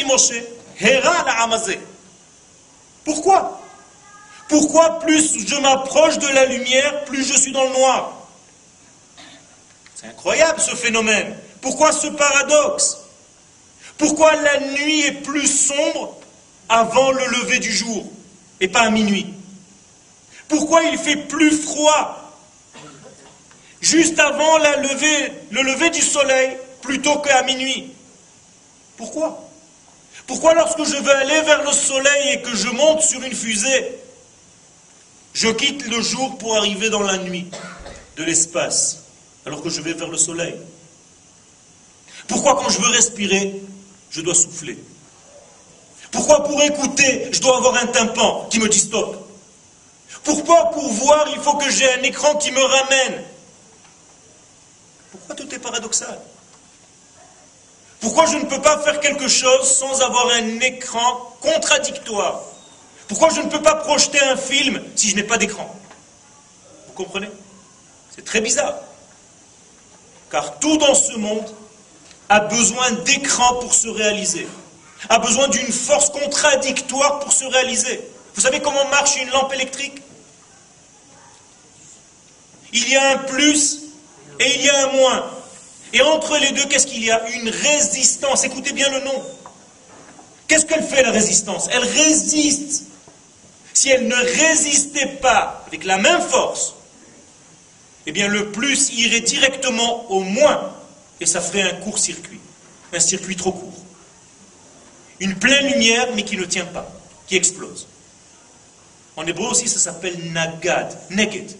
Pourquoi? 3.04 3.60
Pourquoi 4.48 4.98
plus 5.00 5.46
je 5.46 5.56
m'approche 5.56 6.18
de 6.18 6.28
la 6.28 6.46
lumière, 6.46 7.04
plus 7.04 7.24
je 7.24 7.36
suis 7.36 7.52
dans 7.52 7.64
le 7.64 7.70
noir? 7.70 8.12
C'est 9.94 10.06
incroyable 10.06 10.60
ce 10.60 10.74
phénomène. 10.74 11.36
Pourquoi 11.60 11.92
ce 11.92 12.06
paradoxe? 12.08 12.98
Pourquoi 13.96 14.36
la 14.36 14.60
nuit 14.60 15.00
est 15.00 15.22
plus 15.22 15.46
sombre 15.48 16.16
avant 16.68 17.10
le 17.10 17.26
lever 17.26 17.58
du 17.58 17.72
jour 17.72 18.06
et 18.60 18.68
pas 18.68 18.82
à 18.82 18.90
minuit? 18.90 19.26
Pourquoi 20.46 20.82
il 20.84 20.98
fait 20.98 21.16
plus 21.16 21.50
froid 21.50 22.32
juste 23.80 24.18
avant 24.18 24.58
le 24.58 25.62
lever 25.62 25.90
du 25.90 26.00
soleil 26.00 26.56
plutôt 26.80 27.18
qu'à 27.18 27.42
minuit? 27.42 27.92
Pourquoi? 28.96 29.44
Pourquoi 30.26 30.54
lorsque 30.54 30.84
je 30.84 30.96
veux 30.96 31.14
aller 31.14 31.40
vers 31.42 31.64
le 31.64 31.72
soleil 31.72 32.32
et 32.34 32.42
que 32.42 32.54
je 32.54 32.68
monte 32.68 33.02
sur 33.02 33.22
une 33.22 33.34
fusée, 33.34 33.98
je 35.32 35.48
quitte 35.48 35.86
le 35.86 36.02
jour 36.02 36.36
pour 36.38 36.56
arriver 36.56 36.90
dans 36.90 37.02
la 37.02 37.18
nuit 37.18 37.46
de 38.16 38.24
l'espace, 38.24 39.04
alors 39.46 39.62
que 39.62 39.70
je 39.70 39.80
vais 39.80 39.94
vers 39.94 40.08
le 40.08 40.18
soleil? 40.18 40.54
Pourquoi 42.28 42.56
quand 42.56 42.68
je 42.68 42.78
veux 42.78 42.90
respirer, 42.90 43.60
je 44.10 44.20
dois 44.20 44.34
souffler? 44.34 44.78
Pourquoi 46.10 46.44
pour 46.44 46.62
écouter, 46.62 47.28
je 47.32 47.40
dois 47.40 47.56
avoir 47.56 47.74
un 47.76 47.86
tympan 47.86 48.46
qui 48.50 48.60
me 48.60 48.68
dit 48.68 48.90
Pourquoi 50.22 50.70
pour 50.70 50.88
voir, 50.90 51.26
il 51.34 51.40
faut 51.40 51.56
que 51.56 51.70
j'ai 51.70 51.90
un 51.94 52.02
écran 52.02 52.36
qui 52.36 52.50
me 52.52 52.62
ramène? 52.62 53.24
Pourquoi 55.10 55.34
tout 55.34 55.54
est 55.54 55.58
paradoxal? 55.58 56.18
Pourquoi 58.00 58.26
je 58.26 58.36
ne 58.36 58.44
peux 58.44 58.60
pas 58.60 58.78
faire 58.80 59.00
quelque 59.00 59.28
chose 59.28 59.68
sans 59.68 60.00
avoir 60.02 60.28
un 60.30 60.60
écran 60.60 61.36
contradictoire? 61.40 62.42
Pourquoi 63.08 63.30
je 63.30 63.40
ne 63.40 63.48
peux 63.48 63.62
pas 63.62 63.74
projeter 63.74 64.20
un 64.20 64.36
film 64.36 64.82
si 64.94 65.10
je 65.10 65.16
n'ai 65.16 65.24
pas 65.24 65.38
d'écran? 65.38 65.74
Vous 66.86 66.92
comprenez? 66.92 67.30
C'est 68.14 68.24
très 68.24 68.40
bizarre. 68.40 68.74
Car 70.30 70.58
tout 70.58 70.76
dans 70.76 70.94
ce 70.94 71.16
monde 71.16 71.48
a 72.28 72.40
besoin 72.40 72.90
d'écran 72.92 73.54
pour 73.54 73.74
se 73.74 73.88
réaliser, 73.88 74.46
a 75.08 75.18
besoin 75.18 75.48
d'une 75.48 75.72
force 75.72 76.10
contradictoire 76.10 77.20
pour 77.20 77.32
se 77.32 77.44
réaliser. 77.44 78.00
Vous 78.34 78.42
savez 78.42 78.60
comment 78.60 78.84
marche 78.90 79.16
une 79.16 79.30
lampe 79.30 79.52
électrique? 79.54 80.02
Il 82.72 82.88
y 82.88 82.96
a 82.96 83.12
un 83.12 83.18
plus 83.18 83.80
et 84.38 84.54
il 84.54 84.62
y 84.62 84.68
a 84.68 84.84
un 84.84 84.92
moins. 84.92 85.30
Et 85.92 86.02
entre 86.02 86.36
les 86.36 86.52
deux, 86.52 86.66
qu'est-ce 86.66 86.86
qu'il 86.86 87.02
y 87.02 87.10
a? 87.10 87.26
Une 87.30 87.48
résistance. 87.48 88.44
Écoutez 88.44 88.72
bien 88.72 88.90
le 88.90 89.00
nom. 89.00 89.22
Qu'est-ce 90.46 90.66
qu'elle 90.66 90.86
fait 90.86 91.02
la 91.02 91.10
résistance? 91.10 91.68
Elle 91.72 91.84
résiste. 91.84 92.84
Si 93.72 93.88
elle 93.90 94.06
ne 94.06 94.14
résistait 94.14 95.06
pas 95.06 95.64
avec 95.66 95.84
la 95.84 95.96
même 95.98 96.20
force, 96.20 96.74
eh 98.06 98.12
bien 98.12 98.28
le 98.28 98.50
plus 98.50 98.92
irait 98.92 99.20
directement 99.20 100.10
au 100.10 100.20
moins 100.20 100.74
et 101.20 101.26
ça 101.26 101.40
ferait 101.40 101.62
un 101.62 101.74
court 101.76 101.98
circuit, 101.98 102.40
un 102.92 103.00
circuit 103.00 103.36
trop 103.36 103.52
court. 103.52 103.84
Une 105.20 105.34
pleine 105.34 105.72
lumière 105.72 106.08
mais 106.14 106.22
qui 106.22 106.36
ne 106.36 106.44
tient 106.44 106.64
pas, 106.64 106.90
qui 107.26 107.36
explose. 107.36 107.86
En 109.16 109.26
hébreu 109.26 109.48
aussi 109.48 109.68
ça 109.68 109.78
s'appelle 109.78 110.32
nagad, 110.32 110.96
neged. 111.10 111.56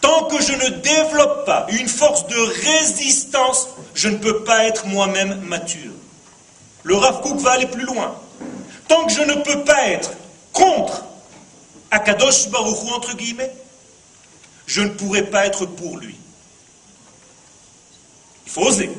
Tant 0.00 0.26
que 0.26 0.40
je 0.42 0.52
ne 0.52 0.68
développe 0.68 1.46
pas 1.46 1.66
une 1.70 1.88
force 1.88 2.26
de 2.26 2.36
résistance, 2.36 3.68
je 3.94 4.08
ne 4.08 4.18
peux 4.18 4.44
pas 4.44 4.64
être 4.64 4.86
moi-même 4.86 5.40
mature. 5.40 5.92
Le 6.82 6.94
Rav 6.94 7.22
Kook 7.22 7.38
va 7.38 7.52
aller 7.52 7.66
plus 7.66 7.86
loin. 7.86 8.14
Tant 8.86 9.06
que 9.06 9.12
je 9.12 9.22
ne 9.22 9.34
peux 9.36 9.64
pas 9.64 9.88
être 9.88 10.12
contre 10.52 11.04
Akadosh 11.90 12.48
Baruch 12.50 12.92
entre 12.94 13.16
guillemets, 13.16 13.52
je 14.66 14.82
ne 14.82 14.90
pourrai 14.90 15.22
pas 15.22 15.46
être 15.46 15.64
pour 15.66 15.96
lui. 15.96 16.16
Il 18.46 18.52
faut 18.52 18.62
oser. 18.62 18.90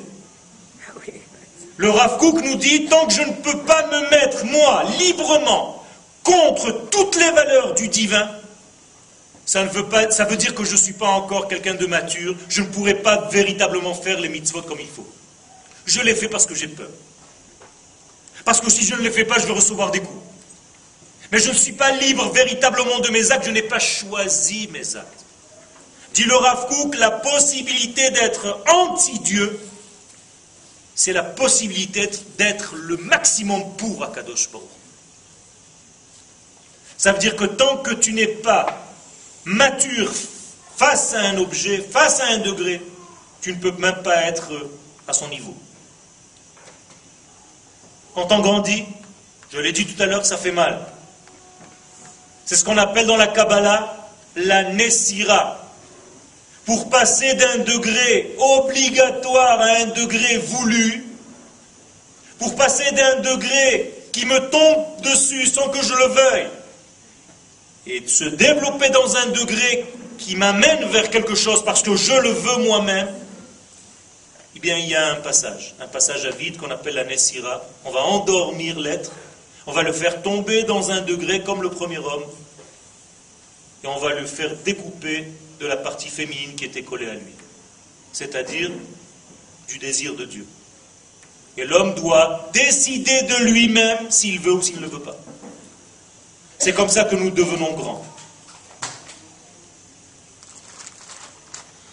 Le 1.77 1.89
Rav 1.89 2.17
Kook 2.19 2.41
nous 2.43 2.55
dit, 2.55 2.85
tant 2.85 3.05
que 3.05 3.13
je 3.13 3.21
ne 3.21 3.33
peux 3.33 3.59
pas 3.59 3.85
me 3.87 4.09
mettre, 4.09 4.45
moi, 4.45 4.85
librement, 4.97 5.83
contre 6.23 6.87
toutes 6.89 7.15
les 7.17 7.31
valeurs 7.31 7.73
du 7.73 7.89
divin, 7.89 8.29
ça, 9.45 9.63
ne 9.63 9.69
veut 9.69 9.87
pas, 9.87 10.05
dire 10.07 10.55
que 10.55 10.63
je 10.63 10.71
ne 10.71 10.77
suis 10.77 10.93
pas 10.93 11.07
encore 11.09 11.47
quelqu'un 11.47 11.75
de 11.75 11.85
mature, 11.85 12.35
je 12.49 12.61
ne 12.61 12.67
pourrai 12.67 12.95
pas 12.95 13.27
véritablement 13.29 13.93
faire 13.93 14.19
les 14.19 14.29
mitzvot 14.29 14.61
comme 14.63 14.79
il 14.79 14.87
faut. 14.87 15.07
Je 15.85 16.01
les 16.01 16.15
fais 16.15 16.29
parce 16.29 16.45
que 16.45 16.55
j'ai 16.55 16.67
peur. 16.67 16.89
Parce 18.43 18.61
que 18.61 18.71
si 18.71 18.85
je 18.85 18.95
ne 18.95 19.01
les 19.01 19.11
fais 19.11 19.25
pas, 19.25 19.37
je 19.37 19.45
vais 19.45 19.53
recevoir 19.53 19.91
des 19.91 19.99
coups. 19.99 20.23
Mais 21.31 21.39
je 21.39 21.49
ne 21.49 21.55
suis 21.55 21.73
pas 21.73 21.91
libre 21.91 22.31
véritablement 22.31 22.99
de 22.99 23.09
mes 23.09 23.31
actes, 23.31 23.45
je 23.45 23.51
n'ai 23.51 23.63
pas 23.63 23.79
choisi 23.79 24.69
mes 24.71 24.95
actes. 24.95 25.24
Dit 26.15 26.23
le 26.23 26.37
Rav 26.37 26.67
Kook, 26.67 26.95
la 26.95 27.11
possibilité 27.11 28.09
d'être 28.11 28.61
anti-Dieu, 28.73 29.59
c'est 30.95 31.11
la 31.11 31.23
possibilité 31.23 32.09
d'être 32.37 32.77
le 32.77 32.95
maximum 32.95 33.75
pour 33.75 34.01
Akadosh 34.01 34.49
Baruch. 34.49 34.65
Ça 36.97 37.11
veut 37.11 37.19
dire 37.19 37.35
que 37.35 37.43
tant 37.43 37.79
que 37.79 37.93
tu 37.93 38.13
n'es 38.13 38.27
pas 38.27 38.65
mature 39.43 40.09
face 40.77 41.13
à 41.13 41.19
un 41.19 41.37
objet, 41.37 41.81
face 41.81 42.21
à 42.21 42.27
un 42.27 42.37
degré, 42.37 42.81
tu 43.41 43.51
ne 43.51 43.59
peux 43.59 43.73
même 43.73 44.01
pas 44.01 44.23
être 44.23 44.53
à 45.09 45.11
son 45.11 45.27
niveau. 45.27 45.53
Quand 48.13 48.31
on 48.31 48.39
grandit, 48.39 48.85
je 49.51 49.57
l'ai 49.57 49.73
dit 49.73 49.85
tout 49.85 50.01
à 50.01 50.05
l'heure, 50.05 50.25
ça 50.25 50.37
fait 50.37 50.53
mal. 50.53 50.79
C'est 52.45 52.55
ce 52.55 52.63
qu'on 52.63 52.77
appelle 52.77 53.05
dans 53.05 53.17
la 53.17 53.27
Kabbalah 53.27 53.97
la 54.37 54.63
Nessira 54.71 55.64
pour 56.65 56.89
passer 56.89 57.33
d'un 57.35 57.59
degré 57.59 58.35
obligatoire 58.39 59.61
à 59.61 59.67
un 59.81 59.85
degré 59.87 60.37
voulu, 60.39 61.05
pour 62.39 62.55
passer 62.55 62.91
d'un 62.91 63.19
degré 63.21 63.93
qui 64.11 64.25
me 64.25 64.39
tombe 64.49 65.01
dessus 65.01 65.45
sans 65.45 65.69
que 65.69 65.81
je 65.81 65.93
le 65.93 66.07
veuille, 66.07 66.47
et 67.87 68.07
se 68.07 68.23
développer 68.23 68.89
dans 68.89 69.15
un 69.15 69.27
degré 69.27 69.85
qui 70.17 70.35
m'amène 70.35 70.85
vers 70.89 71.09
quelque 71.09 71.35
chose 71.35 71.63
parce 71.63 71.83
que 71.83 71.95
je 71.95 72.13
le 72.13 72.29
veux 72.29 72.57
moi-même, 72.63 73.13
eh 74.55 74.59
bien 74.59 74.77
il 74.77 74.87
y 74.87 74.95
a 74.95 75.11
un 75.11 75.15
passage, 75.15 75.75
un 75.79 75.87
passage 75.87 76.25
à 76.25 76.31
vide 76.31 76.57
qu'on 76.57 76.71
appelle 76.71 76.95
la 76.95 77.03
Nessira. 77.03 77.63
On 77.83 77.91
va 77.91 78.01
endormir 78.01 78.79
l'être, 78.79 79.11
on 79.67 79.71
va 79.71 79.83
le 79.83 79.91
faire 79.91 80.23
tomber 80.23 80.63
dans 80.63 80.91
un 80.91 81.01
degré 81.01 81.41
comme 81.41 81.61
le 81.61 81.69
premier 81.69 81.99
homme, 81.99 82.23
et 83.83 83.87
on 83.87 83.97
va 83.97 84.15
le 84.15 84.25
faire 84.25 84.55
découper 84.63 85.27
de 85.59 85.65
la 85.67 85.77
partie 85.77 86.09
féminine 86.09 86.55
qui 86.55 86.65
était 86.65 86.83
collée 86.83 87.09
à 87.09 87.13
lui, 87.13 87.33
c'est-à-dire 88.11 88.71
du 89.67 89.77
désir 89.77 90.15
de 90.15 90.25
Dieu. 90.25 90.45
Et 91.57 91.65
l'homme 91.65 91.95
doit 91.95 92.49
décider 92.53 93.21
de 93.23 93.45
lui-même 93.45 94.11
s'il 94.11 94.39
veut 94.39 94.53
ou 94.53 94.61
s'il 94.61 94.79
ne 94.81 94.87
veut 94.87 94.99
pas. 94.99 95.15
C'est 96.59 96.73
comme 96.73 96.89
ça 96.89 97.05
que 97.05 97.15
nous 97.15 97.31
devenons 97.31 97.73
grands. 97.73 98.05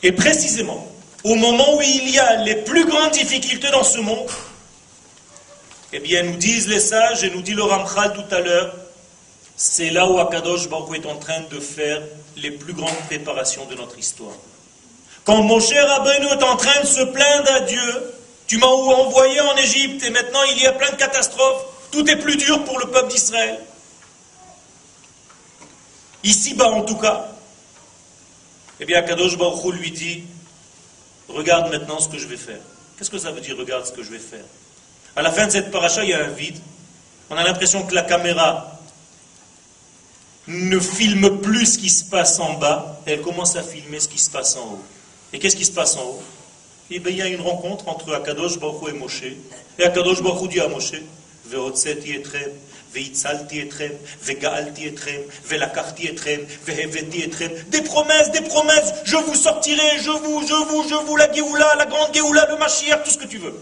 Et 0.03 0.13
précisément, 0.13 0.89
au 1.23 1.37
moment 1.37 1.77
où 1.77 1.83
il 1.83 2.11
y 2.11 2.19
a 2.19 2.43
les 2.43 2.57
plus 2.57 2.85
grandes 2.87 3.13
difficultés 3.13 3.71
dans 3.71 3.85
ce 3.85 3.99
monde, 3.99 4.29
eh 5.93 6.01
bien, 6.01 6.25
nous 6.25 6.37
disent 6.37 6.69
les 6.69 6.81
sages, 6.81 7.23
et 7.23 7.31
nous 7.31 7.43
dit 7.43 7.55
le 7.55 7.63
Ramchal 7.63 8.15
tout 8.15 8.35
à 8.35 8.41
l'heure, 8.41 8.75
c'est 9.57 9.91
là 9.91 10.07
où 10.09 10.19
Akadosh 10.19 10.69
Baruch 10.69 10.97
est 10.97 11.07
en 11.07 11.17
train 11.17 11.41
de 11.51 11.61
faire 11.61 12.03
les 12.37 12.51
plus 12.51 12.73
grandes 12.73 12.99
préparations 13.07 13.67
de 13.67 13.75
notre 13.75 13.99
histoire. 13.99 14.35
Quand 15.25 15.43
Moshe 15.43 15.73
Rabbeinu 15.73 16.27
est 16.27 16.43
en 16.43 16.57
train 16.57 16.81
de 16.81 16.87
se 16.87 17.03
plaindre 17.03 17.53
à 17.53 17.61
Dieu, 17.61 18.15
tu 18.47 18.59
m'as 18.59 18.67
envoyé 18.67 19.41
en 19.41 19.57
Égypte 19.57 20.05
et 20.05 20.11
maintenant 20.11 20.43
il 20.51 20.63
y 20.63 20.67
a 20.67 20.73
plein 20.73 20.91
de 20.91 20.97
catastrophes, 20.97 21.65
tout 21.91 22.09
est 22.11 22.17
plus 22.17 22.37
dur 22.37 22.65
pour 22.65 22.79
le 22.79 22.87
peuple 22.87 23.13
d'Israël. 23.13 23.59
Ici-bas 26.25 26.71
en 26.71 26.83
tout 26.83 26.97
cas. 26.97 27.29
Eh 28.81 28.85
bien, 28.85 29.03
Kadosh 29.03 29.37
Baruch 29.37 29.75
lui 29.75 29.91
dit, 29.91 30.25
regarde 31.29 31.71
maintenant 31.71 32.01
ce 32.01 32.09
que 32.09 32.19
je 32.19 32.27
vais 32.27 32.37
faire. 32.37 32.61
Qu'est-ce 32.99 33.11
que 33.11 33.19
ça 33.19 33.31
veut 33.31 33.41
dire, 33.41 33.57
regarde 33.57 33.87
ce 33.87 33.93
que 33.93 34.03
je 34.03 34.11
vais 34.11 34.19
faire? 34.19 34.45
À 35.15 35.23
la 35.23 35.31
fin 35.31 35.47
de 35.47 35.53
cette 35.53 35.71
paracha, 35.71 36.03
il 36.03 36.11
y 36.11 36.15
a 36.15 36.25
un 36.25 36.29
vide. 36.29 36.59
On 37.31 37.37
a 37.37 37.45
l'impression 37.45 37.85
que 37.85 37.95
la 37.95 38.03
caméra 38.03 38.81
ne 40.49 40.79
filme 40.79 41.41
plus 41.41 41.67
ce 41.75 41.79
qui 41.79 41.91
se 41.91 42.05
passe 42.05 42.39
en 42.41 42.55
bas, 42.55 43.01
elle 43.07 43.21
commence 43.21 43.57
à 43.57 43.63
filmer 43.63 44.01
ce 44.01 44.09
qui 44.09 44.19
se 44.19 44.31
passe 44.31 44.57
en 44.57 44.73
haut. 44.73 44.83
Et 45.33 45.39
qu'est-ce 45.39 45.57
qui 45.57 45.65
se 45.65 45.73
passe 45.73 45.97
en 45.97 46.03
haut? 46.03 46.23
Eh 46.91 46.99
bien, 46.99 47.13
il 47.13 47.19
y 47.19 47.23
a 47.23 47.29
une 47.29 47.41
rencontre 47.41 47.89
entre 47.89 48.13
Akadosh 48.13 48.59
Baruch 48.59 48.89
et 48.91 48.93
Moshe. 48.93 49.23
Et 49.79 49.85
Akadosh 49.85 50.23
Baruch 50.23 50.51
dit 50.51 50.61
à 50.61 50.69
Moshe, 50.69 50.95
etrem, 51.53 52.53
veitzalti 52.93 53.61
etrem, 53.61 53.93
vegaalti 54.23 54.87
etrem, 54.87 55.23
velakarti 55.49 56.09
etrem, 56.09 56.41
veheveti 56.67 57.23
etrem. 57.23 57.51
Des 57.69 57.83
promesses, 57.83 58.31
des 58.33 58.43
promesses, 58.43 58.93
je 59.05 59.17
vous 59.17 59.35
sortirai, 59.35 59.99
je 60.01 60.11
vous, 60.11 60.47
je 60.47 60.55
vous, 60.55 60.89
je 60.89 60.95
vous, 60.95 61.17
la 61.17 61.33
Géoula, 61.33 61.75
la 61.77 61.87
grande 61.87 62.13
Géoula, 62.15 62.47
le 62.51 62.59
Mashiach, 62.59 63.03
tout 63.05 63.11
ce 63.11 63.19
que 63.19 63.27
tu 63.27 63.39
veux. 63.39 63.59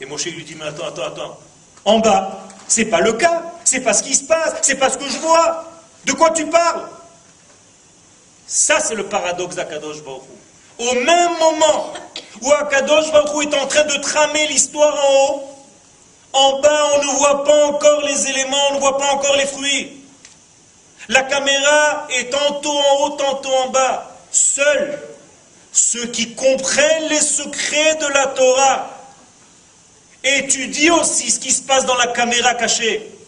Et 0.00 0.06
Moshe 0.06 0.26
lui 0.26 0.44
dit, 0.44 0.56
mais 0.58 0.66
attends, 0.66 0.86
attends, 0.86 1.06
attends. 1.06 1.38
En 1.84 1.98
bas, 2.00 2.48
c'est 2.66 2.86
pas 2.86 3.00
le 3.00 3.12
cas 3.12 3.44
c'est 3.70 3.82
pas 3.82 3.92
ce 3.92 4.02
qui 4.02 4.16
se 4.16 4.24
passe, 4.24 4.54
c'est 4.62 4.74
pas 4.74 4.90
ce 4.90 4.98
que 4.98 5.08
je 5.08 5.18
vois. 5.18 5.64
De 6.04 6.10
quoi 6.10 6.30
tu 6.30 6.44
parles? 6.46 6.88
Ça, 8.44 8.80
c'est 8.80 8.96
le 8.96 9.06
paradoxe 9.06 9.54
d'Akadosh 9.54 10.02
Baruch 10.02 10.22
Au 10.80 10.94
même 10.94 11.38
moment 11.38 11.92
où 12.42 12.50
Akadosh 12.50 13.12
Baruch 13.12 13.46
est 13.46 13.54
en 13.54 13.68
train 13.68 13.84
de 13.84 13.96
tramer 13.98 14.48
l'histoire 14.48 14.92
en 14.92 15.14
haut, 15.14 15.42
en 16.32 16.60
bas, 16.60 16.84
on 16.96 16.98
ne 16.98 17.18
voit 17.18 17.44
pas 17.44 17.66
encore 17.66 18.00
les 18.00 18.28
éléments, 18.30 18.70
on 18.72 18.74
ne 18.74 18.80
voit 18.80 18.98
pas 18.98 19.12
encore 19.12 19.36
les 19.36 19.46
fruits. 19.46 20.02
La 21.08 21.22
caméra 21.22 22.08
est 22.10 22.28
tantôt 22.28 22.76
en 22.76 23.04
haut, 23.04 23.10
tantôt 23.10 23.54
en 23.54 23.68
bas. 23.68 24.16
Seuls 24.32 25.00
ceux 25.72 26.06
qui 26.06 26.34
comprennent 26.34 27.08
les 27.08 27.20
secrets 27.20 27.94
de 27.94 28.06
la 28.06 28.26
Torah 28.26 28.90
étudient 30.24 30.96
aussi 30.96 31.30
ce 31.30 31.38
qui 31.38 31.52
se 31.52 31.62
passe 31.62 31.86
dans 31.86 31.96
la 31.96 32.08
caméra 32.08 32.54
cachée. 32.54 33.19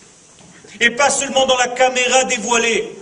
Et 0.80 0.90
pas 0.90 1.10
seulement 1.10 1.46
dans 1.46 1.56
la 1.56 1.68
caméra 1.68 2.24
dévoilée. 2.24 2.96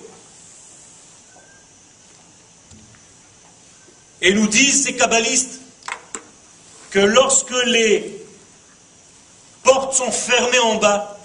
Et 4.23 4.35
nous 4.35 4.49
disent 4.49 4.85
ces 4.85 4.97
kabbalistes 4.97 5.61
que 6.91 6.99
lorsque 6.99 7.55
les 7.67 8.21
portes 9.63 9.95
sont 9.95 10.11
fermées 10.11 10.59
en 10.59 10.77
bas, 10.77 11.19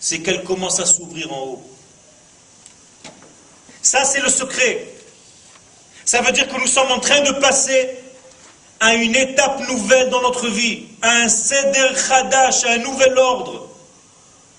c'est 0.00 0.20
qu'elles 0.20 0.44
commencent 0.44 0.80
à 0.80 0.86
s'ouvrir 0.86 1.32
en 1.32 1.40
haut. 1.42 1.70
Ça, 3.82 4.04
c'est 4.04 4.20
le 4.20 4.30
secret. 4.30 4.86
Ça 6.04 6.20
veut 6.22 6.32
dire 6.32 6.48
que 6.48 6.60
nous 6.60 6.66
sommes 6.66 6.90
en 6.90 7.00
train 7.00 7.20
de 7.20 7.32
passer 7.32 7.90
à 8.80 8.94
une 8.94 9.14
étape 9.14 9.60
nouvelle 9.68 10.10
dans 10.10 10.20
notre 10.22 10.48
vie, 10.48 10.86
à 11.02 11.10
un 11.10 11.28
seder 11.28 11.94
chadash, 11.96 12.64
à 12.64 12.72
un 12.72 12.78
nouvel 12.78 13.16
ordre. 13.18 13.68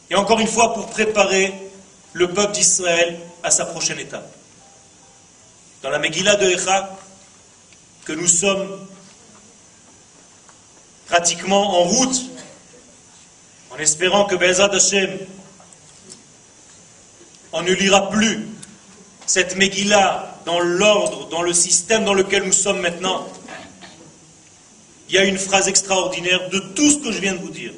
Et 0.09 0.15
encore 0.15 0.39
une 0.39 0.47
fois, 0.47 0.73
pour 0.73 0.87
préparer 0.87 1.53
le 2.13 2.31
peuple 2.31 2.53
d'Israël 2.53 3.19
à 3.43 3.51
sa 3.51 3.65
prochaine 3.65 3.99
étape. 3.99 4.31
Dans 5.81 5.89
la 5.89 5.99
Megillah 5.99 6.35
de 6.35 6.49
Echa, 6.49 6.97
que 8.05 8.13
nous 8.13 8.27
sommes 8.27 8.87
pratiquement 11.07 11.81
en 11.81 11.83
route, 11.83 12.21
en 13.71 13.77
espérant 13.77 14.25
que 14.25 14.35
Bezat 14.35 14.73
Hashem, 14.73 15.17
on 17.51 17.61
ne 17.61 17.73
lira 17.73 18.09
plus 18.09 18.47
cette 19.25 19.55
Megillah 19.55 20.39
dans 20.45 20.59
l'ordre, 20.59 21.27
dans 21.29 21.41
le 21.41 21.53
système 21.53 22.05
dans 22.05 22.13
lequel 22.13 22.43
nous 22.43 22.53
sommes 22.53 22.79
maintenant. 22.79 23.27
Il 25.09 25.15
y 25.15 25.17
a 25.17 25.25
une 25.25 25.37
phrase 25.37 25.67
extraordinaire 25.67 26.49
de 26.49 26.59
tout 26.59 26.89
ce 26.89 26.97
que 26.97 27.11
je 27.11 27.19
viens 27.19 27.33
de 27.33 27.39
vous 27.39 27.49
dire. 27.49 27.73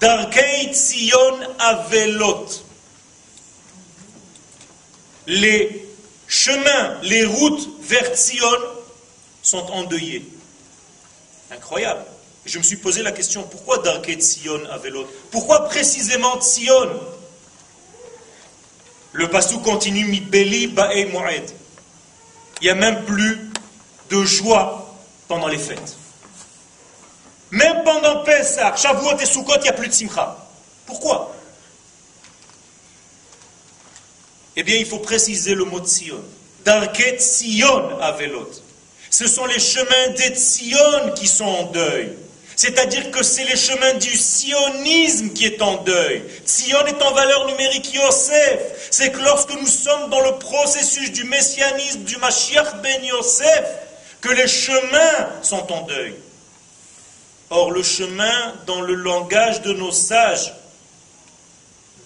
Darkei 0.00 0.72
Tzion 0.72 1.40
Avelot. 1.58 2.46
Les 5.26 5.88
chemins, 6.28 7.00
les 7.02 7.24
routes 7.24 7.68
vers 7.80 8.14
Tzion 8.14 8.46
sont 9.42 9.66
endeuillés. 9.72 10.28
Incroyable. 11.50 12.04
Je 12.44 12.58
me 12.58 12.62
suis 12.62 12.76
posé 12.76 13.02
la 13.02 13.12
question, 13.12 13.42
pourquoi 13.42 13.78
Darkei 13.78 14.16
Tzion 14.16 14.64
Avelot? 14.70 15.06
Pourquoi 15.30 15.64
précisément 15.66 16.38
Tzion? 16.40 16.90
Le 19.12 19.30
passou 19.30 19.60
continue, 19.60 20.04
Mi 20.04 20.20
Beli 20.20 20.66
Ba'e 20.66 21.06
Moed. 21.10 21.50
Il 22.60 22.64
n'y 22.64 22.70
a 22.70 22.74
même 22.74 23.04
plus 23.04 23.50
de 24.10 24.22
joie 24.24 24.94
pendant 25.26 25.48
les 25.48 25.58
fêtes. 25.58 25.96
Même 27.50 27.84
pendant 27.84 28.24
Pesach, 28.24 28.76
Shavuot 28.78 29.18
et 29.18 29.26
Sukkot, 29.26 29.56
il 29.56 29.62
n'y 29.62 29.68
a 29.68 29.72
plus 29.72 29.88
de 29.88 29.92
simcha. 29.92 30.36
Pourquoi? 30.84 31.34
Eh 34.56 34.62
bien, 34.62 34.76
il 34.76 34.86
faut 34.86 34.98
préciser 34.98 35.54
le 35.54 35.64
mot 35.64 35.80
Tzion. 35.80 36.22
Darket 36.64 37.20
Tzion 37.20 38.00
Avelot. 38.00 38.50
Ce 39.10 39.28
sont 39.28 39.46
les 39.46 39.60
chemins 39.60 40.08
des 40.16 40.34
Tzion 40.34 41.12
qui 41.14 41.28
sont 41.28 41.44
en 41.44 41.62
deuil. 41.64 42.12
C'est-à-dire 42.56 43.10
que 43.10 43.22
c'est 43.22 43.44
les 43.44 43.56
chemins 43.56 43.94
du 43.94 44.16
sionisme 44.16 45.30
qui 45.34 45.44
est 45.44 45.60
en 45.60 45.82
deuil. 45.82 46.22
Tzion 46.46 46.86
est 46.86 47.02
en 47.02 47.12
valeur 47.12 47.46
numérique 47.46 47.92
Yosef. 47.92 48.88
C'est 48.90 49.12
que 49.12 49.18
lorsque 49.20 49.52
nous 49.52 49.66
sommes 49.66 50.08
dans 50.08 50.20
le 50.20 50.38
processus 50.38 51.12
du 51.12 51.24
messianisme 51.24 52.00
du 52.00 52.16
Mashiach 52.16 52.80
ben 52.82 53.04
Yosef, 53.04 53.64
que 54.22 54.30
les 54.30 54.48
chemins 54.48 55.28
sont 55.42 55.70
en 55.70 55.82
deuil. 55.82 56.14
Or, 57.50 57.70
le 57.70 57.82
chemin, 57.82 58.54
dans 58.66 58.80
le 58.80 58.94
langage 58.94 59.62
de 59.62 59.72
nos 59.72 59.92
sages, 59.92 60.52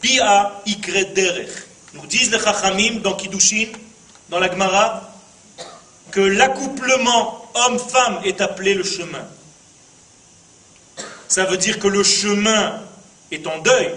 Bia. 0.03 0.63
Nous 1.95 2.07
disent 2.07 2.31
les 2.31 2.39
Chachamim 2.39 3.01
dans 3.01 3.15
Kiddushin, 3.15 3.73
dans 4.29 4.39
la 4.39 4.51
Gemara, 4.51 5.03
que 6.11 6.21
l'accouplement 6.21 7.51
homme-femme 7.55 8.21
est 8.25 8.41
appelé 8.41 8.75
le 8.75 8.85
chemin. 8.85 9.27
Ça 11.29 11.45
veut 11.45 11.57
dire 11.57 11.79
que 11.79 11.89
le 11.89 12.03
chemin 12.03 12.81
est 13.31 13.47
en 13.47 13.59
deuil. 13.59 13.93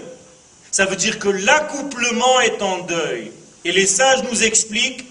Ça 0.70 0.86
veut 0.86 0.96
dire 0.96 1.18
que 1.18 1.28
l'accouplement 1.28 2.40
est 2.40 2.62
en 2.62 2.78
deuil. 2.78 3.32
Et 3.64 3.72
les 3.72 3.86
sages 3.86 4.22
nous 4.30 4.42
expliquent 4.42 5.06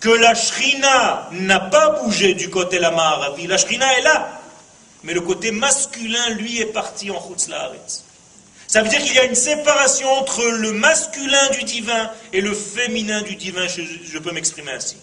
que 0.00 0.08
la 0.08 0.34
shrina 0.34 1.28
n'a 1.32 1.60
pas 1.60 2.00
bougé 2.00 2.34
du 2.34 2.50
côté 2.50 2.78
la 2.78 2.90
Maharavi. 2.90 3.46
La 3.46 3.58
shrina 3.58 3.98
est 3.98 4.02
là. 4.02 4.41
Mais 5.04 5.14
le 5.14 5.20
côté 5.20 5.50
masculin, 5.50 6.30
lui, 6.30 6.60
est 6.60 6.66
parti 6.72 7.10
en 7.10 7.20
Chutzlaharetz. 7.20 8.04
Ça 8.72 8.82
veut 8.82 8.88
dire 8.88 9.02
qu'il 9.02 9.14
y 9.14 9.18
a 9.18 9.24
une 9.24 9.34
séparation 9.34 10.10
entre 10.10 10.42
le 10.42 10.72
masculin 10.72 11.50
du 11.50 11.62
divin 11.64 12.10
et 12.32 12.40
le 12.40 12.54
féminin 12.54 13.20
du 13.20 13.36
divin, 13.36 13.66
je, 13.68 14.18
peux 14.18 14.32
m'exprimer 14.32 14.72
ainsi. 14.72 14.96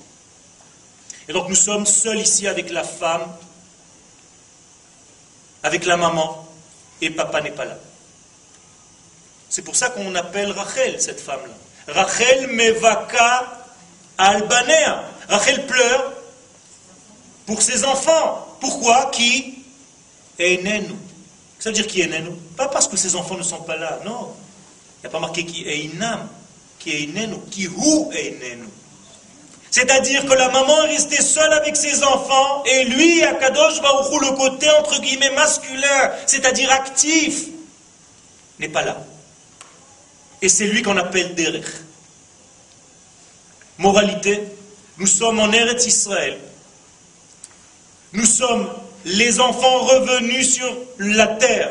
Et 1.27 1.33
donc 1.33 1.47
nous 1.49 1.55
sommes 1.55 1.85
seuls 1.85 2.19
ici 2.19 2.47
avec 2.47 2.71
la 2.71 2.83
femme, 2.83 3.31
avec 5.61 5.85
la 5.85 5.97
maman, 5.97 6.49
et 6.99 7.11
papa 7.11 7.41
n'est 7.41 7.51
pas 7.51 7.65
là. 7.65 7.77
C'est 9.49 9.61
pour 9.61 9.75
ça 9.75 9.89
qu'on 9.89 10.15
appelle 10.15 10.51
Rachel, 10.51 10.99
cette 10.99 11.21
femme-là. 11.21 11.93
Rachel 11.93 12.47
mevaka 12.47 13.65
albanea. 14.17 15.03
Rachel 15.27 15.67
pleure 15.67 16.13
pour 17.45 17.61
ses 17.61 17.83
enfants. 17.83 18.57
Pourquoi? 18.59 19.11
Qui? 19.11 19.58
Einenu. 20.39 20.95
Ça 21.59 21.69
veut 21.69 21.75
dire 21.75 21.87
qui 21.87 22.01
est 22.01 22.05
Einenu 22.05 22.31
Pas 22.55 22.67
parce 22.67 22.87
que 22.87 22.97
ses 22.97 23.15
enfants 23.15 23.35
ne 23.35 23.43
sont 23.43 23.61
pas 23.61 23.75
là, 23.75 23.99
non. 24.05 24.33
Il 24.97 25.01
n'y 25.01 25.07
a 25.07 25.09
pas 25.09 25.19
marqué 25.19 25.45
qui 25.45 25.67
est 25.67 25.85
Einam, 25.85 26.27
qui 26.79 26.91
Einenu, 26.91 27.35
qui 27.51 27.67
ou 27.67 28.11
Einenu. 28.13 28.67
C'est-à-dire 29.71 30.25
que 30.25 30.33
la 30.33 30.49
maman 30.49 30.85
est 30.85 30.93
restée 30.93 31.21
seule 31.21 31.53
avec 31.53 31.75
ses 31.75 32.03
enfants 32.03 32.63
et 32.65 32.85
lui, 32.85 33.23
à 33.23 33.33
Kadosh 33.33 33.81
Baruchou, 33.81 34.19
le 34.19 34.31
côté 34.31 34.67
entre 34.79 34.99
guillemets 34.99 35.33
masculin, 35.35 36.11
c'est-à-dire 36.25 36.71
actif, 36.71 37.45
n'est 38.57 38.69
pas 38.69 38.83
là. 38.83 38.97
Et 40.41 40.49
c'est 40.49 40.67
lui 40.67 40.81
qu'on 40.81 40.97
appelle 40.97 41.35
Derech. 41.35 41.65
Moralité, 43.77 44.43
nous 44.97 45.07
sommes 45.07 45.39
en 45.39 45.51
Eretz 45.51 45.85
Israël. 45.85 46.37
Nous 48.11 48.25
sommes 48.25 48.67
les 49.05 49.39
enfants 49.39 49.79
revenus 49.79 50.53
sur 50.55 50.77
la 50.99 51.27
terre. 51.27 51.69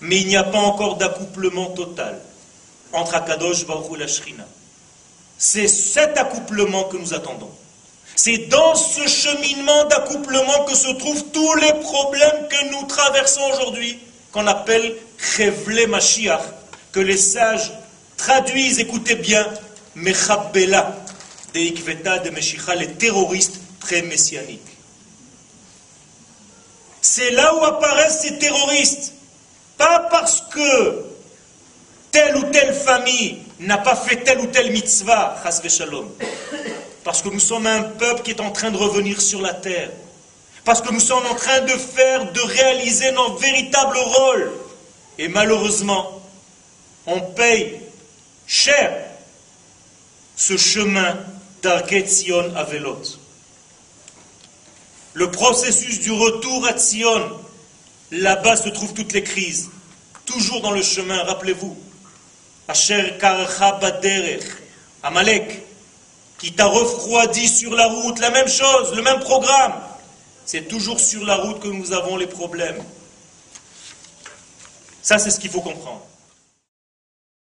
Mais 0.00 0.20
il 0.20 0.26
n'y 0.28 0.36
a 0.36 0.44
pas 0.44 0.58
encore 0.58 0.96
d'accouplement 0.96 1.66
total 1.66 2.20
entre 2.92 3.14
Akadosh 3.14 3.66
Baruch 3.66 3.98
la. 3.98 4.44
C'est 5.38 5.68
cet 5.68 6.18
accouplement 6.18 6.84
que 6.84 6.96
nous 6.96 7.14
attendons. 7.14 7.50
C'est 8.16 8.48
dans 8.48 8.74
ce 8.74 9.06
cheminement 9.06 9.84
d'accouplement 9.84 10.64
que 10.64 10.74
se 10.74 10.90
trouvent 10.98 11.24
tous 11.32 11.54
les 11.56 11.72
problèmes 11.74 12.48
que 12.48 12.70
nous 12.70 12.86
traversons 12.86 13.40
aujourd'hui, 13.52 13.98
qu'on 14.32 14.46
appelle 14.46 14.94
Chevle 15.16 15.86
Mashiach, 15.86 16.42
que 16.92 17.00
les 17.00 17.16
sages 17.16 17.72
traduisent, 18.16 18.80
écoutez 18.80 19.14
bien, 19.14 19.46
Mechabbela, 19.94 20.96
de 21.54 21.60
Ikveta, 21.60 22.18
de 22.18 22.30
Meshicha, 22.30 22.74
les 22.74 22.92
terroristes 22.92 23.58
pré-messianiques. 23.80 24.69
C'est 27.02 27.30
là 27.30 27.54
où 27.54 27.64
apparaissent 27.64 28.20
ces 28.22 28.38
terroristes. 28.38 29.14
Pas 29.78 30.08
parce 30.10 30.42
que 30.52 31.04
telle 32.10 32.36
ou 32.36 32.42
telle 32.44 32.74
famille 32.74 33.38
n'a 33.60 33.78
pas 33.78 33.96
fait 33.96 34.16
telle 34.16 34.40
ou 34.40 34.46
telle 34.46 34.72
mitzvah, 34.72 35.36
shalom. 35.68 36.08
Parce 37.04 37.22
que 37.22 37.28
nous 37.28 37.40
sommes 37.40 37.66
un 37.66 37.82
peuple 37.82 38.22
qui 38.22 38.32
est 38.32 38.40
en 38.40 38.50
train 38.50 38.70
de 38.70 38.76
revenir 38.76 39.20
sur 39.20 39.40
la 39.40 39.54
terre. 39.54 39.90
Parce 40.64 40.82
que 40.82 40.92
nous 40.92 41.00
sommes 41.00 41.24
en 41.26 41.34
train 41.34 41.60
de 41.60 41.72
faire, 41.72 42.30
de 42.30 42.40
réaliser 42.40 43.12
notre 43.12 43.38
véritable 43.38 43.96
rôle. 43.96 44.52
Et 45.18 45.28
malheureusement, 45.28 46.22
on 47.06 47.20
paye 47.20 47.80
cher 48.46 48.92
ce 50.36 50.56
chemin 50.56 51.16
d'Argetzion 51.62 52.54
à 52.56 52.64
Velot. 52.64 53.02
Le 55.14 55.30
processus 55.30 56.00
du 56.00 56.12
retour 56.12 56.66
à 56.66 56.72
Tzion, 56.72 57.38
là-bas 58.12 58.56
se 58.56 58.68
trouvent 58.68 58.94
toutes 58.94 59.12
les 59.12 59.22
crises. 59.22 59.70
Toujours 60.24 60.60
dans 60.60 60.70
le 60.70 60.82
chemin, 60.82 61.22
rappelez-vous. 61.24 61.76
Asher 62.68 63.14
Karcha 63.18 63.72
Baderech, 63.72 64.44
Amalek, 65.02 65.66
qui 66.38 66.52
t'a 66.52 66.66
refroidi 66.66 67.48
sur 67.48 67.74
la 67.74 67.88
route, 67.88 68.18
la 68.20 68.30
même 68.30 68.48
chose, 68.48 68.94
le 68.94 69.02
même 69.02 69.20
programme. 69.20 69.74
C'est 70.46 70.68
toujours 70.68 71.00
sur 71.00 71.24
la 71.24 71.36
route 71.36 71.60
que 71.60 71.68
nous 71.68 71.92
avons 71.92 72.16
les 72.16 72.26
problèmes. 72.26 72.82
Ça, 75.02 75.18
c'est 75.18 75.30
ce 75.30 75.40
qu'il 75.40 75.50
faut 75.50 75.60
comprendre. 75.60 76.02